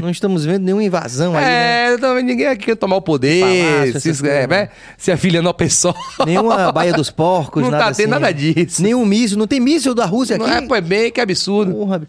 [0.00, 1.94] Não estamos vendo nenhuma invasão aí, né?
[1.94, 4.68] É, também ninguém aqui quer tomar o poder, Palácio, se, é, coisas, né?
[4.96, 5.96] se afiliando ao pessoal.
[6.24, 8.32] Nenhuma Baía dos Porcos, Não nada tá tendo assim, nada né?
[8.32, 8.82] disso.
[8.82, 10.46] Nenhum míssil, não tem míssil da Rússia aqui?
[10.46, 11.72] Não é, pô, é bem, que absurdo.
[11.72, 12.02] Porra.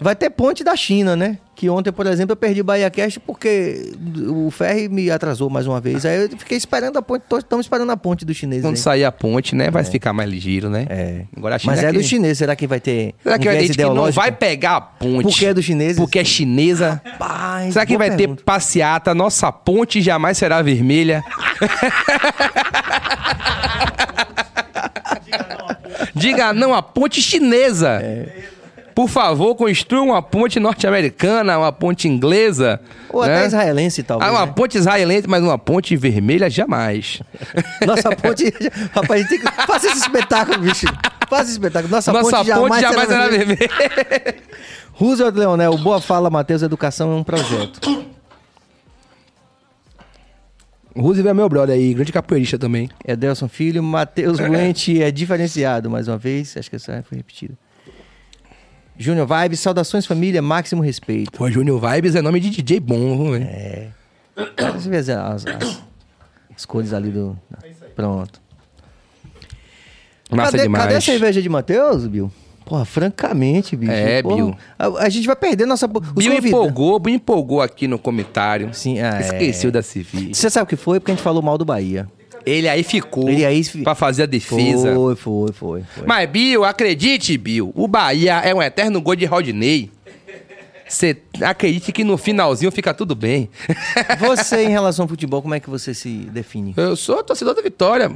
[0.00, 1.38] Vai ter ponte da China, né?
[1.54, 3.92] Que ontem, por exemplo, eu perdi Bahia Cast porque
[4.28, 6.04] o ferry me atrasou mais uma vez.
[6.04, 8.62] Aí eu fiquei esperando a ponte, estamos esperando a ponte dos chineses.
[8.62, 8.80] Quando aí.
[8.80, 10.86] sair a ponte, né, vai ficar mais ligeiro, né?
[10.90, 11.22] É.
[11.34, 13.44] Agora a China Mas é que- dos chineses, será que vai ter Será um que
[13.46, 15.22] vai ter que não vai pegar a ponte?
[15.22, 15.96] Porque é dos chineses?
[15.96, 17.00] Porque é chinesa?
[17.04, 18.40] Rapaz, Será que vai pergunta.
[18.40, 19.14] ter passeata?
[19.14, 21.24] Nossa ponte jamais será vermelha.
[26.14, 28.00] Diga não à ponte chinesa.
[28.96, 32.80] Por favor, construa uma ponte norte-americana, uma ponte inglesa.
[33.10, 33.36] Ou né?
[33.36, 34.26] até israelense, talvez.
[34.26, 34.52] Ah, uma né?
[34.56, 37.20] ponte israelense, mas uma ponte vermelha jamais.
[37.86, 38.50] Nossa ponte.
[38.94, 39.66] Rapaz, a gente tem que.
[39.66, 40.86] Faça esse espetáculo, bicho.
[41.28, 41.90] Faça esse espetáculo.
[41.90, 43.68] Nossa, Nossa ponte, ponte jamais, jamais será vermelha.
[43.68, 44.36] vermelha.
[44.94, 46.62] Roosevelt Leonel, boa fala, Matheus.
[46.62, 47.78] Educação é um projeto.
[50.96, 52.88] Roosevelt é meu brother aí, grande capoeirista também.
[53.06, 56.56] Edelson Filho, Matheus Buente é diferenciado, mais uma vez.
[56.56, 57.58] Acho que essa foi repetida.
[58.98, 61.32] Júnior Vibes, saudações família, máximo respeito.
[61.32, 63.44] Pô, Júnior Vibes é nome de DJ bom, velho?
[63.44, 63.88] É.
[64.74, 65.44] Você vê as, as-
[66.54, 67.36] as- cores ali do.
[67.94, 68.40] Pronto.
[70.30, 70.84] Massa cadê, demais.
[70.84, 72.30] cadê a cerveja de Matheus, Bill?
[72.64, 73.92] Porra, francamente, bicho.
[73.92, 74.56] É, porra, Bill.
[74.78, 75.86] A, a gente vai perder nossa.
[75.86, 78.74] os Bill convida- empolgou, Bill empolgou aqui no comentário.
[78.74, 79.20] Sim, ah, é.
[79.20, 80.34] Esqueceu da Civi.
[80.34, 80.98] Você sabe o que foi?
[80.98, 82.08] Porque a gente falou mal do Bahia.
[82.46, 84.94] Ele aí ficou Ele aí- pra fazer a defesa.
[84.94, 85.82] Foi, foi, foi.
[85.82, 86.06] foi.
[86.06, 89.90] Mas, Bill, acredite, Bill, o Bahia é um eterno gol de Rodney.
[90.88, 93.50] Você acredite que no finalzinho fica tudo bem.
[94.20, 96.72] Você, em relação ao futebol, como é que você se define?
[96.76, 98.08] Eu sou torcedor da Vitória.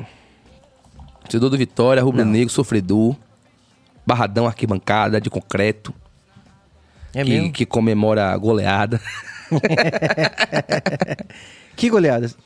[1.25, 3.17] Torcedor do Vitória, rubro-negro, sofredor.
[4.07, 5.93] Barradão, arquibancada, de concreto.
[7.13, 7.53] É que, mesmo?
[7.53, 9.01] que comemora a goleada.
[11.77, 12.37] Que goleadas?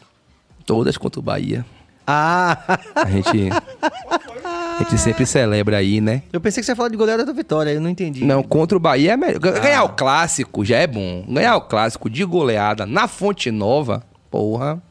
[0.65, 1.65] Todas contra o Bahia.
[2.07, 2.79] Ah!
[2.95, 3.49] A gente,
[3.81, 6.23] a gente sempre celebra aí, né?
[6.33, 8.25] Eu pensei que você ia falar de goleada da Vitória, eu não entendi.
[8.25, 9.41] Não, contra o Bahia é melhor.
[9.45, 9.59] Ah.
[9.61, 11.25] Ganhar o clássico já é bom.
[11.29, 14.83] Ganhar o clássico de goleada na Fonte Nova, porra,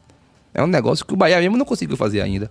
[0.52, 2.50] é um negócio que o Bahia mesmo não conseguiu fazer ainda.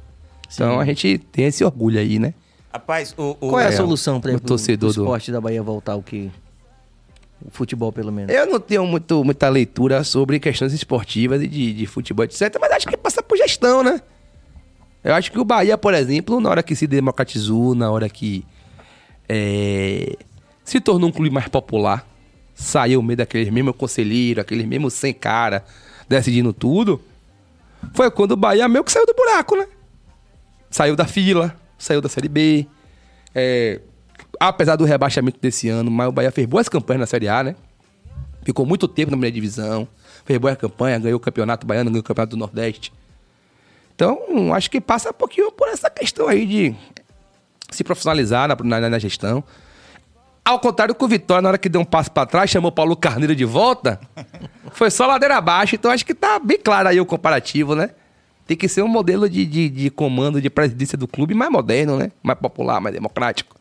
[0.53, 2.33] Então a gente tem esse orgulho aí, né?
[2.71, 5.41] Rapaz, o, o- Qual é a É, solução para o o torcedor do- esporte da
[5.41, 6.31] Bahia voltar o que?
[7.45, 8.33] O futebol, pelo menos.
[8.33, 12.55] Eu não tenho muito, muita leitura sobre questões esportivas e de, de futebol, etc.
[12.61, 13.99] Mas acho que passa por gestão, né?
[15.03, 18.45] Eu acho que o Bahia, por exemplo, na hora que se democratizou, na hora que
[19.27, 20.15] é,
[20.63, 22.07] se tornou um clube mais popular,
[22.55, 25.65] saiu meio daqueles mesmos conselheiros, aqueles mesmos sem cara,
[26.07, 27.01] decidindo tudo,
[27.93, 29.67] foi quando o Bahia meio que saiu do buraco, né?
[30.69, 32.65] Saiu da fila, saiu da Série B.
[33.35, 33.81] É,
[34.39, 37.55] apesar do rebaixamento desse ano, mas o Bahia fez boas campanhas na Série A, né?
[38.43, 39.87] Ficou muito tempo na primeira divisão,
[40.25, 42.91] fez boa campanha, ganhou o Campeonato Baiano, ganhou o Campeonato do Nordeste.
[43.95, 46.75] Então, acho que passa um pouquinho por essa questão aí de
[47.69, 49.43] se profissionalizar na, na- na gestão.
[50.43, 52.71] Ao contrário que o Vitória, na hora que deu um passo pra trás, chamou o
[52.71, 53.99] Paulo Carneiro de volta,
[54.73, 55.75] foi só ladeira abaixo.
[55.75, 57.91] Então, acho que tá bem claro aí o comparativo, né?
[58.45, 61.97] Tem que ser um modelo de, de, de comando, de presidência do clube mais moderno,
[61.97, 62.11] né?
[62.21, 63.55] Mais popular, mais democrático.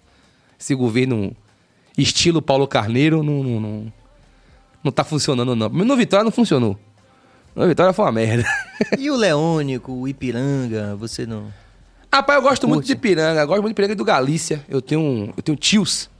[0.58, 1.36] Esse governo
[1.96, 3.92] estilo Paulo Carneiro não, não, não,
[4.82, 5.68] não tá funcionando, não.
[5.68, 6.76] No Vitória não funcionou.
[7.54, 8.44] No Vitória foi uma merda.
[8.98, 11.46] E o Leônico, o Ipiranga, você não.
[12.12, 12.94] Rapaz, eu gosto muito Curte?
[12.94, 14.62] de Piranga, gosto muito de Piranga e do Galícia.
[14.68, 16.10] Eu tenho, um- eu tenho tios.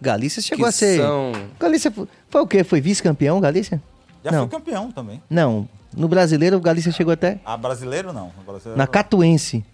[0.00, 0.98] Galícia chegou Que a ser.
[1.00, 2.64] são- Galícia foi, foi o quê?
[2.64, 3.82] Foi vice-campeão, Galícia?
[4.22, 4.48] Já não.
[4.48, 5.22] foi campeão também.
[5.28, 5.68] Não.
[5.96, 8.30] No brasileiro, o Galícia chegou até Ah, brasileiro não.
[8.46, 9.64] Brasileiro na Catuense.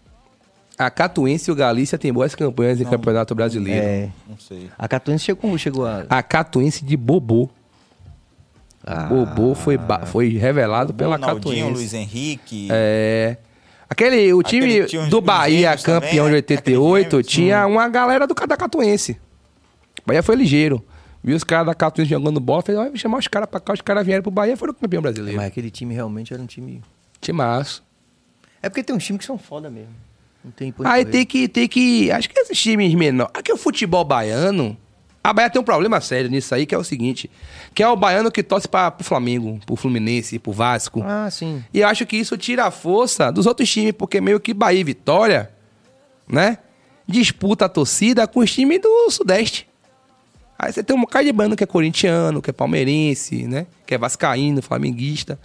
[0.79, 3.85] A Catuense e o Galícia têm boas campanhas em Campeonato Brasileiro.
[3.87, 4.09] É.
[4.29, 4.71] Não sei.
[4.79, 6.05] A Catuense chegou, chegou a.
[6.09, 7.49] A Catuense de Bobô.
[8.85, 9.05] Ah.
[9.05, 11.71] Bobô foi, foi revelado pela Catuense.
[11.71, 12.69] Luiz Henrique.
[12.71, 13.37] É.
[13.89, 16.37] Aquele, o time Aquele tinha uns- do Bahia, gêmeos também, campeão de né?
[16.37, 19.13] 88, Aqueles tinha uma galera do da Catuense.
[20.03, 20.83] O Bahia foi ligeiro.
[21.23, 23.73] Viu os caras da Catuense jogando bola, fez, "Ó, vou chamar os caras pra cá,
[23.75, 25.37] os caras vieram pro Bahia e foram campeão brasileiro.
[25.37, 26.81] Mas aquele time realmente era um time.
[27.21, 27.83] Timaço.
[28.63, 29.93] É porque tem uns times que são foda mesmo.
[30.43, 31.05] Não tem Aí correr.
[31.05, 32.11] tem que, tem que.
[32.11, 33.31] Acho que esses times menores.
[33.37, 34.77] Aqui o futebol baiano.
[35.23, 37.31] A Bahia tem um problema sério nisso aí, que é o seguinte:
[37.75, 41.03] que é o baiano que torce para pro Flamengo, pro Fluminense, pro Vasco.
[41.05, 41.63] Ah, sim.
[41.73, 44.81] E eu acho que isso tira a força dos outros times, porque meio que Bahia
[44.81, 45.51] e Vitória,
[46.27, 46.59] né?
[47.07, 49.69] Disputa a torcida com os times do Sudeste.
[50.59, 53.67] Aí você tem um bocado de bando que é corintiano, que é palmeirense, né?
[53.87, 55.39] Que é vascaíno, flamenguista.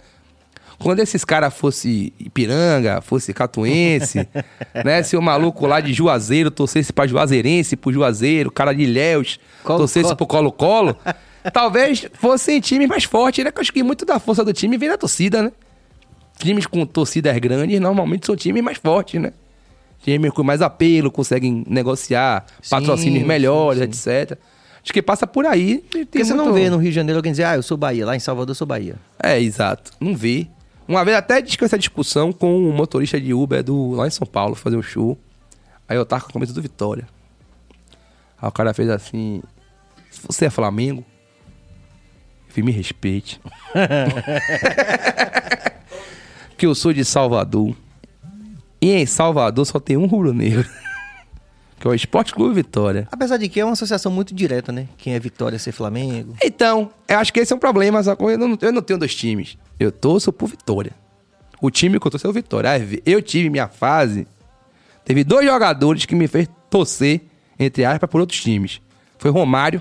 [0.78, 4.28] Quando esses caras fosse Ipiranga, fosse Catuense,
[4.84, 5.02] né?
[5.02, 9.78] Se o maluco lá de Juazeiro torcesse pra Juazeirense, pro Juazeiro, cara de Ilhéus, Colo-
[9.78, 10.16] torcesse Colo.
[10.16, 10.96] pro Colo-Colo,
[11.52, 13.50] talvez fossem times mais fortes, né?
[13.50, 15.52] Que eu acho que muito da força do time vem da torcida, né?
[16.38, 19.32] Times com torcidas grandes normalmente são times mais fortes, né?
[20.02, 24.10] Times com mais apelo, conseguem negociar Sim, patrocínios sim, melhores, sim.
[24.10, 24.38] etc.
[24.84, 25.82] Acho que passa por aí.
[25.90, 28.04] Porque você não vê no Rio de Janeiro alguém dizer, ah, eu sou Bahia.
[28.06, 28.94] Lá em Salvador eu sou Bahia.
[29.20, 29.90] É, exato.
[29.98, 30.46] Não vê.
[30.88, 34.26] Uma vez até discuti essa discussão com um motorista de Uber do, lá em São
[34.26, 35.18] Paulo, fazer um show.
[35.88, 37.06] Aí eu tava com a camisa do Vitória.
[38.40, 39.42] Aí o cara fez assim:
[40.28, 41.04] você é Flamengo,
[42.46, 43.40] eu falei, me respeite.
[46.56, 47.74] que eu sou de Salvador.
[48.80, 50.64] E em Salvador só tem um rubro-negro.
[51.78, 53.08] que é o Esporte Clube Vitória.
[53.10, 54.88] Apesar de que é uma associação muito direta, né?
[54.96, 56.36] Quem é Vitória ser Flamengo.
[56.42, 58.00] Então, eu acho que esse é um problema?
[58.00, 59.58] Eu não, eu não tenho dois times.
[59.78, 60.92] Eu torço pro Vitória.
[61.60, 62.70] O time que eu torço é o Vitória.
[63.04, 64.26] Eu tive minha fase.
[65.04, 67.22] Teve dois jogadores que me fez torcer,
[67.58, 68.80] entre aspas, por outros times.
[69.18, 69.80] Foi Romário.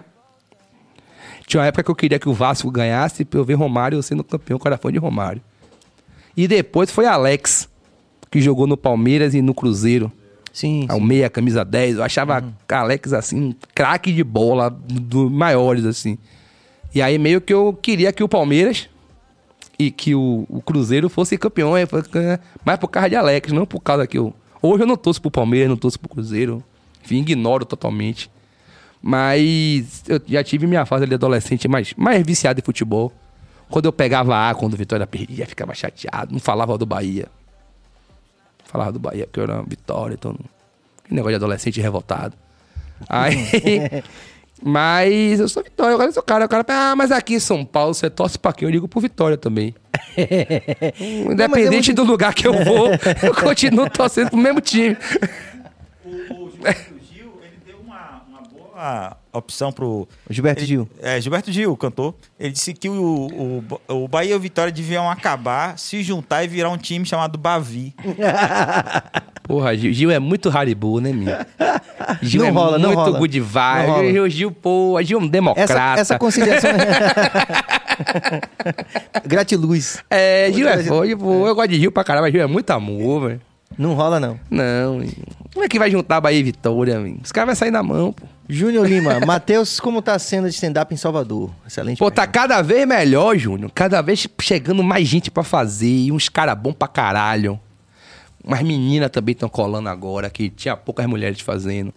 [1.47, 4.23] Tinha uma época que eu queria que o Vasco ganhasse pra eu ver Romário sendo
[4.23, 5.41] campeão, era fã de Romário.
[6.35, 7.69] E depois foi Alex,
[8.31, 10.11] que jogou no Palmeiras e no Cruzeiro.
[10.51, 10.85] Sim.
[10.89, 11.05] Ao sim.
[11.05, 11.97] meia, camisa 10.
[11.97, 16.17] Eu achava Alex, assim, um craque de bola, dos maiores, assim.
[16.93, 18.89] E aí meio que eu queria que o Palmeiras
[19.77, 23.51] e que o, o Cruzeiro fosse campeão, é, foi- é, mas por causa de Alex,
[23.51, 24.33] não por causa que eu...
[24.61, 26.63] Hoje eu não torço pro Palmeiras, não torço pro Cruzeiro.
[27.03, 28.31] Enfim, ignoro totalmente.
[29.01, 33.13] Mas eu já tive minha fase ali adolescente mais, mais viciado em futebol.
[33.69, 36.31] Quando eu pegava A, quando o Vitória perdia, ficava chateado.
[36.33, 37.27] Não falava do Bahia.
[38.63, 40.35] Falava do Bahia, porque eu era Vitória, então.
[41.03, 42.35] Que negócio de adolescente revoltado.
[43.07, 43.35] Aí.
[44.63, 46.45] mas eu sou Vitória, agora eu sou cara.
[46.45, 48.67] O cara, ah, mas aqui em São Paulo você torce pra quem?
[48.67, 49.75] Eu digo pro Vitória também.
[50.99, 52.89] Independente muito- do lugar que eu vou,
[53.21, 54.97] eu continuo torcendo pro mesmo time.
[56.03, 58.23] O, o Gilberto Gil, ele deu uma,
[58.75, 60.07] uma opção pro.
[60.29, 60.89] Gilberto ele- Gil.
[61.01, 62.13] É, Gilberto Gil, o cantor.
[62.39, 66.47] Ele disse que o, o, o Bahia e o Vitória deviam acabar, se juntar e
[66.47, 67.93] virar um time chamado Bavi.
[69.43, 71.35] Porra, Gil, Gil é muito Haribo, né, meu?
[72.21, 73.19] Gil Não é rola, não muito rola.
[73.19, 73.87] good Não vibe.
[73.87, 74.11] rola.
[74.11, 75.73] Gil, Gil, pô, Gil é um democrata.
[75.73, 76.71] Essa, essa conciliação.
[79.25, 80.03] Gratiluz.
[80.09, 81.07] É, Gil é foda.
[81.07, 83.41] Eu gosto de Gil pra caramba, Gil é muito amor, velho.
[83.77, 84.39] Não rola, não.
[84.49, 85.01] Não,
[85.53, 87.17] como é que vai juntar Bahia e Vitória, meu?
[87.23, 88.25] Os caras vão sair na mão, pô.
[88.47, 91.49] Júnior Lima, Matheus, como tá a cena de stand-up em Salvador?
[91.65, 91.97] Excelente.
[91.97, 93.71] Pô, tá cada vez melhor, Júnior.
[93.73, 95.87] Cada vez chegando mais gente pra fazer.
[95.87, 97.59] E uns caras bons pra caralho.
[98.43, 101.93] Umas meninas também estão colando agora, que tinha poucas mulheres fazendo.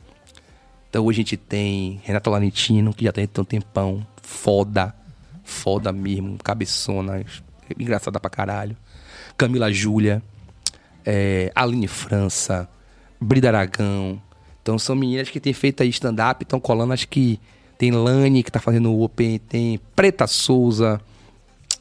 [0.89, 4.07] Então hoje a gente tem Renata Lanitino, que já tem um tempão.
[4.23, 4.95] Foda.
[5.45, 6.39] Foda mesmo.
[6.43, 7.23] Cabeçona.
[7.79, 8.77] Engraçada pra caralho.
[9.37, 10.23] Camila Júlia.
[11.11, 12.69] É, Aline França.
[13.19, 14.21] Brida Aragão.
[14.63, 17.41] Então são meninas que têm feito aí stand-up, estão colando, acho que
[17.79, 21.01] tem Lani que tá fazendo o Open, tem Preta Souza.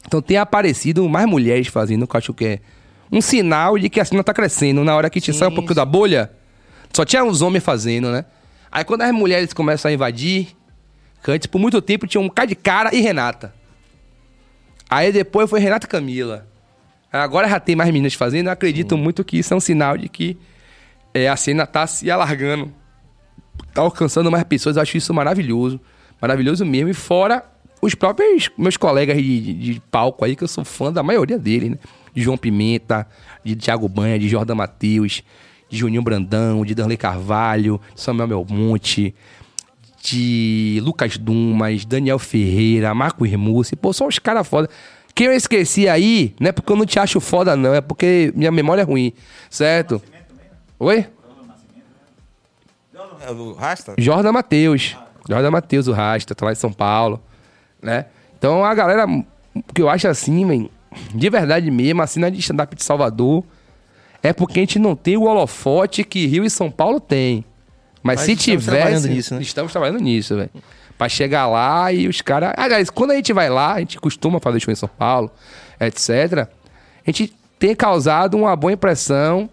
[0.06, 2.60] Então tem aparecido mais mulheres fazendo, que eu acho que é
[3.12, 4.82] um sinal de que a cena tá crescendo.
[4.82, 6.32] Na hora que te sai um pouquinho da bolha,
[6.90, 8.24] só tinha uns homens fazendo, né?
[8.72, 10.56] Aí quando as mulheres começam a invadir,
[11.22, 13.54] que antes por muito tempo tinha um cara de cara e Renata.
[14.88, 16.47] Aí depois foi Renata e Camila.
[17.12, 20.08] Agora já tem mais meninas fazendo, eu acredito muito que isso é um sinal de
[20.08, 20.36] que
[21.14, 22.70] é, a cena tá se alargando.
[23.72, 25.80] Tá alcançando mais pessoas, eu acho isso maravilhoso.
[26.20, 26.90] Maravilhoso mesmo.
[26.90, 27.44] E fora
[27.80, 31.38] os próprios meus colegas de, de- de palco aí, que eu sou fã da maioria
[31.38, 31.78] deles, né?
[32.14, 33.06] De João Pimenta,
[33.44, 35.22] de Thiago Banha, de Jordan Matheus,
[35.68, 39.14] de Juninho Brandão, de Darley Carvalho, de Samuel Melmonte,
[40.02, 43.76] de Lucas Dumas, Daniel Ferreira, Marco Hermussi.
[43.76, 44.68] Pô, são os caras foda.
[45.18, 47.74] Quem eu esqueci aí, não é porque eu não te acho foda, não.
[47.74, 49.12] É porque minha memória é ruim,
[49.50, 50.00] certo?
[50.78, 51.08] Oi?
[53.28, 53.96] O Rasta?
[53.98, 54.96] Jordan Matheus.
[55.28, 57.20] Jordan Matheus, o Rasta, tá lá em São Paulo,
[57.82, 58.06] né?
[58.38, 59.06] Então a galera,
[59.74, 60.68] que eu acho assim, man,
[61.12, 63.42] de verdade mesmo, a cena de stand-up de Salvador
[64.22, 67.44] é porque a gente não tem o holofote que Rio e São Paulo tem.
[68.04, 68.70] Mas, Mas se estamos tivesse.
[68.70, 69.42] trabalhando nisso, né?
[69.42, 70.50] Estamos trabalhando nisso, velho.
[70.98, 72.52] Pra chegar lá e os caras.
[72.56, 75.30] Aliás, quando a gente vai lá, a gente costuma fazer show em São Paulo,
[75.80, 76.48] etc.
[77.06, 79.48] A gente tem causado uma boa impressão.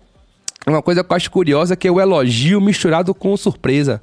[0.66, 4.02] Uma coisa que eu acho curiosa que é o elogio misturado com surpresa.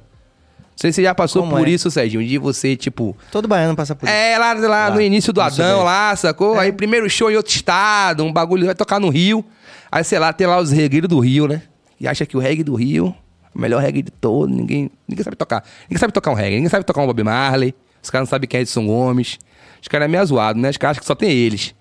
[0.59, 1.71] Não sei se você já passou Como por é?
[1.71, 3.15] isso, Serginho, de você, tipo.
[3.31, 4.15] Todo baiano passa por isso.
[4.15, 6.57] É, lá, lá Lá, no início do Adão, lá, sacou?
[6.57, 9.45] Aí primeiro show em outro estado, um bagulho vai tocar no Rio.
[9.91, 11.61] Aí, sei lá, tem lá os regueiros do Rio, né?
[11.99, 13.22] E acha que o reggae do Rio é
[13.53, 14.49] o melhor reggae de todo.
[14.49, 15.63] Ninguém, ninguém sabe tocar.
[15.83, 17.75] Ninguém sabe tocar um reggae, ninguém sabe tocar um Bob Marley.
[18.01, 19.39] Os caras não sabem quem é Edson Gomes.
[19.81, 20.69] Os caras é meio zoado, né?
[20.69, 21.75] Os caras acham que só tem eles.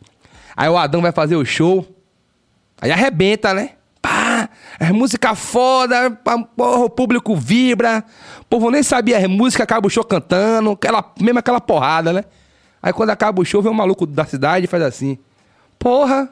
[0.56, 1.86] Aí o Adão vai fazer o show.
[2.80, 3.70] Aí arrebenta, né?
[4.00, 4.48] Pá!
[4.78, 6.10] É música foda,
[6.56, 8.04] porra, o público vibra.
[8.40, 12.24] O povo nem sabia as músicas, acaba o show cantando, aquela, mesmo aquela porrada, né?
[12.82, 15.16] Aí quando acaba o show, vem um maluco da cidade e faz assim:
[15.78, 16.28] Porra,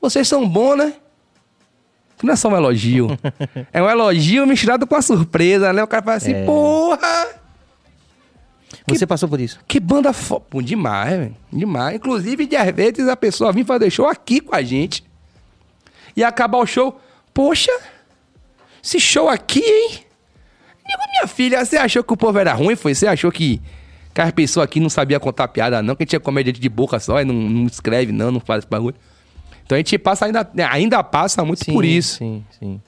[0.00, 0.94] vocês são bons, né?
[2.18, 3.18] Que não é só um elogio.
[3.72, 5.82] é um elogio misturado com a surpresa, né?
[5.82, 6.44] O cara faz assim: É.
[6.44, 7.44] Porra!
[8.86, 9.58] Você passou por isso.
[9.66, 10.44] Que banda foda.
[10.62, 11.36] Demais, velho.
[11.52, 11.96] Demais.
[11.96, 15.04] Inclusive, de às vezes, a pessoa vir fazer show aqui com a gente.
[16.16, 17.00] E acabar o show.
[17.32, 17.72] Poxa,
[18.82, 20.04] esse show aqui, hein?
[20.86, 22.76] Digo, minha filha, você achou que o povo era ruim?
[22.76, 22.94] Foi?
[22.94, 23.60] Você achou que,
[24.12, 25.96] que as pessoas aqui não sabiam contar piada, não?
[25.96, 28.94] Que tinha comédia de boca só e não, não escreve, não, não faz esse bagulho.
[29.64, 32.18] Então a gente passa ainda, ainda passa muito por isso.
[32.18, 32.80] Sim, sim.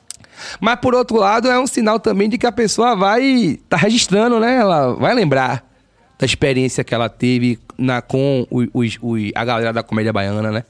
[0.60, 4.38] Mas por outro lado, é um sinal também de que a pessoa vai tá registrando,
[4.38, 4.56] né?
[4.56, 5.64] Ela vai lembrar
[6.18, 10.50] da experiência que ela teve na, com os, os- os- a galera da comédia baiana,
[10.52, 10.64] né?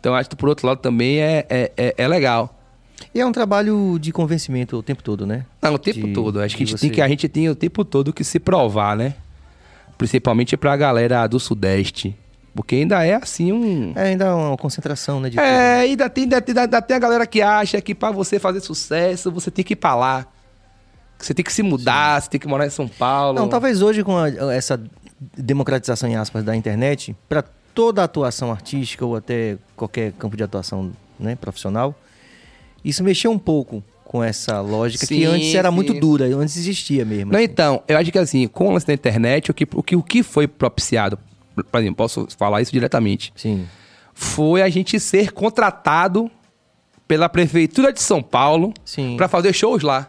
[0.00, 2.58] Então acho que por outro lado também é, é, é, é legal.
[3.14, 5.44] E é um trabalho de convencimento o tempo todo, né?
[5.60, 6.40] Não, o tempo De- todo.
[6.40, 8.96] Acho que a gente, tem que a gente tem o tempo todo que se provar,
[8.96, 9.14] né?
[9.96, 12.16] Principalmente pra galera do Sudeste.
[12.54, 13.92] Porque ainda é assim um.
[13.96, 15.30] É ainda uma concentração, né?
[15.30, 15.38] De.
[15.38, 18.60] É, ainda tem, ainda, tem, ainda tem a galera que acha que pra você fazer
[18.60, 20.26] sucesso, você tem que ir pra lá.
[21.18, 23.38] Que Você tem que se mudar, você tem que morar em São Paulo.
[23.38, 24.78] Não, talvez hoje com a- essa
[25.36, 27.42] democratização em aspas da internet, para
[27.74, 31.94] toda atuação artística ou até qualquer campo de atuação né, profissional,
[32.84, 35.74] isso mexeu um pouco com essa lógica que Sim, antes era sim.
[35.74, 37.32] muito dura, antes existia mesmo.
[37.32, 37.44] Não, assim.
[37.44, 40.02] então, eu acho que assim, com o lance da internet, o que, o que, o
[40.02, 41.18] que foi propiciado,
[41.54, 43.66] por exemplo, posso falar isso diretamente, Sim.
[44.14, 46.30] foi a gente ser contratado
[47.06, 48.72] pela Prefeitura de São Paulo
[49.16, 50.08] para fazer shows lá.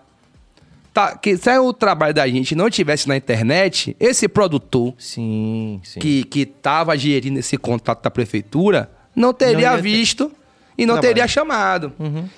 [0.94, 6.00] Tá, que se o trabalho da gente não tivesse na internet, esse produtor Sim, sim.
[6.00, 10.32] que, que tava gerindo esse contrato da prefeitura não teria Não ia ter visto
[10.78, 11.14] e não trabalho.
[11.16, 11.94] teria chamado.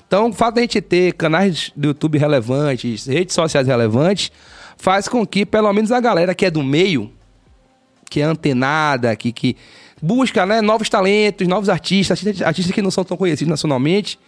[0.08, 4.32] Então, o fato da gente ter canais do YouTube relevantes, redes sociais relevantes,
[4.78, 7.12] faz com que, pelo menos, a galera que é do meio,
[8.10, 9.56] que é antenada, que, que
[10.02, 14.20] busca né, novos talentos, novos artistas, artistas, artistas que não são tão conhecidos nacionalmente,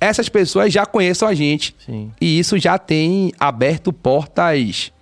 [0.00, 1.74] essas pessoas já conheçam a gente.
[1.84, 2.12] Sim.
[2.20, 4.92] E isso já tem aberto portas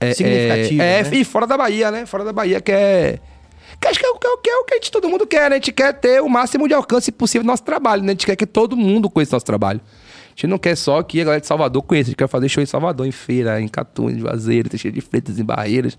[0.00, 1.10] é, Significativas, É, é, né?
[1.12, 2.06] e fora da Bahia, né?
[2.06, 3.18] Fora da Bahia, que é.
[3.80, 5.08] Que acho que é, o que, é, o que é o que a gente, todo
[5.08, 5.56] mundo quer, né?
[5.56, 8.08] A gente quer ter o máximo de alcance possível do nosso trabalho, né?
[8.08, 9.80] A gente quer que todo mundo conheça o nosso trabalho.
[10.26, 12.48] A gente não quer só que a galera de Salvador conheça, a gente quer fazer
[12.48, 15.98] show em Salvador, em Feira, em Catu, em Juazeiro, Teixeira de Freitas, em Barreiras,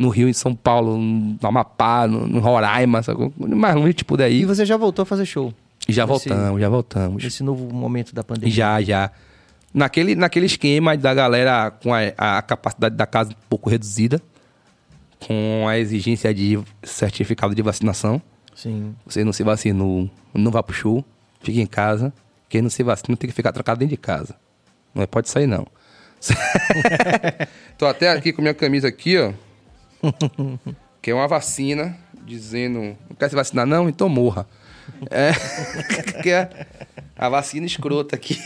[0.00, 3.30] no Rio, em São Paulo, no Amapá, no, no Roraima, sabe?
[3.38, 4.44] mais longe tipo E daí.
[4.46, 5.52] você já voltou a fazer show
[5.86, 7.22] E já nesse- voltamos, já voltamos.
[7.24, 8.50] nesse novo momento da pandemia.
[8.54, 9.10] Já, já.
[9.74, 14.20] Naquele, naquele esquema da galera com a, a capacidade da casa um pouco reduzida,
[15.20, 18.20] com a exigência de certificado de vacinação.
[18.56, 18.94] Sim.
[19.06, 21.04] Você não se vacinou, não vá pro show,
[21.42, 22.12] fica em casa.
[22.48, 24.34] Quem não se vacina tem que ficar trancado dentro de casa.
[24.94, 25.66] Não é- pode sair, não.
[27.78, 29.32] Tô até aqui com minha camisa aqui, ó.
[31.02, 31.96] Que é uma vacina,
[32.26, 32.80] dizendo...
[32.80, 33.88] Não quer se vacinar, não?
[33.88, 34.46] Então morra.
[35.10, 35.32] É,
[36.22, 36.48] que é
[37.16, 38.38] a vacina escrota aqui.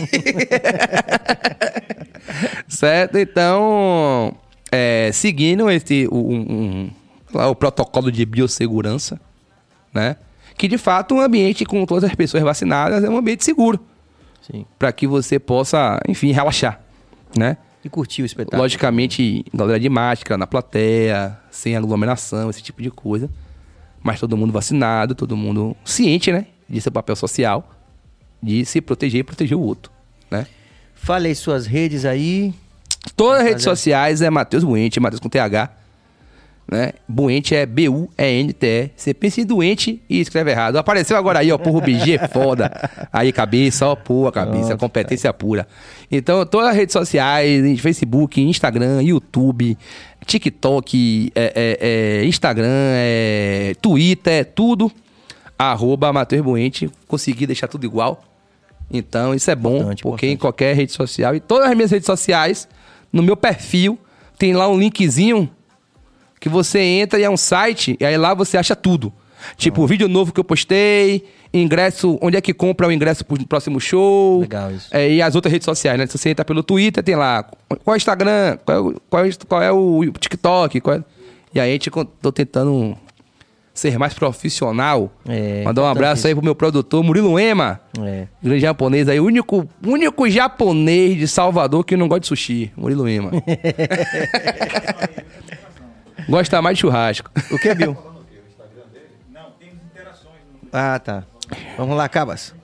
[2.69, 3.19] certo?
[3.19, 4.35] Então,
[4.71, 6.91] é, seguindo esse, o, um- um-
[7.33, 9.21] lá, o protocolo de biossegurança,
[9.93, 10.17] né?
[10.57, 13.81] Que de fato um ambiente com todas as pessoas vacinadas é um ambiente seguro
[14.79, 16.81] para que você possa, enfim, relaxar,
[17.37, 17.57] né?
[17.85, 18.63] E curtir o espetáculo.
[18.63, 23.29] Logicamente, galera de máscara na plateia, sem aglomeração, esse tipo de coisa.
[24.03, 26.47] Mas todo mundo vacinado, todo mundo ciente, né?
[26.69, 27.71] De seu papel social,
[28.43, 29.93] de se proteger e proteger o outro,
[30.31, 30.47] né?
[30.95, 32.55] Falei suas redes aí.
[33.15, 35.84] Todas as redes sociais é Matheus Buente, Matheus com TH.
[36.67, 36.93] Né?
[37.07, 38.91] Buente é B-U-E-N-T-E.
[38.97, 40.77] Você pensa em doente e escreve errado.
[40.77, 42.71] Apareceu agora aí, ó, porra, o BG é foda.
[43.13, 45.69] Aí, cabeça, ó, pô, a cabeça, Nossa, competência pura.
[46.11, 49.77] Então, todas as redes sociais, Facebook, Instagram, YouTube,
[50.27, 54.91] TikTok, é, é, é, Instagram, é, Twitter, tudo.
[55.59, 56.91] Arroba Matheus Buente.
[57.07, 58.25] Consegui deixar tudo igual.
[58.91, 60.41] Então, isso é bom, Importante, porque em importante.
[60.41, 62.69] qualquer rede social, e todas as minhas redes sociais,
[63.13, 63.99] no meu perfil,
[64.39, 65.49] tem lá um linkzinho
[66.45, 69.11] que você entra e é um site, e aí lá você acha tudo.
[69.57, 73.43] Tipo, o vídeo novo que eu postei, ingresso, onde é que compra o ingresso pro
[73.47, 74.41] próximo show.
[74.41, 74.89] Legal isso.
[74.91, 76.07] É, e as outras redes sociais, né?
[76.07, 79.23] Se você entra pelo Twitter, tem lá qual é o Instagram, qual é o, qual
[79.25, 80.81] é, o- qual é o TikTok.
[80.81, 81.05] qual é-
[81.55, 82.97] E aí co- tô tentando
[83.75, 85.13] ser mais profissional.
[85.29, 87.81] É, Mandar um abraço aí pro meu produtor, Murilo Ema.
[88.01, 88.27] É.
[88.43, 93.31] Grande japonês aí, único, único japonês de Salvador que não gosta de sushi, Murilo Ema.
[96.29, 97.31] Gosta mais de churrasco.
[97.51, 97.97] O que, Bill?
[100.73, 101.25] Ah, tá.
[101.77, 102.55] Vamos lá, Cabas.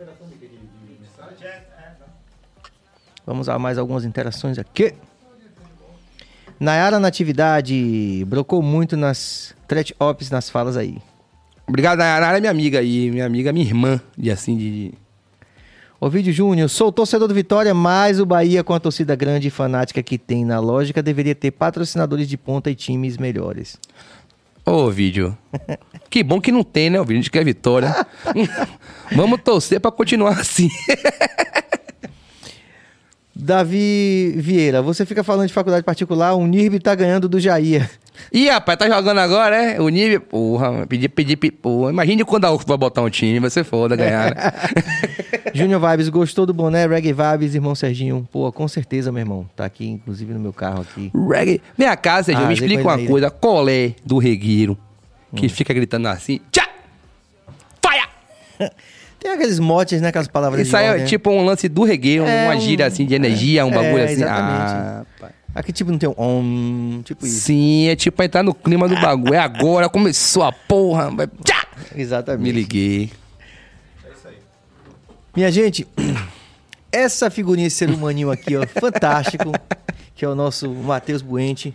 [3.26, 4.94] Vamos a mais algumas interações aqui.
[6.58, 10.98] Nayara Natividade brocou muito nas threat ops nas falas aí.
[11.66, 14.92] Obrigado, Nayara é minha amiga aí, minha amiga, minha irmã, de assim, de...
[16.00, 20.02] Ovidio Júnior, sou torcedor do Vitória, mas o Bahia, com a torcida grande e fanática
[20.02, 23.78] que tem na lógica, deveria ter patrocinadores de ponta e times melhores.
[24.64, 25.36] Ô, vídeo.
[26.08, 27.20] Que bom que não tem, né, o vídeo?
[27.20, 28.04] A gente quer vitória.
[29.14, 30.68] Vamos torcer pra continuar assim.
[33.32, 37.88] Davi Vieira, você fica falando de faculdade particular, o NIRB tá ganhando do Jair.
[38.32, 39.80] Ih, rapaz, tá jogando agora, é?
[39.80, 40.20] O nível.
[40.20, 41.56] Porra, pedir, pedir, pedir.
[41.56, 44.52] Porra, imagine quando a UF vai botar um time, vai ser foda ganhar, né?
[45.54, 46.86] Júnior Vibes, gostou do boné?
[46.86, 48.28] Reggae Vibes, irmão Serginho.
[48.30, 49.48] Pô, com certeza, meu irmão.
[49.56, 51.10] Tá aqui, inclusive, no meu carro aqui.
[51.28, 51.60] Reggae.
[51.76, 53.30] Minha casa, Serginho, Ah, me explica uma ele aí, coisa.
[53.30, 54.78] Colé do regueiro,
[55.34, 55.50] que Hum.
[55.50, 56.40] fica gritando assim.
[56.52, 56.68] Tchá!
[57.84, 58.04] Faia!
[59.20, 60.08] Tem aqueles motes, né?
[60.08, 61.04] Aquelas palavras Isso aí é né?
[61.04, 64.02] tipo um lance do regueiro, É, uma um- gíria assim de energia, um é, bagulho
[64.04, 64.12] assim.
[64.14, 64.72] exatamente.
[64.72, 65.30] Ah, pai.
[65.54, 67.40] Aqui, tipo, não tem um om, tipo isso.
[67.40, 69.34] Sim, é tipo pra entrar no clima do bagulho.
[69.34, 71.10] É agora, começou a porra.
[71.10, 71.26] Vai...
[71.26, 71.66] Tchá!
[71.94, 72.42] Exatamente.
[72.42, 73.10] Me liguei.
[75.34, 75.86] Minha gente,
[76.90, 79.52] essa figurinha, esse ser humaninho aqui, ó, fantástico,
[80.14, 81.74] que é o nosso Matheus Buente.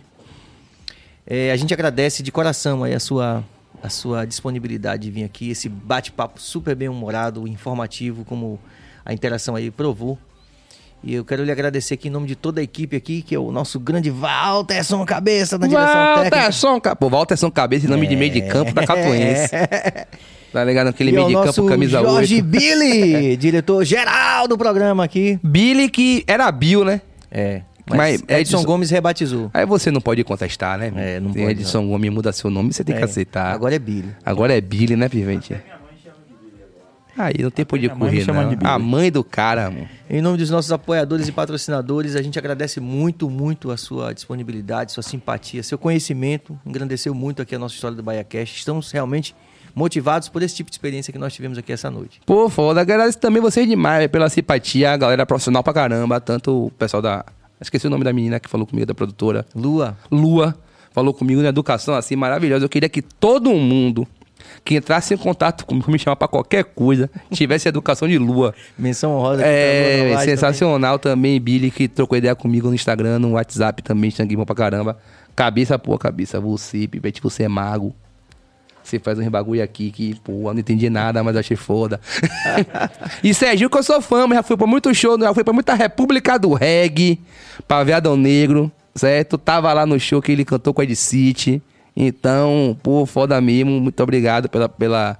[1.26, 3.42] É, a gente agradece de coração aí a sua,
[3.82, 8.60] a sua disponibilidade de vir aqui, esse bate-papo super bem humorado, informativo, como
[9.04, 10.18] a interação aí provou.
[11.06, 13.38] E eu quero lhe agradecer aqui em nome de toda a equipe aqui, que é
[13.38, 16.36] o nosso grande Walterson Cabeça da direção técnica.
[16.36, 19.50] Walterson, ca- pô, Walterson Cabeça, em nome de meio de campo da Catuense.
[20.52, 20.86] Tá ligado?
[20.88, 22.44] Aquele E meio ao de campo, camisa Jorge 8.
[22.48, 25.38] Billy, diretor geral do programa aqui.
[25.42, 27.02] Billy, que era Bill, né?
[27.30, 27.60] É.
[27.88, 29.50] Mas, Mas Edson, Edson- Gomes rebatizou.
[29.52, 30.90] Aí você não pode contestar, né?
[30.96, 33.52] É, não Tem pode, Edson Gomes muda seu nome, você tem que É, aceitar.
[33.52, 34.08] Agora é Billy.
[34.24, 35.54] Agora é Billy, né, Pivete?
[37.16, 38.70] Aí não tem por de Minha mãe me correr, chama não.
[38.70, 39.88] A mãe do cara, mano.
[40.08, 44.92] Em nome dos nossos apoiadores e patrocinadores, a gente agradece muito, muito a sua disponibilidade,
[44.92, 46.58] sua simpatia, seu conhecimento.
[46.64, 48.58] Engrandeceu muito aqui a nossa história do BaiaCast.
[48.58, 49.34] Estamos realmente
[49.74, 52.20] motivados por esse tipo de experiência que nós tivemos aqui essa noite.
[52.26, 52.80] Pô, foda.
[52.80, 56.20] Agradeço também vocês demais pela simpatia, a galera profissional pra caramba.
[56.20, 57.24] Tanto o pessoal da.
[57.60, 59.46] Esqueci o nome da menina que falou comigo, da produtora.
[59.54, 60.54] Lua, Lua
[60.92, 62.64] falou comigo na educação assim maravilhosa.
[62.64, 64.06] Eu queria que todo mundo
[64.66, 68.52] que entrasse em contato comigo, me chamar pra qualquer coisa, tivesse educação de Lua.
[68.76, 69.42] menção honrosa.
[69.44, 71.40] É, Novaes sensacional também.
[71.40, 74.98] Billy, que trocou ideia comigo no Instagram, no WhatsApp também, sangue bom pra caramba.
[75.36, 77.94] Cabeça, pô, cabeça, você, Pivete, você é mago.
[78.82, 82.00] Você faz uns bagulho aqui que, pô, eu não entendi nada, mas achei foda.
[83.22, 85.74] e Serginho, que eu sou fã, já fui pra muito show, já fui pra muita
[85.74, 87.20] República do Reggae,
[87.68, 89.38] pra Veadão Negro, certo?
[89.38, 91.62] Tava lá no show que ele cantou com a Ed City.
[91.96, 93.80] Então, pô, foda mesmo.
[93.80, 95.16] Muito obrigado pela, pela,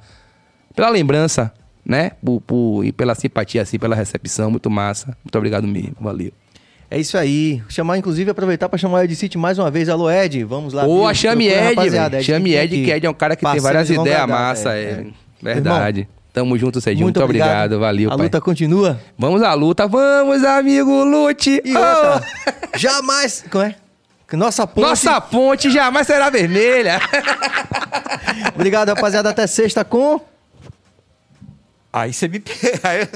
[0.74, 1.52] pela lembrança,
[1.84, 2.12] né?
[2.24, 4.50] Por, por- e pela simpatia, assim, pela recepção.
[4.50, 5.16] Muito massa.
[5.24, 5.96] Muito obrigado mesmo.
[6.00, 6.32] Valeu.
[6.90, 7.62] É isso aí.
[7.68, 9.88] Chamar, inclusive, aproveitar para chamar o Ed City mais uma vez.
[9.88, 10.84] Alô, Ed, vamos lá.
[10.84, 11.14] Pô, viu?
[11.14, 12.18] chame Ed, rapaziada.
[12.18, 14.74] Ed Chame Ed, que Ed é um cara que tem várias ideias massa.
[14.76, 15.06] é,
[15.44, 16.08] É, verdade.
[16.32, 17.04] Tamo junto, Serginho.
[17.06, 17.48] Muito, obrigado.
[17.72, 17.80] obrigado.
[17.80, 18.26] Valeu, A pai.
[18.26, 19.00] luta continua.
[19.18, 19.88] Vamos à luta.
[19.88, 21.62] Vamos, amigo, lute.
[21.64, 21.78] E Oh!
[21.78, 22.22] outra,
[22.76, 23.42] jamais...
[23.50, 23.74] Como é?
[24.32, 24.86] Nossa ponte...
[24.86, 27.00] Nossa ponte jamais será vermelha.
[28.54, 29.30] Obrigado, rapaziada.
[29.30, 30.20] Até sexta com...
[31.92, 32.42] Aí você me.
[32.84, 33.06] Ali.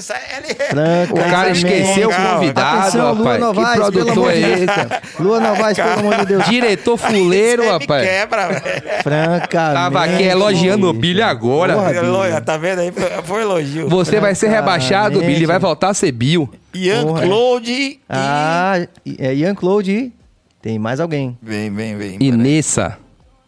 [0.71, 1.13] Franca.
[1.13, 3.39] O cara esqueceu o convidado, Atenção, Lua rapaz.
[3.39, 4.65] Novaes, que pelo produtor amor é de esse?
[4.65, 5.01] Deus.
[5.19, 6.45] Lua Novaes, pelo amor de Deus.
[6.45, 8.07] Diretor fuleiro, Você me rapaz.
[8.09, 9.03] quebra, velho.
[9.03, 9.73] Francamente.
[9.75, 11.75] Tava aqui elogiando o Billy agora.
[11.75, 12.91] Porra, Tá vendo aí?
[13.23, 13.87] Foi- elogio.
[13.87, 15.19] Você vai ser rebaixado.
[15.19, 15.45] Billy.
[15.45, 16.49] Vai voltar a ser Bill.
[16.73, 17.05] Ian.
[17.13, 17.99] Claude e.
[18.09, 18.79] Ah,
[19.19, 20.20] é Ian Claude e
[20.61, 21.37] tem mais alguém.
[21.41, 22.19] Vem, vem, vem.
[22.19, 22.97] Pera- Nessa.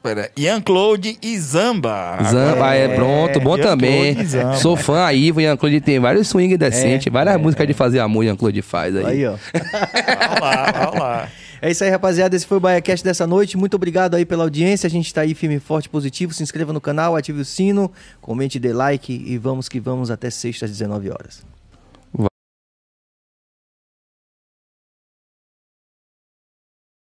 [0.02, 0.30] Pera.
[0.36, 2.18] Ian Claude e Zamba.
[2.30, 4.26] Zamba é, Agora- pronto, bom Ian também.
[4.26, 4.56] Zamba.
[4.58, 8.00] Sou fã aí, o Ian Claude tem vários swing decentes, É, várias músicas de fazer
[8.00, 9.06] amor, Ian Claude faz aí.
[9.06, 9.36] Aí, ó.
[10.42, 11.30] Vai lá, vai lá.
[11.62, 12.36] É isso aí, rapaziada.
[12.36, 13.56] Esse foi o BaiaCast dessa noite.
[13.56, 14.86] Muito obrigado aí pela audiência.
[14.86, 16.34] A gente tá aí firme, forte, positivo.
[16.34, 20.30] Se inscreva no canal, ative o sino, comente, dê like e vamos que vamos até
[20.30, 21.42] sexta às 19 horas.